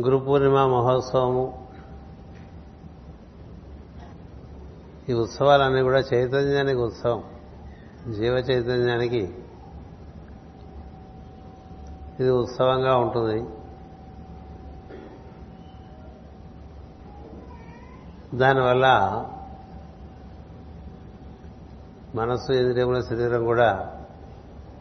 గురు 0.00 0.16
పూర్ణిమ 0.16 0.66
మహోత్సవము. 0.66 1.66
ఈ 5.08 5.12
ఉత్సవాలన్నీ 5.12 5.82
కూడా 5.82 5.98
చైతన్యానికి 5.98 6.78
ఉత్సవం. 6.78 7.24
జీవ 8.12 8.32
చైతన్యానికి 8.32 9.34
ఇది 12.20 12.30
ఉత్సవంగా 12.30 12.96
ఉంటుంది. 12.96 13.48
దానివల్ల 18.34 18.86
మనస్సు 22.14 22.52
ఇంద్రియముల 22.52 23.00
శరీరం 23.00 23.44
కూడా 23.44 24.00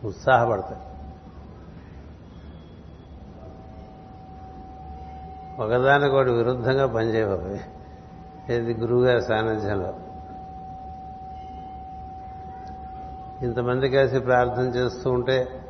ఉత్సాహపడతాయి. 0.04 0.85
ఒకదానికొకటి 5.60 6.32
విరుద్ధంగా 6.32 6.86
పనిచేయవు 6.88 7.58
ఇది 8.52 8.74
గురువుగారి 8.74 9.22
సాన్నిధ్యంలో? 9.22 9.94
ఇంతమంది 13.42 13.90
కలిసి 13.90 14.20
ప్రార్థన 14.20 14.64
చేస్తూ 14.64 15.12
ఉంటే 15.12 15.62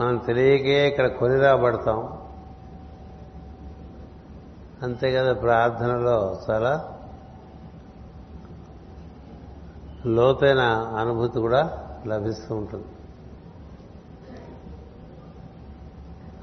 మనం 0.00 0.18
తెలియకే 0.18 0.88
ఇక్కడ 0.88 1.06
కొనిరాబడతాం 1.06 2.18
అంతే 4.82 5.12
కదా 5.12 5.32
ప్రార్థనలో 5.32 6.40
చాలా 6.50 6.94
లోతైన 10.06 10.60
అనుభూతి 11.00 11.40
కూడా 11.40 11.86
లభిస్తూ 12.06 12.54
ఉంటుంది. 12.54 12.86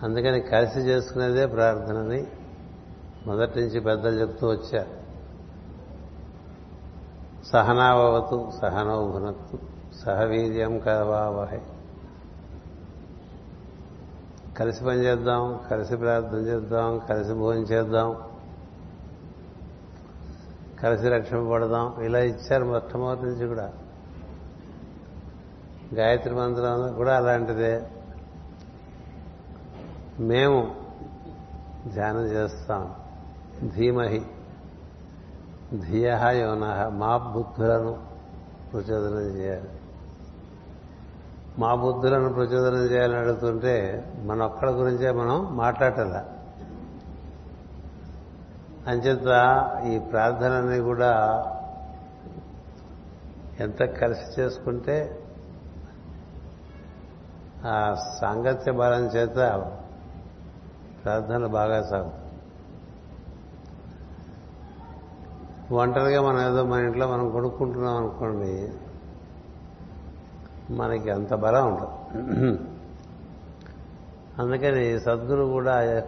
అందుకని 0.04 0.42
కలిసి 0.42 0.80
చేసుకునేదే 0.80 1.46
ప్రార్థనని 1.46 2.28
మొదటి 3.28 3.62
నుంచి 3.62 3.80
పెద్దలు 3.80 4.20
చెప్తూ 4.20 4.48
వచ్చారు 4.48 5.02
సహనావతు 7.46 8.52
సహనోభునత్తు 8.62 9.60
సహవీర్యం 10.06 10.80
కవావహై 10.80 11.60
కలిసి 14.58 14.84
పనిచేద్దాం 14.84 15.60
కలిసి 15.72 15.98
ప్రార్థన 15.98 16.38
చేద్దాం 16.38 17.02
కలిసి 17.10 17.34
భోజనం 17.34 17.64
చేద్దాం 17.64 18.16
కలిసి 20.84 21.10
రక్షింపబడదాం 21.10 21.96
ఇలా 22.02 22.20
ఇచ్చారు 22.20 22.66
మొట్టమొదటి 22.66 23.26
నుంచి 23.26 23.48
కూడా. 23.48 23.74
గాయత్రి 25.94 26.36
మంత్రం 26.36 26.94
కూడా 26.94 27.18
అలాంటిదే. 27.18 27.88
మేము 30.20 30.76
ధ్యానం 31.94 32.22
చేస్తాం. 32.22 32.96
ధీమహి. 33.76 34.26
ధియ 35.74 36.18
యోన 36.32 36.92
మా 36.94 37.18
బుద్ధులను 37.18 38.00
ప్రచోదనం 38.72 39.20
చేయాలి. 39.20 39.70
మా 41.60 41.76
బుద్ధులను 41.76 42.34
ప్రచోదనం 42.34 42.84
చేయాలని 42.84 43.18
అడుగుతుంటే 43.18 44.08
మన 44.26 44.44
ఒక్కడి 44.44 44.72
గురించే 44.72 45.12
మనం 45.12 45.58
మాట్లాడాల. 45.58 46.26
అంచేత 48.88 49.28
ఈ 49.86 50.00
ప్రార్థనని 50.00 50.80
కూడా 50.80 51.44
ఎంత 53.60 53.84
కలిసి 53.84 54.42
చేసుకుంటే 54.42 55.20
ఆ 57.66 57.96
సాంగత్య 58.22 58.72
బలం 58.72 59.06
చేత 59.06 59.72
ప్రార్థనలు 61.04 61.48
బాగా 61.48 61.82
సాగు. 61.82 62.12
ఒంటరిగా 65.76 66.22
మనం 66.22 66.42
ఏదో 66.50 66.64
మన 66.66 66.80
ఇంట్లో 66.80 67.08
మనం 67.08 67.32
కొనుక్కుంటున్నాం 67.32 67.98
అనుకోండి 67.98 68.72
మనకి 70.72 71.10
అంత 71.10 71.34
బలం 71.34 71.68
ఉంటుంది 71.68 71.98
అందుకని 74.40 75.00
సద్గురు 75.00 75.46
కూడా 75.46 76.06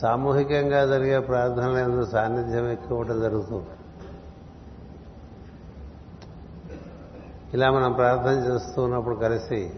సామూహికంగా 0.00 0.86
జరిగే 0.86 1.18
ప్రార్థనలు 1.18 1.78
ఎందుకు 1.78 2.10
సాన్నిధ్యం 2.10 2.70
ఎక్కువ 2.70 3.04
జరుగుతుంది 3.04 3.72
ఇలా 7.54 7.70
మనం 7.70 7.92
ప్రార్థన 7.92 8.52
చేస్తూ 8.52 8.82
ఉన్నప్పుడు 8.82 9.14
కలిసి 9.14 9.72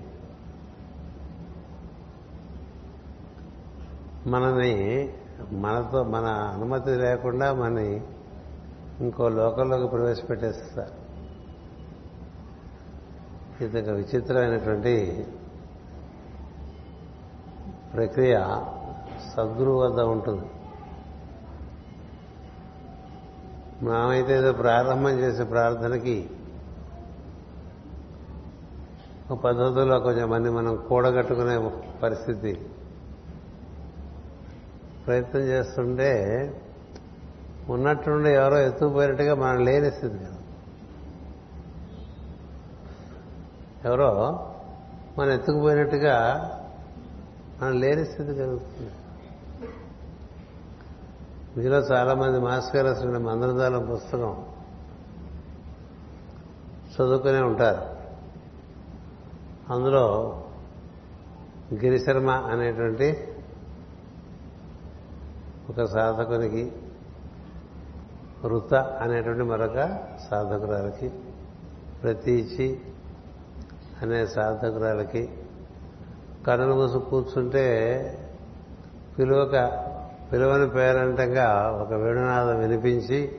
మనని 4.27 5.13
మనతో 5.53 6.03
మన 6.03 6.25
అనుమతి 6.25 6.91
లేకుండా 6.91 7.53
మనని 7.53 8.03
ఇంకో 9.01 9.29
లోకంలోకి 9.29 9.89
ప్రవేశపెట్టేస్తారు. 9.89 11.07
ఇది 13.65 13.81
ఒక 13.81 13.89
విచిత్రమైనటువంటి 13.89 15.27
ప్రక్రియ 17.95 18.35
సద్గురువు 19.35 19.81
వద్ద 19.81 20.01
ఉంటుంది. 20.01 20.47
మనమైతే 23.83 24.39
ఏదో 24.39 24.53
ప్రారంభం 24.53 25.11
చేసే 25.11 25.45
ప్రార్థనకి 25.45 26.31
ఒక 29.31 29.39
పద్ధతుల్లో 29.39 30.01
కొంచెం 30.01 30.31
మంది 30.31 30.51
మనం 30.51 30.77
కూడగట్టుకునే 30.89 31.71
పరిస్థితి. 32.03 32.65
ప్రయత్నం 35.07 35.43
చేస్తుంటే 35.43 36.11
ఉన్నట్టుండి 37.69 38.31
ఎవరో 38.31 38.59
ఎత్తుకుపోయినట్టుగా 38.59 39.35
మనం 39.35 39.65
లేని 39.65 39.91
స్థితి 39.91 40.19
కదా. 40.19 40.37
ఎవరో 43.85 44.11
మనం 45.19 45.31
ఎత్తుకుపోయినట్టుగా 45.31 46.17
మనం 47.63 47.81
లేని 47.81 48.05
స్థితి 48.05 48.35
కలుగుతుంది 48.35 48.91
మీలో 51.57 51.77
చాలా 51.77 52.15
మంది 52.15 52.39
గారు 52.77 52.89
అసలు 52.89 53.19
మందరదాలం 53.19 53.87
పుస్తకం 53.95 54.47
చదువుకునే 56.95 57.41
ఉంటారు. 57.41 57.97
అందులో 59.73 60.05
గిరిశర్మ 61.75 62.31
అనేటువంటి 62.31 63.26
ఒక 65.71 65.85
సాధకునికి 65.85 66.73
వృత 68.45 68.75
అనేటువంటి 68.75 69.43
మరొక 69.43 69.75
సాధకురాలకి 70.31 71.11
ప్రతీచి 72.03 72.81
అనే 74.03 74.27
సాధకురాలకి 74.27 75.29
కన్నులు 76.47 76.75
మూసి 76.75 77.11
కూర్చుంటే 77.11 77.65
పిలువక 79.19 79.85
పిలువని 80.33 80.71
పేరంటంగా 80.71 81.79
ఒక 81.83 81.93
వేణునాదం 81.93 82.59
వినిపించి 82.59 83.39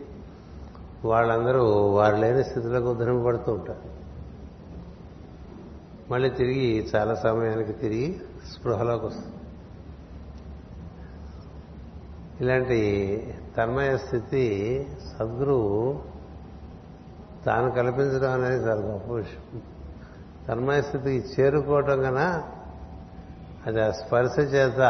వాళ్ళందరూ 1.06 1.64
వారు 1.70 2.16
లేని 2.16 2.44
స్థితిలోకి 2.44 2.88
ఉద్ధరింపబడుతూ 2.88 3.54
ఉంటారు. 3.54 3.98
మళ్ళీ 6.12 6.30
తిరిగి 6.30 6.90
చాలా 6.96 7.16
సమయానికి 7.16 7.74
తిరిగి 7.74 8.22
స్పృహలోకి 8.54 9.06
వస్తుంది. 9.06 9.37
ఇలాంటి 12.42 12.80
తన్మయ 13.58 13.98
స్థితి 13.98 14.46
సద్గురువు 15.10 15.72
తాను 17.46 17.72
కల్పించడం 17.72 18.32
అనేది 18.34 18.64
చాలా 18.64 18.82
గొప్ప 18.82 19.12
విషయం. 19.12 19.62
తన్మయ 20.48 20.82
స్థితికి 20.82 21.28
చేరుకోవటం 21.28 22.02
కన్నా 22.02 22.28
అది 23.66 23.82
ఆ 23.82 23.92
స్పర్శ 23.92 24.40
చేత 24.54 24.82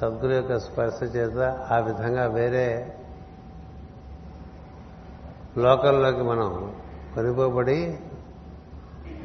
సద్గురు 0.00 0.32
యొక్క 0.32 0.58
స్పర్శ 0.58 1.16
చేత 1.16 1.38
ఆ 1.70 1.78
విధంగా 1.78 2.26
వేరే 2.26 2.66
లోకంలోకి 5.58 6.22
మనం 6.22 6.50
కొనిపోబడి 7.14 7.78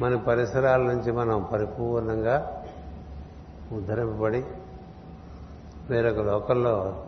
మన 0.00 0.16
పరిసరాల 0.16 0.82
నుంచి 0.82 1.12
మనం 1.12 1.48
పరిపూర్ణంగా 1.52 2.36
ఉద్ధరింపబడి 3.72 4.42
వేరొక 5.90 6.18
లోకంలో 6.18 7.04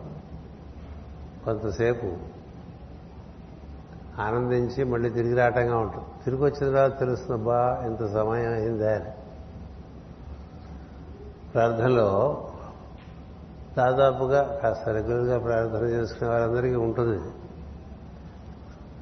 కొంతసేపు 1.45 2.17
ఆనందించి 4.21 4.83
మళ్ళీ 4.83 5.09
తిరిగి 5.09 5.35
రావటంగా 5.35 5.77
ఉంటుంది. 5.77 6.05
తిరిగి 6.25 6.41
వచ్చిన 6.41 6.65
తర్వాత 6.69 6.99
తెలుస్తుంది 6.99 7.43
బా 7.43 7.83
ఇంత 7.85 8.13
సమయం 8.13 8.53
అయిందా 8.53 8.95
అని. 8.95 9.11
ప్రార్థనలో 11.53 12.47
దాదాపుగా 13.77 14.59
కాస్త 14.63 14.89
రెగ్యులర్గా 14.89 15.39
ప్రార్థన 15.39 15.87
చేసుకునే 15.87 16.29
వారందరికీ 16.29 16.75
ఉంటుంది. 16.75 17.17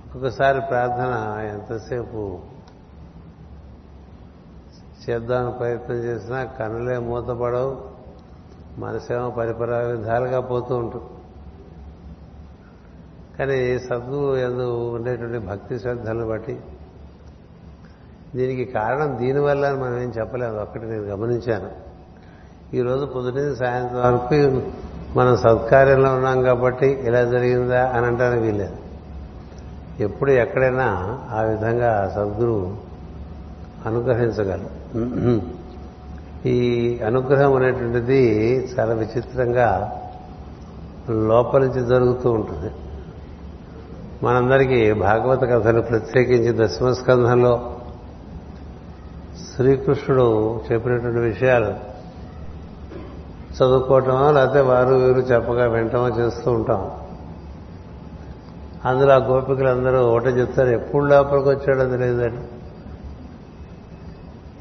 ఒక్కొక్కసారి 0.05 0.61
ప్రార్థన 0.61 1.37
ఎంతసేపు 1.39 2.39
చేద్దామని 5.09 5.57
ప్రయత్నం 5.57 5.95
చేసినా 5.95 6.43
కన్నులే 6.43 6.97
మూతపడవు. 6.97 7.88
మనసేమో 8.77 9.29
పరిపర 9.29 9.77
విధాలుగా 9.77 10.39
పోతూ 10.39 10.75
ఉంటుంది 10.75 11.05
కానీ 13.37 13.79
సద్గురు 13.79 14.37
ఎందు 14.37 14.95
ఉండేటువంటి 14.95 15.39
భక్తి 15.39 15.79
శ్రద్ధలను 15.79 16.27
బట్టి 16.27 16.59
దీనికి 18.35 18.65
కారణం 18.65 19.17
దీనివల్ల 19.17 19.71
మనం 19.71 19.97
ఏం 20.01 20.09
చెప్పలేదు 20.09 20.57
ఒక్కటి 20.57 20.85
నేను 20.85 21.03
గమనించాను. 21.03 21.69
ఈరోజు 22.73 23.05
పొద్దున 23.05 23.53
సాయంత్రం 23.53 24.01
వరకు 24.01 24.61
మనం 25.17 25.37
సత్కార్యంలో 25.37 26.13
ఉన్నాం 26.13 26.43
కాబట్టి 26.43 26.85
ఇలా 26.85 27.23
జరిగిందా 27.23 27.81
అని 27.87 28.05
అంటానికి 28.05 28.41
వీలేదు 28.41 28.77
ఎప్పుడు 29.99 30.31
ఎక్కడైనా 30.31 31.19
ఆ 31.31 31.41
విధంగా 31.41 32.11
సద్గురు 32.15 32.77
అనుగ్రహించగలరు. 33.85 34.69
ఈ 36.45 36.99
అనుగ్రహం 37.07 37.55
అనేటువంటిది 37.55 38.21
చాలా 38.79 38.93
విచిత్రంగా 38.93 39.99
లోపల 41.09 41.59
నుంచి 41.59 41.85
జరుగుతూ 41.87 42.31
ఉంటుంది. 42.31 42.71
మనందరికీ 44.23 44.93
భాగవత 44.93 45.41
కథలు 45.41 45.81
ప్రత్యేకించి 45.81 46.65
దశమస్కంధంలో 46.65 47.75
శ్రీకృష్ణుడు 49.55 50.59
చెప్పినటువంటి 50.71 51.19
విషయాలు 51.19 51.89
చదువుకోవటమో 53.55 54.31
లేకపోతే 54.31 54.59
వారు 54.59 54.93
వీరు 54.93 55.19
చెప్పగా 55.19 55.65
వింటమో 55.65 56.07
చేస్తూ 56.07 56.51
ఉంటాం. 56.51 56.91
అందులో 58.85 59.13
ఆ 59.13 59.17
గోపికలందరూ 59.17 59.99
ఒకటే 59.99 60.29
చెప్తారు 60.29 60.69
ఎప్పుడు 60.69 61.05
లోపలికి 61.05 61.49
వచ్చాడో 61.49 61.89
తెలియదండి 61.89 62.58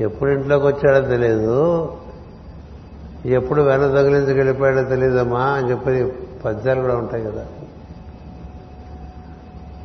ఎప్పుడు 0.01 0.31
ఇంట్లోకి 0.31 0.67
వచ్చాడో 0.67 1.09
తెలియదు 1.09 1.97
ఎప్పుడు 3.27 3.63
వెన 3.63 3.81
తగిలించి 3.81 4.35
వెళ్ళిపోయాడో 4.35 4.83
తెలియదమ్మా 4.83 5.41
అని 5.41 5.71
చెప్పి 5.71 6.13
పద్యాలు 6.45 6.81
కూడా 6.81 6.97
ఉంటాయి 6.97 7.25
కదా. 7.25 7.47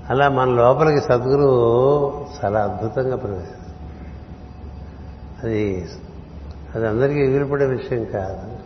అలా 0.10 0.30
మన 0.30 0.50
లోపలికి 0.50 1.02
సద్గురు 1.02 1.46
చాలా 2.14 2.64
అద్భుతంగా 2.64 3.16
ప్రవేశిస్తుంది 3.16 3.64
అది 5.44 5.90
అది 6.76 6.88
అందరికీ 6.88 7.20
ఎగిరిపడే 7.20 7.66
విషయం 7.66 8.06
కాదు. 8.06 8.64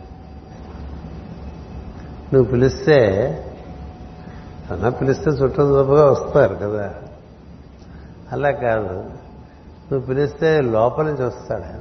నువ్వు 2.34 2.44
పిలిస్తే 2.44 3.04
అన్న 4.70 4.88
పిలిస్తే 4.88 5.30
చుట్టం 5.30 5.64
తప్పుగా 5.64 6.10
వస్తారు 6.10 6.54
కదా. 6.54 6.94
అలా 8.32 8.50
కాదు. 8.50 9.27
నువ్వు 9.92 10.06
పిలిస్తే 10.06 10.60
లోపల 10.60 11.04
నుంచి 11.04 11.24
వస్తాడు? 11.24 11.62
ఆయన 11.62 11.80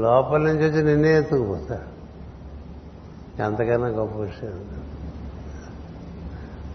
లోపల 0.00 0.38
నుంచి 0.38 0.70
వచ్చి 0.70 0.84
నిన్నే 0.84 1.18
ఎత్తుకుపోతాడు 1.18 1.96
అంతకన్నా 3.42 3.88
గొప్ప 3.88 4.18
విషయం. 4.18 4.64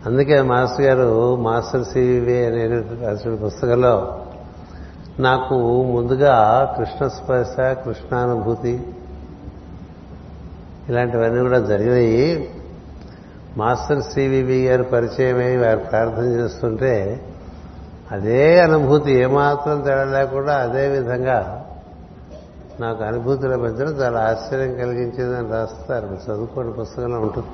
అందుకే 0.06 0.42
మాస్టర్ 0.42 0.82
గారు 0.82 1.36
మాస్టర్ 1.36 1.86
సివివి 1.86 2.46
అనే 2.46 2.68
రాసిన 3.06 3.36
పుస్తకంలో 3.36 4.26
నాకు 5.20 5.84
ముందుగా 5.84 6.66
కృష్ణ 6.78 7.08
స్పర్శ 7.08 7.60
కృష్ణానుభూతి 7.60 8.94
ఇలాంటివన్నీ 10.90 11.42
కూడా 11.42 11.60
జరిగినాయి. 11.60 12.56
మాస్టర్ 13.58 14.02
సివివి 14.02 14.66
గారు 14.66 14.84
పరిచయమై 14.84 15.58
వారు 15.58 15.80
ప్రార్థన 15.80 16.26
చేస్తుంటే 16.26 17.26
అదే 18.12 18.60
అనుభూతి 18.60 19.12
ఏమాత్రం 19.12 19.82
తేడా 19.82 20.04
లేకుండా 20.04 20.54
అదే 20.54 20.88
విధంగా 20.88 21.66
నాకు 22.80 23.04
అనుభూతుల 23.04 23.56
మధ్యన 23.56 23.88
చాలా 23.88 24.20
ఆశ్చర్యం 24.20 24.76
కలిగించిందని 24.76 25.50
రాస్తారు. 25.50 26.06
చదువుకోని 26.06 26.74
పుస్తకంలో 26.74 27.20
ఉంటుంది. 27.20 27.48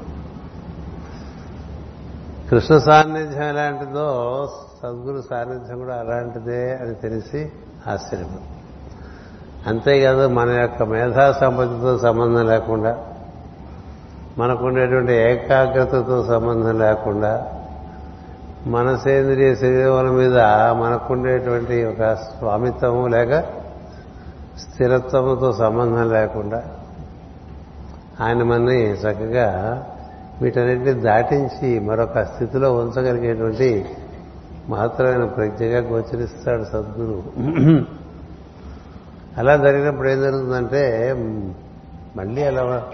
కృష్ణ 2.50 2.78
సాన్నిధ్యం 2.78 3.44
ఎలాంటిదో 3.44 4.50
సద్గురు 4.84 5.24
సాన్నిధ్యం 5.30 5.80
కూడా 5.80 5.96
అలాంటిదే 5.96 6.80
అని 6.82 6.96
తెలిసి 6.96 7.52
ఆశ్చర్యం. 7.88 8.40
అంతేకాదు 9.68 10.28
మన 10.28 10.50
యొక్క 10.50 10.84
మేధా 10.84 11.32
సంపత్తితో 11.32 11.98
సంబంధం 11.98 12.48
లేకుండా 12.48 12.98
మనకుండేటువంటి 14.38 15.14
ఏకాగ్రతతో 15.14 16.26
సంబంధం 16.26 16.80
లేకుండా 16.80 17.57
మనసేంద్రియ 18.66 19.56
శరీరముల 19.56 20.12
మీద 20.12 20.38
మనకుండేటువంటి 20.82 21.86
ఒక 21.86 22.14
స్వామిత్వము 22.14 23.08
లేక 23.08 23.42
స్థిరత్వముతో 24.60 25.54
సంబంధం 25.54 26.14
లేకుండా 26.14 26.64
ఆయన 28.22 28.44
మనని 28.44 28.84
చక్కగా 28.84 29.48
వీటన్నిటిని 30.42 30.94
దాటించి 30.94 31.80
మరొక 31.80 32.20
స్థితిలో 32.20 32.76
ఉంచగలిగేటువంటి 32.76 33.86
మహత్తరమైన 34.70 35.26
ప్రజ్ఞగా 35.26 35.80
గోచరిస్తాడు 35.80 36.64
సద్గురు. 36.64 37.24
అలా 39.38 39.58
జరిగినప్పుడు 39.58 40.08
ఏం 40.08 40.22
జరుగుతుందంటే 40.22 41.14
మళ్ళీ 42.16 42.44
అలా 42.44 42.88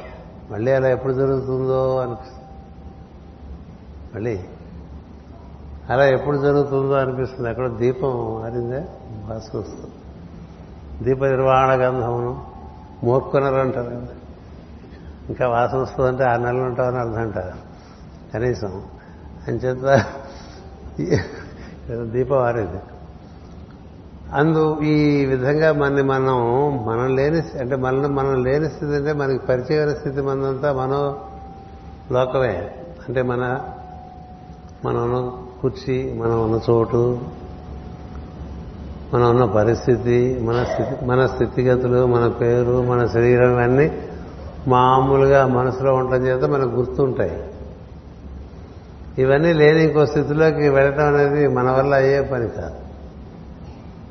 మళ్ళీ 0.52 0.72
అలా 0.72 0.90
ఎప్పుడు 0.90 1.14
జరుగుతుందో 1.14 1.98
అనిపిస్తుంది. 1.98 2.44
మళ్ళీ 4.16 4.40
అలా 5.90 6.06
ఎప్పుడు 6.06 6.38
జరుగుతుందో 6.38 6.94
అనిపిస్తుంది. 6.94 7.50
అక్కడ 7.50 7.68
దీపం 7.68 8.40
మారిందే 8.42 8.86
వాసన 9.28 9.60
వస్తుంది. 9.60 9.92
దీప 11.02 11.26
నిర్వహణ 11.26 11.72
గంధమును 11.74 12.44
మోర్కొనరు 13.04 13.56
అంటారు 13.56 13.86
కదా 13.86 14.08
ఇంకా 15.30 15.48
వాసన 15.48 15.78
వస్తుందంటే 15.78 16.24
ఆ 16.24 16.36
నెలలు 16.36 16.62
ఉంటామని 16.62 16.98
అర్థం 16.98 17.22
అంటారు 17.22 17.58
కనీసం. 18.34 18.82
అంచేత 19.48 20.06
దీపం 22.02 22.38
ఆరేది 22.38 22.80
అందు 24.34 24.82
ఈ 24.82 25.26
విధంగా 25.26 25.74
మనని 25.74 26.04
మనం 26.04 26.38
మనం 26.86 27.16
లేని 27.16 27.42
అంటే 27.60 27.76
మనల్ని 27.76 28.08
మనం 28.08 28.44
లేని 28.44 28.70
స్థితి 28.70 28.96
అంటే 28.96 29.14
మనకి 29.14 29.46
పరిచయమైన 29.46 29.94
స్థితి 29.94 30.22
మనంతా 30.22 30.74
మనో 30.74 31.02
లోకమే 32.12 32.72
అంటే 33.08 33.22
మన 33.22 33.60
మనం 34.86 35.04
ఉన్న 35.04 35.32
కుర్చీ 35.62 36.14
మనం 36.14 36.44
ఉన్న 36.44 36.60
చోటు 36.70 37.20
మనం 39.14 39.30
ఉన్న 39.30 39.46
పరిస్థితి 39.46 40.40
మన 40.40 40.64
స్థితి 40.64 41.06
మన 41.06 41.26
స్థితిగతులు 41.26 42.06
మన 42.06 42.28
పేరు 42.28 42.82
మన 42.84 43.08
శరీరం 43.08 43.52
ఇవన్నీ 43.52 43.92
మామూలుగా 44.68 45.48
మనసులో 45.48 45.94
ఉండటం 45.94 46.26
చేత 46.28 46.44
మనకు 46.44 46.70
గుర్తుంటాయి. 46.70 47.54
ఇవన్నీ 49.18 49.54
లేని 49.54 49.84
ఇంకో 49.84 50.06
స్థితిలోకి 50.06 50.70
వెళ్ళటం 50.70 51.16
అనేది 51.16 51.48
మన 51.48 51.72
వల్ల 51.72 51.94
అయ్యే 51.96 52.22
పని 52.22 52.50
కాదు. 52.50 52.76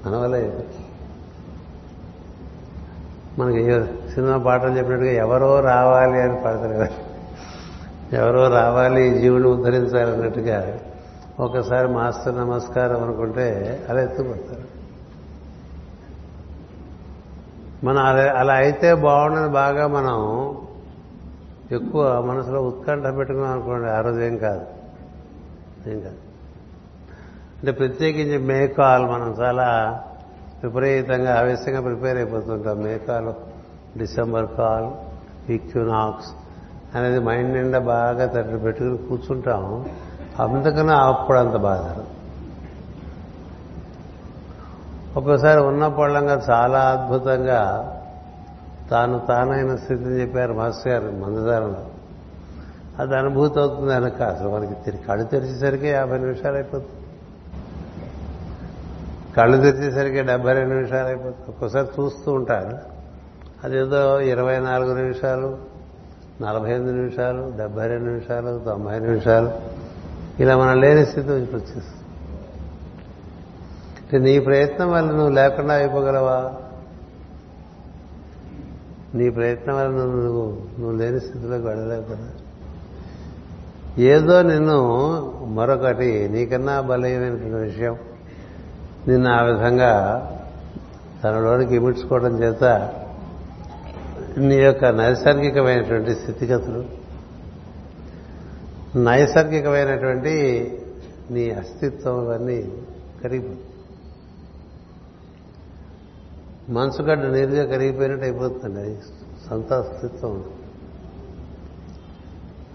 మన 0.07 0.17
వల్ల 0.17 0.35
అయ్యే 0.35 0.50
పని. 0.50 0.85
మనకి 3.38 3.85
సినిమా 4.12 4.37
పాటలు 4.37 4.79
చెప్పినట్టుగా 4.79 5.11
ఎవరో 5.11 5.61
రావాలి 5.61 6.23
అని 6.23 6.37
పడతారు 6.45 6.75
కదా 6.75 6.88
ఎవరో 8.12 8.49
రావాలి 8.49 9.16
ఈ 9.16 9.21
జీవుని 9.21 9.47
ఉద్ధరించాలన్నట్టుగా 9.47 10.78
ఒకసారి 11.40 11.88
మాస్టర్ 11.88 12.37
నమస్కారం 12.37 13.02
అనుకుంటే 13.02 13.81
అలా 13.88 14.02
ఎత్తుపడతారు 14.02 14.83
మనం 17.85 18.04
అలా 18.04 18.33
అలా 18.33 18.54
అయితే 18.54 18.95
బాగుండని 18.95 19.49
బాగా 19.49 19.87
మనం 19.87 20.19
ఎక్కువ 21.73 22.21
మనసులో 22.21 22.62
ఉత్కంఠ 22.62 23.16
పెట్టుకున్నాం 23.16 23.52
అనుకోండి 23.52 23.90
ఆ 23.90 24.00
రోజు 24.00 24.21
ఏం 24.21 24.37
కాదు. 24.37 24.66
ఏం 25.90 26.00
కాదు. 26.00 26.16
అంటే 27.59 27.71
ప్రత్యేకించి 27.71 28.38
మేకాల్ 28.38 29.07
మనం 29.07 29.37
చాలా 29.40 30.00
విపరీతంగా 30.64 31.38
ఆవేశంగా 31.38 31.81
prepare 31.81 32.16
అయిపోతుంటాం. 32.16 32.83
May 32.83 32.99
call 32.99 33.33
December 33.99 34.47
call 34.59 34.87
equinox 35.50 36.31
అనేది 36.95 37.19
మైండ్ 37.19 37.53
నిండా 37.53 37.79
బాగా 37.79 38.27
తట్టు 38.27 38.57
పెట్టుకుని 38.57 38.97
కూర్చుంటాం. 38.97 39.87
అందుకనే 40.41 40.95
అప్పుడు 40.95 41.39
అంత 41.39 41.57
బాధ. 41.57 42.05
ఒక్కోసారి 45.19 45.61
ఉన్నప్పుడంగా 45.61 46.43
చాలా 46.51 46.79
అద్భుతంగా 46.81 47.89
తాను 48.91 49.19
తానైన 49.19 49.77
స్థితిని 49.77 50.21
చెప్పారు 50.21 50.53
మాస్టర్ 50.53 50.93
గారు 50.93 51.17
మందదారంలో 51.17 51.87
అది 52.99 53.17
అనుభూతి 53.17 53.61
అవుతుంది 53.61 53.95
అనక 53.95 54.23
అసలు 54.23 54.49
మనకి 54.49 54.99
కళ్ళు 54.99 55.25
తెరిచేసరికి 55.25 55.89
యాభై 55.89 56.19
నిమిషాలు 56.19 56.55
అయిపోతుంది. 56.55 57.07
కళ్ళు 59.37 59.57
తెరిచేసరికి 59.57 60.23
డెబ్బై 60.23 60.53
రెండు 60.53 60.75
నిమిషాలు 60.75 61.07
అయిపోతుంది. 61.07 61.45
ఒక్కోసారి 61.49 61.87
చూస్తూ 62.01 62.33
ఉంటారు. 62.33 62.79
అదేదో 63.65 64.21
ఇరవై 64.21 64.59
నాలుగు 64.59 64.95
నిమిషాలు 64.95 65.72
నలభై 66.41 66.71
ఎనిమిది 66.71 66.97
నిమిషాలు 66.97 67.53
డెబ్బై 67.57 67.87
రెండు 67.87 68.05
నిమిషాలు 68.05 68.62
తొంభై 68.65 68.99
నిమిషాలు. 68.99 69.53
ఇలా 70.41 70.57
మనం 70.57 70.81
లేని 70.81 71.07
స్థితి 71.07 71.31
వచ్చేస్తుంది 71.31 71.85
నీ 74.19 74.39
ప్రయత్నం 74.39 74.91
వల్ల 74.91 75.11
నువ్వు 75.11 75.29
లేకుండా 75.29 75.75
అయిపోగలవా? 75.75 76.53
నీ 79.15 79.31
ప్రయత్నం 79.31 79.77
వల్ల 79.77 79.89
నువ్వు 79.89 80.57
నువ్వు 80.81 80.97
లేని 80.99 81.21
స్థితిలోకి 81.21 81.67
వెళ్ళలేవు 81.67 82.03
కదా. 82.03 82.29
ఏదో 83.99 84.43
నిన్ను 84.43 84.79
మరొకటి 85.47 86.29
నీకన్నా 86.33 86.81
బలమైనటువంటి 86.81 87.55
విషయం. 87.55 87.97
నిన్ను 89.09 89.33
ఆ 89.33 89.43
విధంగా 89.43 89.93
తనలోనికి 91.25 91.75
ఇమిడ్చుకోవడం 91.75 92.43
చేత 92.43 92.95
నీ 94.39 94.55
యొక్క 94.55 94.85
నైసర్గికమైనటువంటి 94.85 96.15
స్థితిగతులు 96.15 96.85
నైసర్గికమైనటువంటి 98.99 100.35
నీ 101.31 101.51
అస్తిత్వం 101.51 102.25
ఇవన్నీ 102.25 102.73
కరిగిపోతుంది 103.23 103.61
మనసుగడ్డ 106.69 107.23
నీరుగా 107.23 107.65
కరిగిపోయినట్టు 107.65 108.25
అయిపోతుంది 108.25 108.81
అది 108.81 108.99
సొంత 109.49 109.73
అస్తిత్వం. 109.73 110.45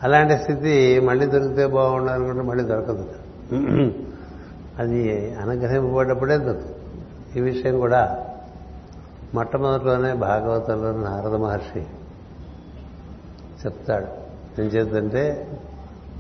అలాంటి 0.04 0.38
స్థితి 0.38 1.00
మళ్ళీ 1.00 1.26
దొరికితే 1.26 1.68
బాగుండాలనుకుంటే 1.68 2.42
మళ్ళీ 2.42 2.64
దొరకదు. 2.64 3.10
అది 4.80 5.34
అనుగ్రహింపబడ్డప్పుడే 5.36 6.38
దొరుకుతుంది. 6.38 6.76
ఈ 7.40 7.42
విషయం 7.42 7.80
కూడా 7.80 8.27
మొట్టమొదటిలోనే 9.34 10.14
భాగవతంలో 10.14 10.92
నారద 10.92 11.36
మహర్షి 11.36 11.80
చెప్తాడు. 13.66 14.06
ఏం 14.62 14.68
చేద్దంటే 14.68 15.48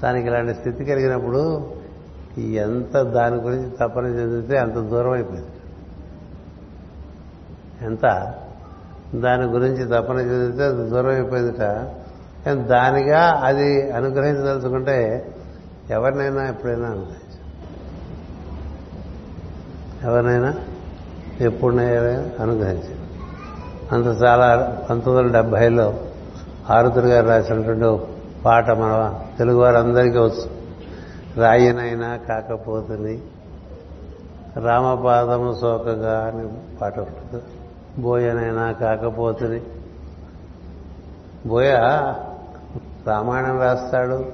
తనకి 0.03 0.27
ఇలాంటి 0.27 0.53
స్థితి 0.53 0.85
కలిగినప్పుడు 0.85 1.71
ఎంత 2.37 3.01
దాని 3.01 3.35
గురించి 3.35 3.69
తపన 3.69 4.05
చెందితే 4.05 4.57
అంత 4.57 4.73
దూరం 4.73 5.11
అయిపోయింది. 5.11 5.47
ఎంత? 7.81 8.33
దాని 9.15 9.43
గురించి 9.43 9.85
తపన 9.85 10.17
చెందితే 10.17 10.63
అది 10.63 10.89
దూరం 10.89 11.09
అయిపోయిందిట. 11.09 11.61
కానీ 12.45 12.63
దానిగా 12.63 13.41
అది 13.43 13.91
అనుగ్రహించదలుచుకుంటే 13.91 15.27
ఎవరినైనా 15.89 16.49
ఎప్పుడైనా 16.49 16.87
అనుగ్రహించ 16.87 17.27
ఎవరినైనా 20.03 20.53
ఎప్పుడైనా 21.41 21.81
అనుగ్రహించారు 22.43 22.96
అంత 23.91 24.05
చాలా 24.05 24.77
పంతొమ్మిది 24.89 25.27
వందల 25.27 25.41
డెబ్బైలో 25.41 25.93
ఆరుతురు 26.69 27.07
గారు 27.07 27.27
రాసినటువంటి 27.27 28.05
పాట 28.45 28.69
మన 28.69 29.19
తెలుగు 29.37 29.57
వారందరికీ 29.57 30.17
వచ్చు. 30.17 30.57
రాయినైనా 31.37 32.17
కాకపోతుంది 32.17 33.23
రామపాదము 34.57 35.55
సోకగా 35.61 36.19
అని 36.19 36.47
పాట 36.81 36.99
ఉంటుంది. 36.99 37.43
బోయనైనా 38.01 38.71
కాకపోతుంది 38.71 39.63
బోయ 41.45 41.71
రామాయణం 43.07 43.61
రాస్తాడు. 43.61 44.25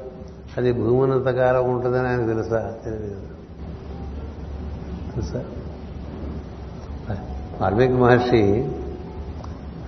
అది 0.57 0.74
భూమినంతకాలం 0.74 1.74
ఉంటుందని 1.74 2.07
ఆయన 2.07 2.25
తెలుసా? 2.25 2.74
తెలియదు 2.83 3.22
తెలుసా? 5.15 5.43
వాల్మీకి 7.62 7.93
మహర్షి 7.93 8.72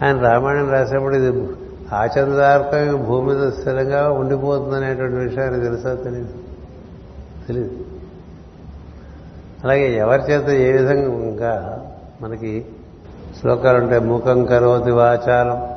ఆయన 0.04 0.20
రామాయణం 0.20 0.72
రాసేప్పుడు 0.72 1.16
ఇది 1.16 1.48
ఆచందార్కం 1.94 3.06
భూమి 3.06 3.36
మీద 3.36 3.50
స్థిరంగా 3.50 4.12
ఉండిపోతుంది 4.12 4.76
అనేటువంటి 4.76 5.16
విషయాన్ని 5.16 5.62
తెలుసా? 5.62 5.96
తెలియదు 5.96 6.34
తెలియదు 7.48 7.72
అలాగే 9.64 9.96
ఎవరి 9.98 10.22
చేత 10.22 10.50
ఏ 10.50 10.72
విధంగా 10.72 11.86
మనకి 12.22 12.66
శ్లోకాలు 13.40 13.78
ఉంటాయి 13.78 14.02
ముఖం 14.02 14.46
కరోతి 14.46 14.92
వాచాలం 14.92 15.76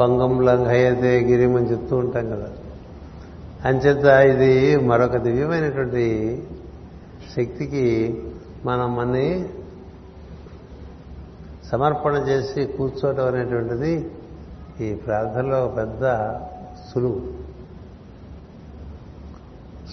పంగం 0.00 0.46
లంఘయతే 0.46 1.20
గిరిం 1.20 1.56
అని 1.56 1.70
చెప్తూ 1.70 1.96
ఉంటాం 1.96 2.26
కదా. 2.26 2.48
అంచేత 3.64 4.04
ఇది 4.04 4.76
మరొక 4.76 5.16
దివ్యమైనటువంటి 5.16 6.04
శక్తికి 7.36 8.18
మనం 8.64 8.96
మన్ని 8.96 9.44
సమర్పణ 11.70 12.14
చేసి 12.14 12.66
కూర్చోవటం 12.66 13.26
అనేటువంటిది 13.26 14.10
ఈ 14.80 14.94
ప్రార్థనలో 14.94 15.68
పెద్ద 15.76 16.00
సులువు. 16.90 17.22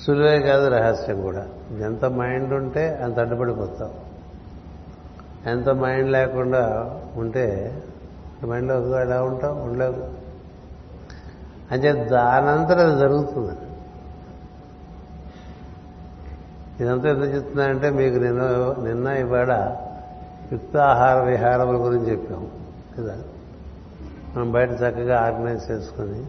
సులువే 0.05 0.39
కాదు 0.39 0.67
రహస్యం 0.67 1.21
కూడా. 1.21 1.47
ఎంత 1.81 2.05
మైండ్ 2.05 2.53
ఉంటే 2.53 2.95
అంత 3.03 3.19
అడ్డుపడిపోతాం. 3.19 3.91
ఎంత 5.45 5.69
మైండ్ 5.69 6.11
లేకుండా 6.11 6.91
ఉంటే 7.15 7.45
మైండ్లో 8.45 9.01
ఎలా 9.01 9.23
ఉంటాం? 9.23 9.63
ఉండలేవు 9.63 10.25
అంటే 11.71 11.93
దానంతరం 11.93 12.91
అది 12.91 12.99
జరుగుతుంది. 12.99 13.55
ఇదంతా 16.83 17.09
ఎందుకు 17.09 17.31
చెప్తున్నానంటే 17.31 17.89
మీకు 17.89 18.15
నిన్న 18.15 18.41
నిన్న 18.83 19.07
ఇవాడ 19.07 19.51
యుక్తాహార 20.51 21.19
విహారముల 21.19 21.75
గురించి 21.75 22.11
చెప్పాము 22.11 22.47
కదా? 22.97 23.17
మనం 24.35 24.51
బయట 24.51 24.71
చక్కగా 24.71 25.21
ఆర్గనైజ్ 25.21 25.71
చేసుకుని 25.71 26.25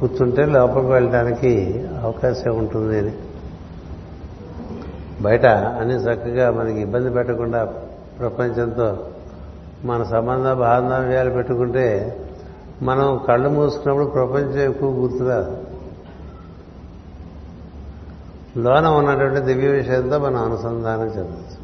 కూర్చుంటే 0.00 0.46
లోపలికి 0.46 0.86
వెళ్ళడానికి 0.86 1.84
అవకాశం 2.02 2.58
ఉంటుంది 2.58 2.98
అని. 2.98 3.12
బయట 5.22 5.46
అన్ని 5.46 5.94
చక్కగా 5.94 6.50
మనకి 6.50 6.80
ఇబ్బంది 6.80 7.10
పెట్టకుండా 7.10 7.64
ప్రపంచంతో 8.18 9.06
మన 9.84 10.02
సంబంధ 10.02 10.46
బాంధవ్యాలు 10.48 11.30
పెట్టుకుంటే 11.30 12.16
మనం 12.82 13.20
కళ్ళు 13.28 13.48
మూసుకున్నప్పుడు 13.48 14.04
ప్రపంచం 14.04 14.70
ఎక్కువ 14.70 14.90
గుర్తురాదు. 14.90 15.58
లోన 18.56 18.86
ఉన్నటువంటి 18.86 19.40
దివ్య 19.40 19.68
విషయంతో 19.68 20.18
మనం 20.18 20.36
అనుసంధానం 20.36 21.06
చెందచ్చు. 21.06 21.59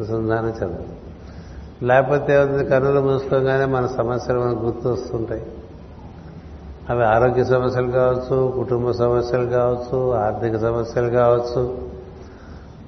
అనుసంధానం 0.00 0.48
చెందదు. 0.48 0.84
లేకపోతే 1.84 2.34
ఏముంది? 2.34 2.64
కన్నులు 2.64 3.00
మూసుకోగానే 3.00 3.64
మన 3.64 3.86
సమస్యలు 3.86 4.40
మనకు 4.40 4.64
గుర్తొస్తుంటాయి. 4.64 5.46
అవి 6.90 7.04
ఆరోగ్య 7.04 7.44
సమస్యలు 7.44 7.90
కావచ్చు 7.90 8.50
కుటుంబ 8.50 8.90
సమస్యలు 8.90 9.46
కావచ్చు 9.46 10.12
ఆర్థిక 10.12 10.56
సమస్యలు 10.56 11.10
కావచ్చు. 11.10 11.78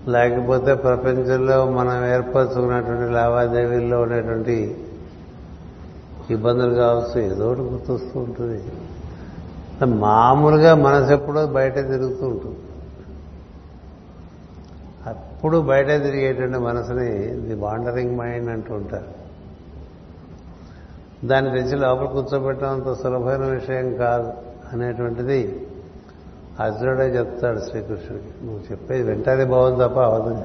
లేకపోతే 0.08 0.74
ప్రపంచంలో 0.74 1.70
మనం 1.70 2.06
ఏర్పరచుకున్నటువంటి 2.06 3.12
లావాదేవీల్లో 3.12 4.00
ఉండేటువంటి 4.00 4.84
ఇబ్బందులు 6.30 6.74
కావచ్చు 6.74 7.20
ఏదో 7.20 7.48
ఒకటి 7.48 7.60
గుర్తొస్తూ 7.60 8.20
ఉంటుంది. 8.20 8.64
మామూలుగా 9.86 10.74
మనసు 10.74 11.12
ఎప్పుడో 11.12 11.46
బయట 11.46 11.74
తిరుగుతూ 11.74 12.26
ఉంటుంది. 12.26 12.56
ఎప్పుడు 15.42 15.60
బయట 15.60 15.86
తిరిగేటువంటి 15.86 16.58
మనసుని 16.58 17.06
ది 17.40 17.54
వాండరింగ్ 17.54 18.18
మైండ్ 18.18 18.50
అంటూ 18.50 18.74
ఉంటారు. 18.74 19.08
దాన్ని 21.26 21.50
తెచ్చి 21.50 21.76
లోపల 21.76 22.04
కూర్చోబెట్టడం 22.04 22.70
అంత 22.70 22.92
సులభమైన 23.02 23.44
విషయం 23.44 23.96
కాదు 23.96 24.32
అనేటువంటిది 24.72 25.66
అర్జునుడే 26.60 27.06
చెప్తాడు 27.08 27.58
శ్రీకృష్ణుడికి. 27.58 28.46
నువ్వు 28.46 28.60
చెప్పేది 28.72 29.02
వింటానే 29.02 29.44
బాగుంది 29.44 29.84
తప్ప 29.84 29.98
అవదు. 29.98 30.44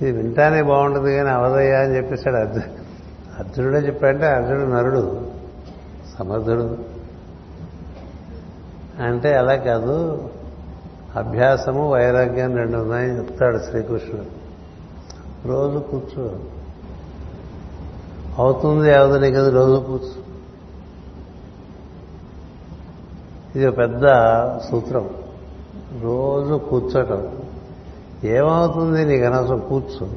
ఇది 0.00 0.12
వింటానే 0.12 0.62
బాగుంటుంది 0.62 1.16
కానీ 1.16 1.28
అవదయ్యా 1.28 1.80
అని 1.80 1.96
చెప్పేశాడు 1.96 2.36
అర్జున్ 2.36 2.70
అర్జునుడే 3.38 3.78
చెప్పాడంటే 3.78 4.26
అర్జునుడు 4.26 4.70
నరుడు 4.70 5.30
సమర్థుడు. 6.18 6.78
అంటే 9.02 9.36
అలా 9.36 9.56
కాదు. 9.56 10.30
అభ్యాసము 11.18 11.90
వైరాగ్యం 11.90 12.56
రెండు 12.56 12.76
ఉన్నాయని 12.78 13.18
చెప్తాడు 13.18 13.58
శ్రీకృష్ణుడు. 13.58 14.38
రోజు 15.48 15.78
కూర్చో. 15.78 16.38
అవుతుంది 18.38 18.94
అవదని 18.94 19.30
కదా 19.32 19.50
రోజు 19.50 19.80
కూర్చో. 19.80 20.22
ఇది 23.56 23.66
ఒక 23.66 23.78
పెద్ద 23.78 24.02
సూత్రం. 24.70 25.10
రోజు 26.00 26.54
కూర్చోటం. 26.54 27.42
ఏమవుతుంది 28.24 29.04
నీకు 29.04 29.24
అనవసరం? 29.24 29.58
కూర్చో. 29.58 30.08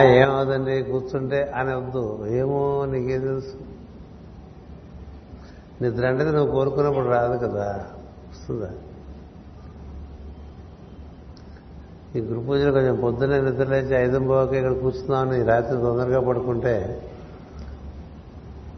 ఏమవుతుంది? 0.00 0.82
కూర్చుంటే 0.82 1.52
అని 1.54 1.76
వద్దు. 1.76 2.26
ఏమో 2.26 2.84
నీకేం 2.84 3.20
తెలుసు? 3.20 3.71
నిద్ర 5.82 6.06
అంటే 6.06 6.24
నువ్వు 6.24 6.50
కోరుకున్నప్పుడు 6.52 7.08
రాదు 7.08 7.46
కదా. 7.46 7.86
వస్తుందా? 8.30 8.70
ఈ 12.16 12.20
గురు 12.20 12.40
పూజలు 12.40 12.72
కొంచెం 12.72 12.96
పొద్దున్న 12.96 13.40
నిద్ర 13.40 13.64
లేచి 13.64 13.96
ఐదు 13.96 14.18
పోక 14.18 14.52
ఇక్కడ 14.52 14.72
కూర్చున్నామని 14.72 15.42
రాత్రి 15.42 15.76
తొందరగా 15.76 16.20
పడుకుంటే 16.20 17.08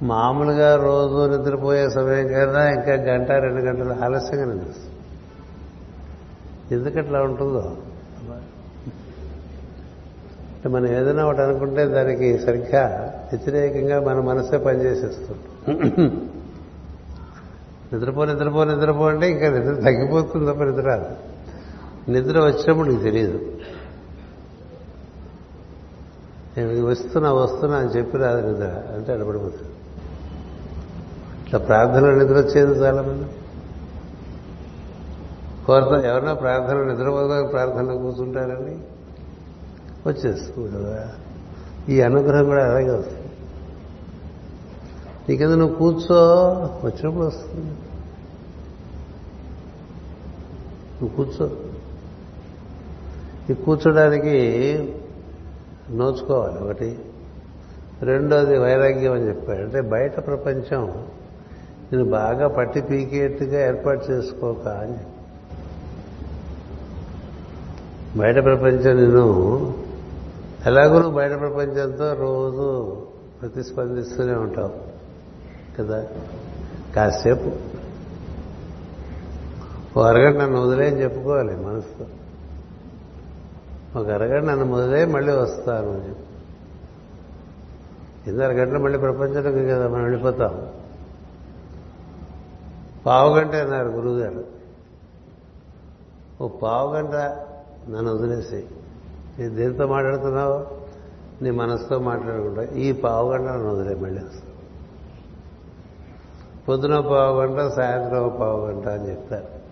మామూలుగా 0.03 0.77
రోజు 0.77 1.37
నిద్రపోయే 1.37 1.91
సమయం 1.91 2.29
కన్నా 2.29 2.71
ఇంకా 2.71 2.93
గంట 2.95 3.31
రెండు 3.31 3.61
గంటలు 3.61 4.05
ఆలస్యంగా 4.05 4.45
నిద్రిస్తుంది. 4.45 4.91
ఎందుకట్లా 6.75 7.23
ఉంటుందో? 7.23 7.77
అంటే 10.55 10.69
మనం 10.69 10.87
ఏదైనా 10.87 11.25
ఒకటి 11.25 11.43
అనుకుంటే 11.43 11.87
దానికి 11.87 12.39
సరిగ్గా 12.39 13.15
వ్యతిరేకంగా 13.33 14.01
మన 14.01 14.21
మనసే 14.21 14.59
పనిచేసేస్తుంది. 14.59 16.24
నిద్రపో 17.93 18.25
నిద్రపో 18.25 18.65
నిద్రపో 18.65 19.09
అంటే 19.09 19.31
ఇంకా 19.31 19.49
నిద్ర 19.49 19.75
తగ్గిపోతుంది 19.75 20.53
తప్ప 20.53 20.63
నిద్ర 20.63 20.83
రాదు. 20.83 21.17
నిద్ర 22.11 22.41
వచ్చినప్పుడు 22.41 22.89
నీకు 22.89 23.03
తెలియదు 23.03 23.53
నేను 26.59 26.87
వస్తున్నా 26.87 27.33
వస్తున్నా 27.33 27.77
అని 27.77 27.89
చెప్పి 27.89 28.19
రాదు 28.19 28.47
నిద్ర. 28.47 28.83
అంటే 28.95 29.13
అడపడిపోతుంది. 29.13 29.71
ఇట్లా 31.47 31.59
ప్రార్థన 31.59 32.11
నిద్ర 32.11 32.35
వచ్చేది 32.35 32.81
చాలా 32.81 33.03
మంది 33.03 33.25
కోరతా 35.67 36.01
ఎవరన్నా 36.01 36.35
ప్రార్థన 36.35 36.83
నిద్రపోదానికి 36.83 37.51
ప్రార్థన 37.51 37.95
కూర్చుంటారని. 37.95 38.79
వచ్చేస్తుంది 40.07 40.77
కదా. 40.77 41.13
ఈ 41.89 42.01
అనుగ్రహం 42.01 42.45
కూడా 42.45 42.65
అలాగే 42.65 42.91
వస్తుంది. 42.91 43.24
నీ 45.29 45.37
కింద 45.37 45.51
నువ్వు 45.51 45.77
కూర్చో 45.77 46.17
వచ్చినప్పుడు 46.85 47.25
వస్తుంది. 47.25 47.71
నువ్వు 51.03 51.09
కూర్చో. 51.09 51.51
ఈ 53.51 53.55
కూర్చోడానికి 53.55 54.39
నోచుకోవాలి 55.91 56.59
ఒకటి. 56.59 56.99
రెండోది 58.03 58.59
వైరాగ్యం 58.59 59.13
అని 59.13 59.29
చెప్పాడు. 59.29 59.59
అంటే 59.59 59.81
బయట 59.81 60.27
ప్రపంచం 60.27 61.07
నేను 61.93 62.05
బాగా 62.05 62.49
పట్టి 62.49 62.81
పీకేట్టుగా 62.81 63.67
ఏర్పాటు 63.67 64.13
చేసుకోక 64.13 64.69
అని 64.69 64.99
బయట 68.19 68.35
ప్రపంచం 68.35 68.97
నేను 68.97 69.27
ఎలాగో 70.67 70.99
నువ్వు 70.99 71.17
బయట 71.17 71.41
ప్రపంచంతో 71.41 72.15
రోజు 72.15 72.97
ప్రతిస్పందిస్తూనే 73.41 74.33
ఉంటావు. 74.33 74.84
కదా? 75.79 76.07
కాసేపు. 76.97 77.75
ఓ 79.99 80.03
అరగంట 80.03 80.37
నన్ను 80.37 80.67
వదిలేని 80.67 81.03
చెప్పుకోవాలి 81.03 81.57
మనసుతో. 81.57 82.07
ఒక 84.01 84.09
అరగంట 84.11 84.45
నన్ను 84.45 84.73
వదిలే 84.73 85.05
మళ్ళీ 85.05 85.33
వస్తాను 85.33 85.93
అని 85.93 86.09
చెప్పి. 86.09 86.25
కింద 88.25 88.41
అరగంటలో 88.41 88.79
మళ్ళీ 88.79 88.99
ప్రపంచంలోకి 88.99 89.69
కదా 89.69 89.89
మనం 89.89 90.03
వెళ్ళిపోతాం. 90.03 90.69
పావు 93.07 93.37
గంట 93.37 93.55
అన్నారు 93.55 93.89
గురువుగారు. 93.89 94.45
ఓ 96.41 96.49
పావు 96.49 96.95
గంట 96.95 97.15
నన్ను 97.89 98.15
వదిలేసి 98.15 98.67
నీ 99.39 99.49
దేనితో 99.49 99.87
మాట్లాడుతున్నావు? 99.87 100.67
నీ 101.45 101.51
మనసుతో 101.51 101.99
మాట్లాడకుండా 101.99 102.63
ఈ 102.63 102.93
పావు 102.93 103.33
గంట 103.33 103.49
నన్ను 103.49 103.75
వదిలే 103.75 103.95
మళ్ళీ 103.95 104.25
వస్తా 104.25 104.54
పొద్దున 106.69 107.01
పావు 107.01 107.41
గంట 107.41 107.73
సాయంత్రం 107.73 108.37
పావు 108.41 108.67
గంట 108.67 108.89
అని 108.89 109.11
చెప్తారు. 109.11 109.65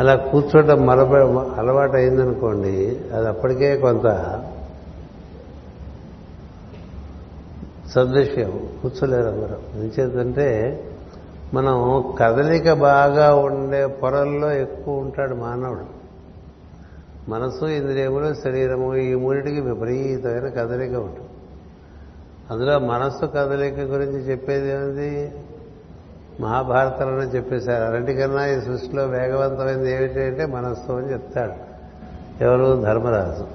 అలా 0.00 0.14
కూర్చోటం 0.14 0.86
మరప 0.86 1.12
అలవాటు 1.58 1.92
అయిందనుకోండి 1.92 3.00
అది 3.14 3.28
అప్పటికే 3.28 3.76
కొంత 3.76 4.02
సదృశ్యం 7.90 8.68
కూర్చోలేరు 8.82 9.28
అందరూ. 9.28 9.80
ఎంచేతంటే 9.80 10.48
మనం 11.54 12.04
కదలిక 12.18 12.72
బాగా 12.72 13.34
ఉండే 13.34 13.86
పొరల్లో 13.86 14.52
ఎక్కువ 14.52 14.98
ఉంటాడు 14.98 15.34
మానవుడు. 15.34 16.00
మనసు 17.30 17.64
ఇంద్రియములు 17.64 18.34
శరీరము 18.34 18.96
ఈ 18.96 19.14
మూడింటికి 19.14 19.60
విపరీతమైన 19.60 20.48
కదలిక 20.48 20.94
ఉంటుంది. 20.94 21.29
అందులో 22.50 22.78
మనస్సు 22.78 23.26
కదలిక 23.26 23.78
గురించి 23.78 24.18
చెప్పేది 24.18 24.70
ఏమిటి? 24.70 25.32
మహాభారతంలోనే 26.42 27.26
చెప్పేశారు. 27.26 27.94
అన్నిటికన్నా 27.94 28.46
ఈ 28.46 28.60
సృష్టిలో 28.60 29.06
వేగవంతమైనది 29.06 29.92
ఏమిటి 29.92 30.46
మనస్సు 30.46 30.92
అని 30.92 31.12
చెప్తాడు. 31.12 31.52
ఎవరు? 32.44 32.82
ధర్మరాజు. 32.82 33.46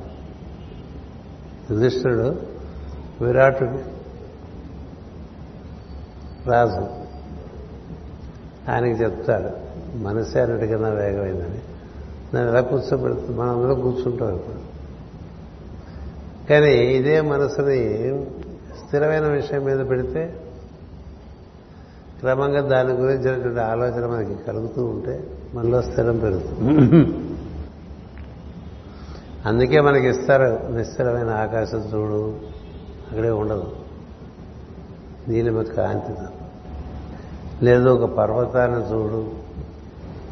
యుధిష్ఠుడు 1.74 2.36
విరాటుడు 3.24 3.80
రాజు. 6.50 7.06
ఆయనకి 8.72 9.04
చెప్తాడు 9.04 9.66
మనసే 9.98 10.42
అన్నిటికన్నా 10.42 10.90
వేగమైందని. 10.90 11.60
దాన్ని 12.34 12.52
ఎలా 12.52 12.62
కూర్చోబెడుతుంది 12.62 13.40
మనం 13.40 13.62
అందరం 13.62 13.82
కూర్చుంటాం 13.82 14.36
ఇప్పుడు. 14.36 14.76
కానీ 16.50 16.72
ఇదే 16.72 17.22
మనసుని 17.22 18.26
స్థిరమైన 18.96 19.28
విషయం 19.28 19.64
మీద 19.66 19.90
పెడితే 19.90 20.40
క్రమంగా 22.20 22.62
దాని 22.62 22.94
గురించినటువంటి 22.94 23.60
ఆలోచన 23.60 24.06
మనకి 24.06 24.36
కలుగుతూ 24.44 24.86
ఉంటే 24.86 25.30
మనలో 25.54 25.82
స్థిరం 25.82 26.18
పెరుగుతుంది. 26.18 27.06
అందుకే 29.46 29.82
మనకి 29.82 30.08
ఇస్తారు 30.10 30.74
నిశ్చలమైన 30.74 31.30
ఆకాశం 31.30 31.78
చూడు 31.78 32.40
అక్కడే 33.10 33.30
ఉండదు. 33.30 33.76
నీలిమ 35.30 35.62
కాంతితో 35.62 36.28
లేదు 37.64 37.90
ఒక 37.90 38.10
పర్వతాన్ని 38.14 38.82
చూడు 38.94 39.22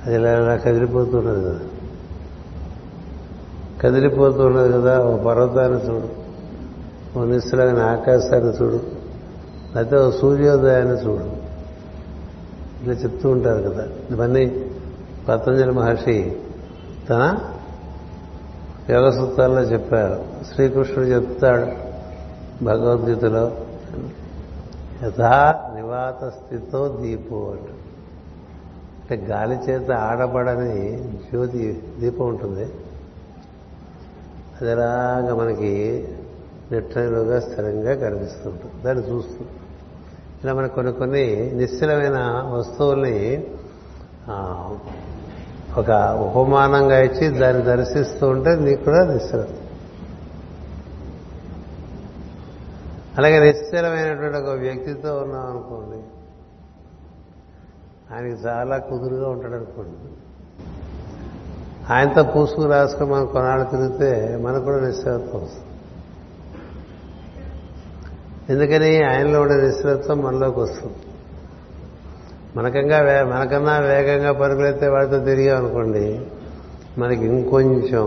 అది 0.05 0.15
ఇలా 0.15 0.39
ఇలా 0.39 0.57
కదిలిపోతున్నది 0.57 1.45
కదా. 1.45 1.59
కదిలిపోతున్నది 3.81 4.73
కదా 4.73 4.99
ఒక 4.99 5.21
పర్వతాన్ని 5.21 5.79
చూడు. 5.89 6.22
నిశ్చలమైన 7.19 7.83
ఆకాశాన్ని 7.85 8.49
చూడు 8.49 8.91
లేకపోతే 9.75 9.97
ఓ 9.97 10.11
సూర్యోదయాన్ని 10.11 10.93
చూడు. 10.93 11.43
ఇట్లా 12.81 12.93
చెప్తూ 12.93 13.29
ఉంటారు 13.29 13.69
కదా. 13.69 13.87
ఇవన్నీ 14.11 14.65
పతంజలి 15.27 15.71
మహర్షి 15.71 16.43
తన 17.09 17.39
యోగ 18.89 19.09
సూత్రాల్లో 19.09 19.61
చెప్పారు. 19.61 20.25
శ్రీకృష్ణుడు 20.53 21.09
చెప్తాడు 21.09 21.65
భగవద్గీతలో 22.63 23.57
యథా 25.03 25.61
నివాత 25.75 26.29
స్థితితో 26.29 26.99
దీపో 27.01 27.55
అంటే 29.01 29.15
గాలి 29.15 29.55
చేత 29.55 29.91
ఆడబడని 29.91 31.03
జ్యోతి 31.31 31.83
దీపం 31.99 32.27
ఉంటుంది. 32.27 32.63
అది 34.61 34.71
ఎలాగ 34.71 35.33
మనకి 35.33 36.07
నిట్టలుగా 36.71 37.39
స్థిరంగా 37.39 37.95
కనిపిస్తుంటుంది 37.95 38.83
దాన్ని 38.83 39.09
చూస్తూ. 39.09 39.45
ఇలా 40.43 40.53
మనకు 40.53 40.75
కొన్ని 40.75 40.93
కొన్ని 40.93 41.51
నిశ్చలమైన 41.53 42.17
వస్తువుల్ని 42.57 43.47
ఒక 45.77 45.91
ఉపమానంగా 46.19 46.99
ఇచ్చి 46.99 47.39
దాన్ని 47.39 47.63
దర్శిస్తూ 47.63 48.27
ఉంటే 48.27 48.55
నీకు 48.55 48.83
కూడా 48.83 49.03
నిశ్చలం. 49.03 49.47
అలాగే 53.17 53.39
నిశ్చలమైనటువంటి 53.39 54.37
ఒక 54.37 54.49
వ్యక్తితో 54.49 55.17
ఉన్నాం 55.17 55.45
అనుకోండి. 55.49 56.03
ఆయనకి 58.13 58.47
చాలా 58.47 58.77
కుదురుగా 58.77 59.29
ఉంటాడు 59.29 59.53
అనుకోండి. 59.53 60.11
ఆయనతో 61.93 62.23
పూసుకు 62.23 62.65
రాసుకుని 62.65 63.09
మనం 63.09 63.25
కొనాళ్ళు 63.25 63.65
తిరిగితే 63.65 64.39
మనకు 64.41 64.63
కూడా 64.63 64.79
నిశ్చలత్వం 64.79 65.43
వస్తుంది. 65.43 65.72
ఎందుకని 68.49 69.03
ఆయనలో 69.03 69.41
ఉండే 69.41 69.55
నిశ్చితత్వం 69.55 70.17
మనలోకి 70.19 70.59
వస్తుంది. 70.59 70.95
మనకంగా 72.55 73.25
మనకన్నా 73.35 73.79
వేగంగా 73.79 74.31
పరుగులైతే 74.31 74.87
వాడితో 74.87 75.19
తిరిగామనుకోండి 75.19 76.21
మనకి 76.97 77.25
ఇంకొంచెం 77.25 78.03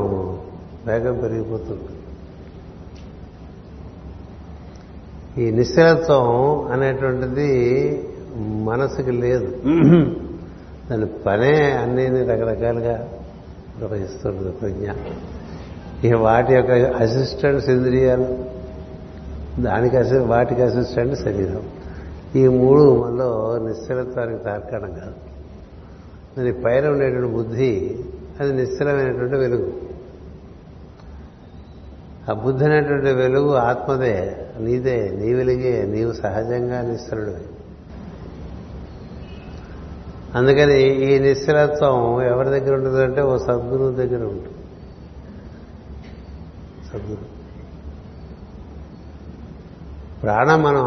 వేగం 0.86 1.18
పెరిగిపోతుంది. 1.18 1.88
ఈ 5.42 5.50
నిశ్చలత్వం 5.50 6.60
అనేటువంటిది 6.72 7.50
మనసుకి 8.40 9.10
లేదు. 9.10 9.52
దాని 10.90 11.06
పనే 11.06 11.70
అన్ని 11.70 12.24
రకరకాలుగా 12.24 13.08
నిర్వహిస్తుంది 13.78 14.50
ప్రజ్ఞ. 14.50 14.90
ఇక 16.04 16.14
వాటి 16.14 16.54
యొక్క 16.54 16.70
అసిస్టెంట్స్ 16.70 17.68
ఇంద్రియాలు 17.68 18.45
దానికి 19.60 20.18
వాటికి 20.18 20.62
అసిస్టెంట్ 20.62 21.14
శరీరం. 21.14 21.62
ఈ 22.36 22.48
మూడు 22.48 23.04
మనలో 23.04 23.58
నిశ్చలత్వానికి 23.58 24.44
తార్కాణం 24.44 24.92
కాదు. 24.92 25.14
దాని 26.38 26.52
పైన 26.52 26.88
ఉండేటువంటి 26.88 27.32
బుద్ధి 27.32 27.98
అది 28.40 28.52
నిశ్చలమైనటువంటి 28.52 29.36
వెలుగు. 29.36 29.72
ఆ 32.30 32.32
బుద్ధి 32.32 32.64
అనేటువంటి 32.64 33.12
వెలుగు 33.12 33.52
ఆత్మదే 33.54 34.46
నీదే 34.60 35.10
నీ 35.14 35.34
వెలుగే 35.34 35.82
నీవు 35.82 36.12
సహజంగా 36.12 36.82
నిశ్చలుడివి. 36.82 37.46
అందుకని 40.34 40.82
ఈ 40.82 41.18
నిశ్చలత్వం 41.18 42.22
ఎవరి 42.22 42.48
దగ్గర 42.48 42.74
ఉంటుందంటే 42.74 43.22
ఓ 43.22 43.36
సద్గురువు 43.36 43.92
దగ్గర 43.92 44.24
ఉంటుంది. 44.24 44.56
సద్గురు 46.92 47.35
ప్రాణం 50.26 50.62
మనం 50.62 50.84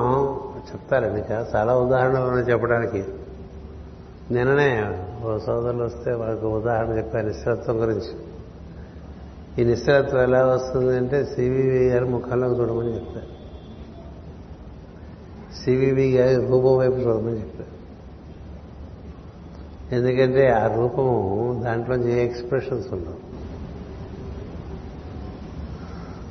చెప్తారండి 0.71 1.33
చాలా 1.33 1.77
ఉదాహరణలు 1.77 2.51
చెప్పడానికి. 2.51 3.05
నిన్ననే 4.31 4.97
ఓ 5.23 5.37
సోదరులు 5.37 5.83
వస్తే 5.83 6.13
వాళ్ళకు 6.13 6.47
ఉదాహరణ 6.47 6.89
చెప్పారు 6.97 7.27
నిశ్చలత్వం 7.27 7.81
గురించి. 7.81 8.13
ఈ 9.61 9.65
నిశ్చలత్వం 9.65 10.21
ఎలా 10.21 10.45
వస్తుంది 10.45 10.97
అంటే 10.97 11.25
సివివి 11.25 11.89
గారి 11.89 12.05
ముఖంలో 12.05 12.47
చూడమని 12.47 12.95
చెప్తారు 12.95 13.39
సివివి 15.63 16.17
గారి 16.17 16.47
రూపం 16.47 16.77
వైపు 16.77 16.95
చూడమని 16.95 17.39
చెప్పారు. 17.39 17.79
ఎందుకంటే 19.95 20.49
ఆ 20.49 20.75
రూపము 20.75 21.61
దాంట్లో 21.65 21.95
ఏ 21.95 22.25
ఎక్స్ప్రెషన్స్ 22.25 22.93
ఉండవు. 22.93 23.29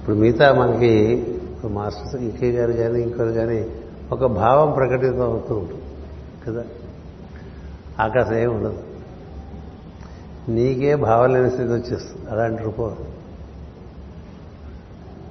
ఇప్పుడు 0.01 0.17
మిగతా 0.17 0.53
మనకి 0.55 0.95
మాస్టర్స్ 1.67 2.17
ఇంకే 2.17 2.51
గారు 2.51 2.73
కానీ 2.73 3.03
ఇంకోరు 3.03 3.29
కానీ 3.29 3.67
ఒక 4.13 4.27
భావం 4.27 4.73
ప్రకటితం 4.73 5.21
అవుతూ 5.21 5.55
ఉంటుంది. 5.55 5.83
కదా? 6.47 6.65
ఆకాశం 8.01 8.35
ఏమి 8.35 8.55
ఉండదు. 8.55 8.83
నీకే 10.49 10.95
భావం 10.95 11.33
లేని 11.33 11.51
స్థితి 11.51 11.73
వచ్చేస్తుంది. 11.73 12.31
అలాంటి 12.31 12.63
రూపం 12.63 12.97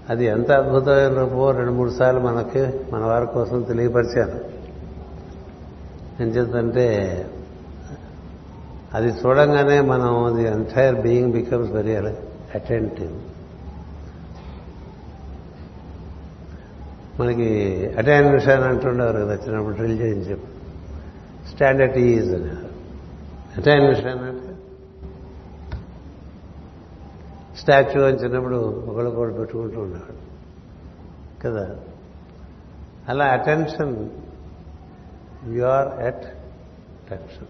అది. 0.09 0.25
ఎంత 0.25 0.51
అద్భుతమైన 0.51 1.19
రూపం 1.19 1.57
రెండు 1.57 1.71
మూడు 1.71 1.89
సార్లు 1.89 2.19
మనకి 2.19 2.59
మన 2.93 3.03
వారి 3.03 3.25
కోసం 3.25 3.61
తెలియపరిచాను. 3.61 4.57
ఏం 6.23 6.29
చేద్దంటే 6.29 7.25
అది 8.93 9.07
చూడంగానే 9.07 9.81
మనం 9.81 10.35
the 10.35 10.43
entire 10.43 10.95
being 10.95 11.31
becomes 11.31 11.71
very 11.71 11.95
attentive 12.55 13.36
మనకి 17.19 17.85
అటెన్షన్ 17.97 18.63
అంటుండేవారు 18.63 19.17
కదా 19.17 19.33
వచ్చినప్పుడు 19.33 19.75
డ్రిల్ 19.75 19.99
చేయించి. 20.01 20.37
స్టాండర్డ్ 21.53 21.97
ఈజ్ 21.97 22.33
అని. 22.33 22.51
అటెన్షన్ 23.57 24.19
అంటే? 24.19 24.55
స్టాచ్యూ 27.57 28.03
అని 28.03 28.17
చిన్నప్పుడు 28.17 28.55
ఒకళ్ళకొకడు 28.87 29.33
పెట్టుకుంటూ 29.33 29.81
ఉండేవాడు 29.81 30.27
కదా? 31.41 31.75
అలా 33.09 33.25
attention 33.25 34.09
you 35.53 35.63
are 35.63 36.01
at 36.01 36.23
tension 37.09 37.47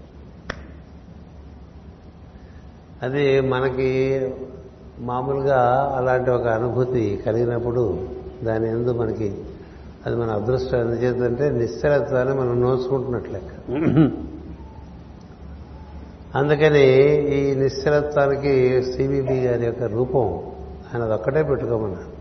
అది 3.02 3.42
మనకి 3.42 4.22
మామూలుగా 5.00 5.94
అలాంటి 5.98 6.30
ఒక 6.30 6.48
అనుభూతి 6.48 7.24
కలిగినప్పుడు 7.26 8.10
దాని 8.44 8.70
ఎందు 8.70 8.92
మనకి 8.94 9.46
అది 10.08 10.16
మన 10.16 10.32
అదృష్టం. 10.32 10.78
ఎందుచేతంటే 10.78 11.50
నిశ్చలత్వాన్ని 11.50 12.34
మనం 12.34 12.62
నోచుకుంటున్నట్లు 12.62 13.40
అందుకని 16.38 16.84
ఈ 17.36 17.56
నిశ్చలత్వానికి 17.56 18.84
సిబిబి 18.84 19.34
గారి 19.34 19.66
యొక్క 19.66 19.84
రూపం 19.84 20.40
ఆయన 20.94 21.04
ఒక్కటే 21.04 21.44
పెట్టుకోమన్నారు 21.44 22.18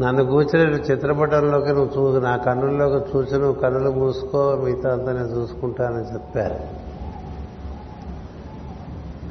నన్ను 0.00 0.24
కూర్చొని 0.24 0.70
చిత్రపటంలోకి 0.70 1.68
నువ్వు 1.68 2.06
చూ 2.06 2.20
నా 2.20 2.36
కన్నుల్లోకి 2.36 3.16
చూసి 3.16 3.34
నువ్వు 3.34 3.52
కన్నులు 3.52 3.90
మూసుకో 3.90 4.56
మిగతా 4.64 4.92
అంతా 4.92 5.12
నేను 5.12 5.26
చూసుకుంటానని 5.26 6.14
చెప్పారు. 6.14 6.54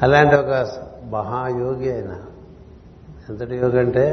అలాంటి 0.01 0.35
ఒక 0.35 0.67
మహాయోగి 1.09 1.93
ఆయన. 1.93 2.15
ఎంతటి 3.29 3.55
యోగి 3.55 3.79
అంటే 3.79 4.05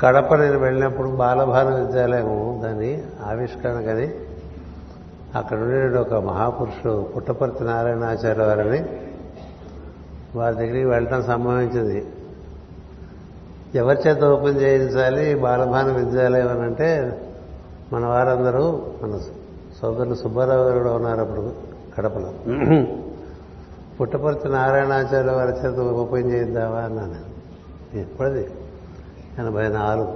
కడప 0.00 0.34
నేను 0.34 0.58
వెళ్ళినప్పుడు 0.58 1.08
బాలభాన 1.08 1.68
విద్యాలయం 1.68 2.60
దాని 2.64 3.02
ఆవిష్కరణ 3.26 3.80
కది 3.80 4.14
అక్కడ 5.34 5.58
ఉండే 5.58 5.98
ఒక 5.98 6.14
మహాపురుషుడు 6.14 7.08
పుట్టపర్తి 7.16 7.64
నారాయణాచార్య 7.64 8.42
వారని. 8.42 8.84
వారి 10.34 10.54
దగ్గరికి 10.54 10.84
వెళ్ళటం 10.84 11.22
సంభవించింది. 11.22 12.06
ఎవరి 13.74 13.98
చేత 14.08 14.24
ఓపెన్ 14.24 14.60
చేయించాలి 14.60 15.34
బాలభాన 15.34 15.92
విద్యాలయం 15.92 16.48
అని 16.48 16.60
అంటే 16.60 17.20
మన 17.92 18.06
వారందరూ 18.06 18.82
మన 19.02 19.18
సోదరులు 19.82 20.14
సుబ్బారావు 20.14 20.64
గారు 20.64 20.78
కూడా 20.78 20.92
ఉన్నారు 20.92 21.20
అప్పుడు 21.20 21.52
కడపలో. 21.98 22.32
పుట్టపర్తి 24.00 24.48
నారాయణాచార్య 24.48 25.30
వారి 25.30 25.52
చేత 25.52 25.78
ఓపెన్ 25.78 26.32
చేయిద్దామా 26.32 26.78
అన్నాను 26.78 27.38
ఎప్పుడది? 27.98 28.50
ఎనభై 29.38 29.68
నాలుగు. 29.68 30.14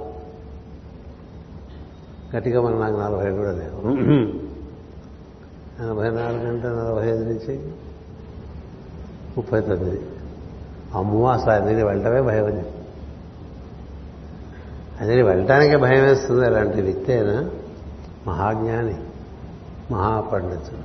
గట్టిగా 2.35 2.61
మన 2.61 2.73
నాకు 2.83 2.97
నలభై 2.97 3.31
కూడా 3.37 3.51
లేవు 3.51 3.91
ఎనభై 5.83 6.09
నాలుగు 6.09 6.47
అంటే 6.47 6.67
నలభై 6.67 7.07
ఐదు 7.07 7.23
నుంచి 7.23 7.55
ముప్పై 9.37 9.61
తొమ్మిది. 9.61 9.99
అమ్మో 10.93 11.21
అసలు 11.29 11.51
అన్ని 11.51 11.83
వెళ్ళటమే 11.83 12.21
భయం 12.21 12.45
అని 12.45 12.63
అది 15.01 15.21
వెళ్ళటానికే 15.21 15.77
భయం 15.77 16.03
వేస్తుంది 16.03 16.45
అలాంటి 16.45 16.81
వ్యక్తి 16.81 17.13
అయినా 17.13 17.49
మహాజ్ఞాని 18.27 18.97
మహాపండితుడు. 19.91 20.83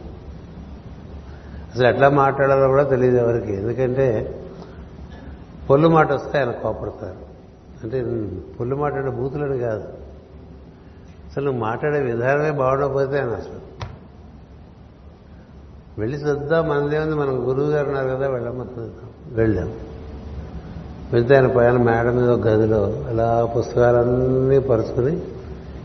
అసలు 1.73 1.87
ఎట్లా 1.87 2.09
మాట్లాడాలో 2.09 2.69
కూడా 2.69 2.85
తెలియదు 2.85 3.17
ఎవరికి. 3.17 3.53
ఎందుకంటే 3.55 4.07
పొల్లు 5.71 5.89
మాట 5.89 6.13
వస్తే 6.13 6.39
ఆయన 6.39 6.51
కోపడతారు. 6.51 7.28
అంటే 7.85 8.05
పుల్లు 8.61 8.77
మాట్లాడే 8.77 9.11
బూతులని 9.11 9.59
కాదు. 9.59 9.85
అసలు 11.29 11.45
నువ్వు 11.45 11.61
మాట్లాడే 11.61 12.01
విధానమే 12.01 12.51
బాగుండకపోతే 12.51 13.19
అని 13.19 13.35
అసలు. 13.35 13.69
వెళ్ళి 15.99 16.17
చూద్దాం 16.19 16.69
మనదేముంది 16.69 17.15
మనం 17.15 17.49
గురువు 17.49 17.71
గారు 17.71 17.87
ఉన్నారు 17.89 18.09
కదా 18.09 18.29
వెళ్ళమని 18.29 18.91
వెళ్ళాం. 19.35 19.73
వెళ్తే 21.13 21.37
ఆయన 21.37 21.47
పైన 21.47 21.77
మేడ 21.77 22.11
మీద 22.11 22.31
ఒక 22.31 22.47
గదిలో 22.49 23.05
అలా 23.09 23.45
పుస్తకాలన్నీ 23.45 24.59
పరుచుకుని 24.59 25.23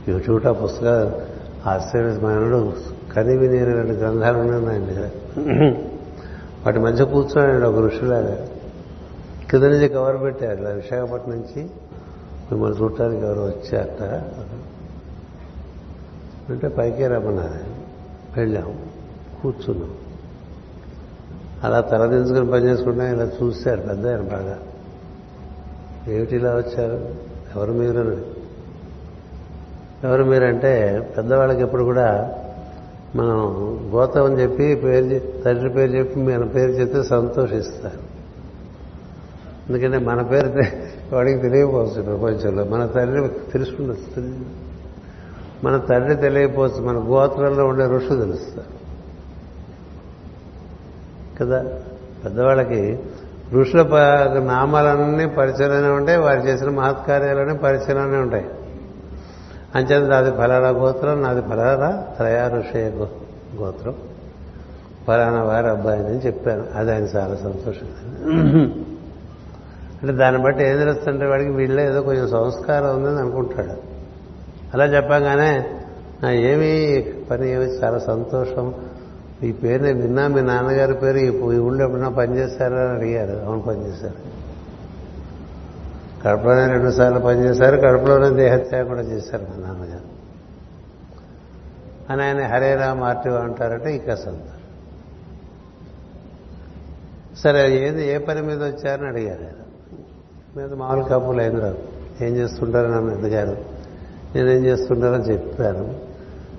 యూట్యూబ్ 0.07 0.45
ఆ 0.45 0.51
పుస్తకాలు 0.51 1.33
ఆశ్చర్య 1.69 2.19
మనడు 2.25 2.73
కనివి 3.15 3.47
నీరు 3.47 3.71
రెండు 3.71 3.93
గ్రంథాలు 3.93 4.37
ఉన్నాయి 4.37 4.67
ఆయన 4.69 4.85
దగ్గర. 4.85 5.09
వాటి 6.65 6.79
మధ్య 6.79 7.05
కూర్చోండి 7.05 7.65
ఒక 7.65 7.75
ఋషులాగా 7.75 8.47
కింద 9.53 9.63
నుంచి 9.63 9.89
కవర్ 9.89 10.21
పెట్టారు. 10.21 10.59
ఇలా 10.59 10.69
విశాఖపట్నం 10.69 11.35
నుంచి 11.35 11.63
మిమ్మల్ని 12.51 12.81
చూడటానికి 12.81 13.21
ఎవరు 13.21 13.39
వచ్చారట. 13.39 14.03
అంటే 16.51 16.67
పైకే 16.67 17.07
రమ్మన్నారు. 17.07 17.59
వెళ్ళాం. 18.39 18.77
కూర్చున్నాం. 19.43 19.91
అలా 21.63 21.81
తలదించుకుని 21.81 22.51
పని 22.51 22.65
చేసుకుంటా 22.65 23.09
ఇలా 23.09 23.23
చూశారు 23.23 23.81
పెద్ద 23.81 24.07
ఆయన 24.07 24.21
బాగా. 24.21 24.59
ఏమిటి 26.07 26.35
ఇలా 26.35 26.55
వచ్చారు? 26.55 27.15
ఎవరు 27.55 27.71
మీరు? 27.71 28.21
ఎవరు 30.03 30.23
మీరంటే 30.23 30.99
పెద్దవాళ్ళకి 31.17 31.61
ఎప్పుడు 31.61 31.83
కూడా 31.83 32.35
మనం 33.15 33.45
గోతం 33.93 34.23
అని 34.23 34.41
చెప్పి 34.41 34.75
పేరు 34.75 35.41
తండ్రి 35.43 35.69
పేరు 35.69 35.91
చెప్పి 35.91 36.19
మన 36.19 36.45
పేరు 36.45 36.71
చెప్తే 36.71 37.03
సంతోషిస్తారు. 37.03 38.02
ఎందుకంటే 39.69 39.97
మన 39.97 40.21
పేరు 40.21 40.63
వాడికి 41.15 41.39
తెలియకపోవచ్చు 41.39 42.01
ప్రపంచంలో 42.01 42.63
మన 42.63 42.85
తండ్రి 42.85 43.51
తెలుసుకుండొచ్చు 43.51 44.39
మన 45.63 45.77
తండ్రి 45.77 46.15
తెలియకపోవచ్చు 46.15 46.85
మన 46.85 46.97
గోత్రంలో 46.97 47.65
ఉండే 47.65 47.85
ఋషులు 47.85 48.21
తెలుస్తారు. 48.21 48.83
కదా? 51.39 51.65
పెద్దవాళ్ళకి 52.25 52.99
ఋషుల 53.53 53.81
నామాలన్నీ 54.47 55.25
పరిచయంలోనే 55.25 55.87
ఉంటాయి. 55.87 56.17
వారు 56.17 56.39
చేసిన 56.39 56.69
మహత్కార్యాలన్నీ 56.69 57.57
పరిచయంలోనే 57.57 58.17
ఉంటాయి. 58.17 58.45
అంచేత 59.75 60.09
నాది 60.09 60.31
ఫలానా 60.31 60.69
గోత్రం 60.69 61.21
నాది 61.21 61.41
ఫలానా 61.41 62.03
త్రయా 62.17 62.47
ఋషయ 62.47 62.89
గోత్రం. 63.55 63.95
ఫలానా 65.07 65.43
వారి 65.43 65.69
అబ్బాయిని 65.69 66.09
చెప్పాను. 66.09 66.65
అది 66.75 66.91
ఆయన 66.91 67.03
చాలా 67.03 67.35
సంతోషం. 67.35 68.92
అంటే 70.03 70.15
దాన్ని 70.15 70.41
బట్టి 70.43 70.63
ఏం 70.63 70.77
తెలుస్తుంటే 70.77 71.25
వాడికి 71.25 71.49
వీళ్ళే 71.49 71.85
ఏదో 71.85 72.01
కొంచెం 72.01 72.29
సంస్కారం 72.29 72.95
ఉందని 72.95 73.19
అనుకుంటాడు. 73.19 73.81
అలా 74.73 74.85
చెప్పగానే 74.85 75.69
ఏమి 76.31 77.05
పని 77.31 77.49
ఏమి 77.49 77.65
చాలా 77.65 77.99
సంతోషం. 77.99 78.73
ఈ 79.43 79.51
పేరు 79.51 79.83
నేను 79.83 80.01
విన్నా 80.01 80.27
మీ 80.27 80.41
నాన్నగారి 80.41 80.93
పేరు 80.93 81.17
ఈ 81.17 81.29
ఊళ్ళో 81.39 81.83
ఎప్పుడన్నా 81.83 82.09
పనిచేశారా 82.09 82.81
అని 82.81 82.97
అడిగారు. 82.97 83.45
అవును 83.45 83.61
పనిచేశారు 83.61 84.33
కడపలోనే 86.23 86.67
రెండుసార్లు 86.67 87.19
పనిచేశారు 87.19 87.77
కడపలోనే 87.77 88.29
దేహత్యాగం 88.29 88.87
కూడా 88.87 89.01
చేశారు 89.01 89.43
మా 89.43 89.67
నాన్నగారు. 89.67 90.13
అని 92.09 92.23
ఆయన 92.23 92.47
హరే 92.47 92.75
రామ్ 92.75 93.01
ఆర్టీఓ 93.03 93.33
అంటారంటే 93.33 93.95
ఇక 93.95 94.13
సంతోషం 94.13 94.59
సరే 97.43 97.87
ఏది? 97.87 98.07
ఏ 98.07 98.17
పని 98.17 98.41
మీద 98.41 98.63
వచ్చారని 98.63 99.07
అడిగారు 99.07 99.41
ఆయన. 99.43 99.62
మీద 100.57 100.73
మామూలు 100.73 101.03
కప్పులు 101.03 101.41
అయింది 101.41 101.65
ఏం 102.25 102.35
చేస్తుంటారు 102.35 102.87
నన్ను 102.87 103.17
అడిగారు 103.17 103.57
నేనేం 104.35 104.65
చేస్తుంటారని 104.65 105.23
చెప్పాను. 105.23 105.99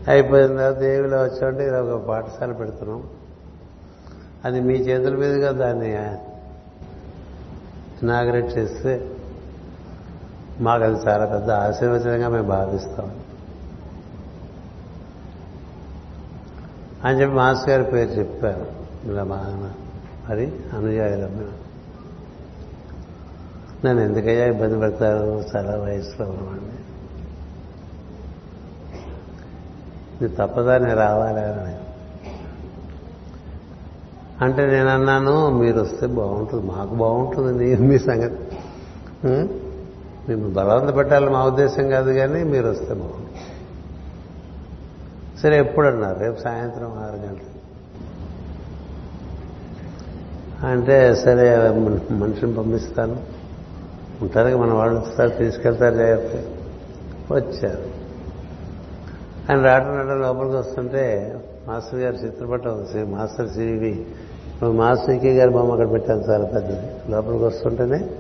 అయిపోయిన 0.09 0.47
తర్వాత 0.47 0.77
దేవిలో 0.77 1.23
వచ్చామంటే 1.23 1.67
ఇలా 1.67 1.83
ఒక 1.83 2.03
పాఠశాల 2.03 2.53
పెడుతున్నాం. 2.53 3.03
అది 4.45 4.61
మీ 4.61 4.75
చేతుల 4.75 5.17
మీదుగా 5.17 5.53
దాన్ని 5.53 5.91
ఇనాగరేట్ 8.03 8.59
చేస్తే 8.59 9.11
మాకు 10.61 10.85
అది 10.85 11.09
చాలా 11.09 11.27
పెద్ద 11.27 11.51
ఆశీర్వచనంగా 11.51 12.29
మేము 12.29 12.49
భావిస్తాం. 12.49 13.13
అని 17.05 17.21
చెప్పి 17.21 17.37
మాస్ 17.37 17.69
గారి 17.69 17.85
పేరు 17.85 18.11
చెప్పారు. 18.11 18.67
ఇలా 19.05 19.25
మా 19.25 19.69
మరి 20.31 20.53
అనుయాయులమ్మ 20.73 21.49
నన్ను 23.85 24.03
ఎందుకయ్యా 24.03 24.47
ఇబ్బంది 24.47 24.79
పెడతారు? 24.79 25.45
చాలా 25.57 25.77
వయసులో 25.77 26.29
ఉన్నవాడిని. 26.29 26.75
ఇది 30.25 30.35
తప్పదా? 30.35 30.79
నేను 30.79 30.97
రావాలని 30.97 31.75
అంటే 34.45 34.67
నేను 34.67 34.89
అన్నాను 34.89 35.51
మీరు 35.59 35.81
వస్తే 35.81 36.07
బాగుంటుంది. 36.07 36.67
మాకు 36.67 36.95
బాగుంటుంది 36.95 37.69
నేను 37.69 37.83
మీ 37.83 37.99
సంగతి. 37.99 38.57
మేము 40.29 40.51
బలవంత 40.51 40.97
పెట్టాలి 40.97 41.29
మా 41.31 41.45
ఉద్దేశం 41.45 41.89
కాదు 41.89 42.13
కానీ 42.13 42.43
మీరు 42.45 42.69
వస్తే 42.69 42.95
బాగుంటుంది. 42.95 43.41
సరే 45.43 45.59
ఎప్పుడు 45.59 45.87
అన్నారు? 45.87 46.19
రేపు 46.19 46.41
సాయంత్రం 46.41 46.93
ఆరు 46.99 47.17
గంటలు. 47.17 47.55
అంటే 50.67 51.15
సరే 51.15 51.69
మనిషిని 52.11 52.55
పంపిస్తాను. 52.55 53.34
ఉంటారు 54.23 54.57
మన 54.57 54.73
వాళ్ళు 54.73 55.01
వస్తారు 55.01 55.31
తీసుకెళ్తారు 55.31 55.95
జాగ్రత్త 55.95 56.37
వచ్చారు. 57.33 58.05
ఆయన 59.51 59.65
రావడం 59.65 59.97
రావడం 59.97 60.23
లోపలికి 60.23 60.57
వస్తుంటే 60.57 61.37
మాస్టర్ 61.69 62.01
గారు 62.01 62.15
చిత్రపటం 62.15 62.87
మాస్టర్ 62.97 63.49
సివి 63.49 64.07
మాస్టర్ 64.63 65.11
ఈకే 65.11 65.37
గారి 65.37 65.51
బొమ్మ 65.51 65.73
అక్కడ 65.73 65.93
పెట్టాను 65.93 66.21
చాలా 66.21 66.45
పెద్దది. 66.45 67.11
లోపలికి 67.11 67.45
వస్తుంటేనే 67.45 68.11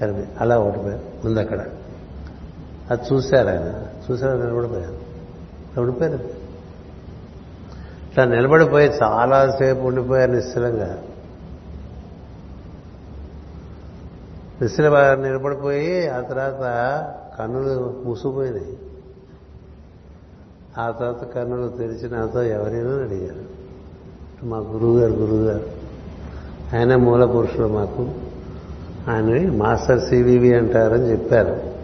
కనిపి 0.00 0.28
అలా 0.40 0.58
ఓడిపోయారు 0.58 1.26
ముందు 1.26 1.40
అక్కడ. 1.40 1.64
అది 2.90 3.14
చూశారు 3.14 3.48
ఆయన. 3.48 3.82
చూశారు 4.10 4.38
నిలబడిపోయారు. 4.38 4.92
నిలబడిపోయారు. 5.76 6.38
ఇట్లా 8.10 8.24
నిలబడిపోయి 8.24 8.88
చాలాసేపు 8.88 9.80
ఉండిపోయారు 9.80 10.30
నిశ్చలంగా. 10.30 10.98
నిశ్చల 14.62 15.14
నిలబడిపోయి 15.14 16.08
ఆ 16.08 16.20
తర్వాత 16.20 16.60
కన్నులు 17.38 18.02
మూసుకుపోయినాయి. 18.04 18.78
ఆ 20.78 20.90
తర్వాత 20.90 21.24
కన్నులు 21.24 21.68
తెరిచి 21.68 22.10
నాతో 22.10 22.42
ఎవరైనా 22.42 22.90
అడిగారు. 22.90 23.58
మా 24.46 24.56
గురువుగారు 24.56 25.12
గురువుగారు. 25.12 25.66
ఆయన 26.76 26.96
మూల 26.96 27.24
పురుషుడు 27.24 27.66
మాకు. 27.66 28.10
ఆయన 29.10 29.52
మాస్టర్ 29.52 30.00
సివివి 30.00 30.54
అంటారని 30.54 31.10
చెప్పారు. 31.10 31.78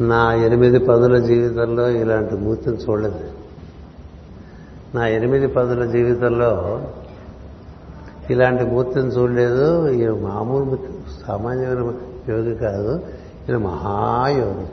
నా 0.00 0.34
ఎనిమిది 0.34 0.78
పదుల 0.78 1.18
జీవితంలో 1.18 1.88
ఇలాంటి 1.88 2.34
మూర్తిని 2.34 2.76
చూడలేదు. 2.76 3.30
నా 4.94 5.06
ఎనిమిది 5.06 5.46
పదుల 5.46 5.84
జీవితంలో 5.84 6.80
ఇలాంటి 8.30 8.64
మూర్తిని 8.64 9.08
చూడలేదు. 9.08 9.88
ఈయన 9.88 10.10
మామూలు 10.10 10.78
సామాన్యమైన 11.26 11.94
యోగి 12.28 12.54
కాదు. 12.54 12.94
ఈయన 13.48 13.56
మహాయోగి. 13.56 14.66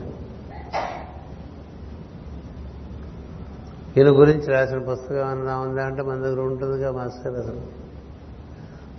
ఈయన 3.96 4.08
గురించి 4.08 4.46
రాసిన 4.46 4.78
పుస్తకం 4.78 5.28
అన్నా 5.28 5.58
ఉందా 5.58 5.82
అంటే 5.82 6.02
మన 6.02 6.16
దగ్గర 6.16 6.40
ఉంటుందిగా 6.40 6.92
మాస్టర్ 6.92 7.34
అసలు. 7.34 7.60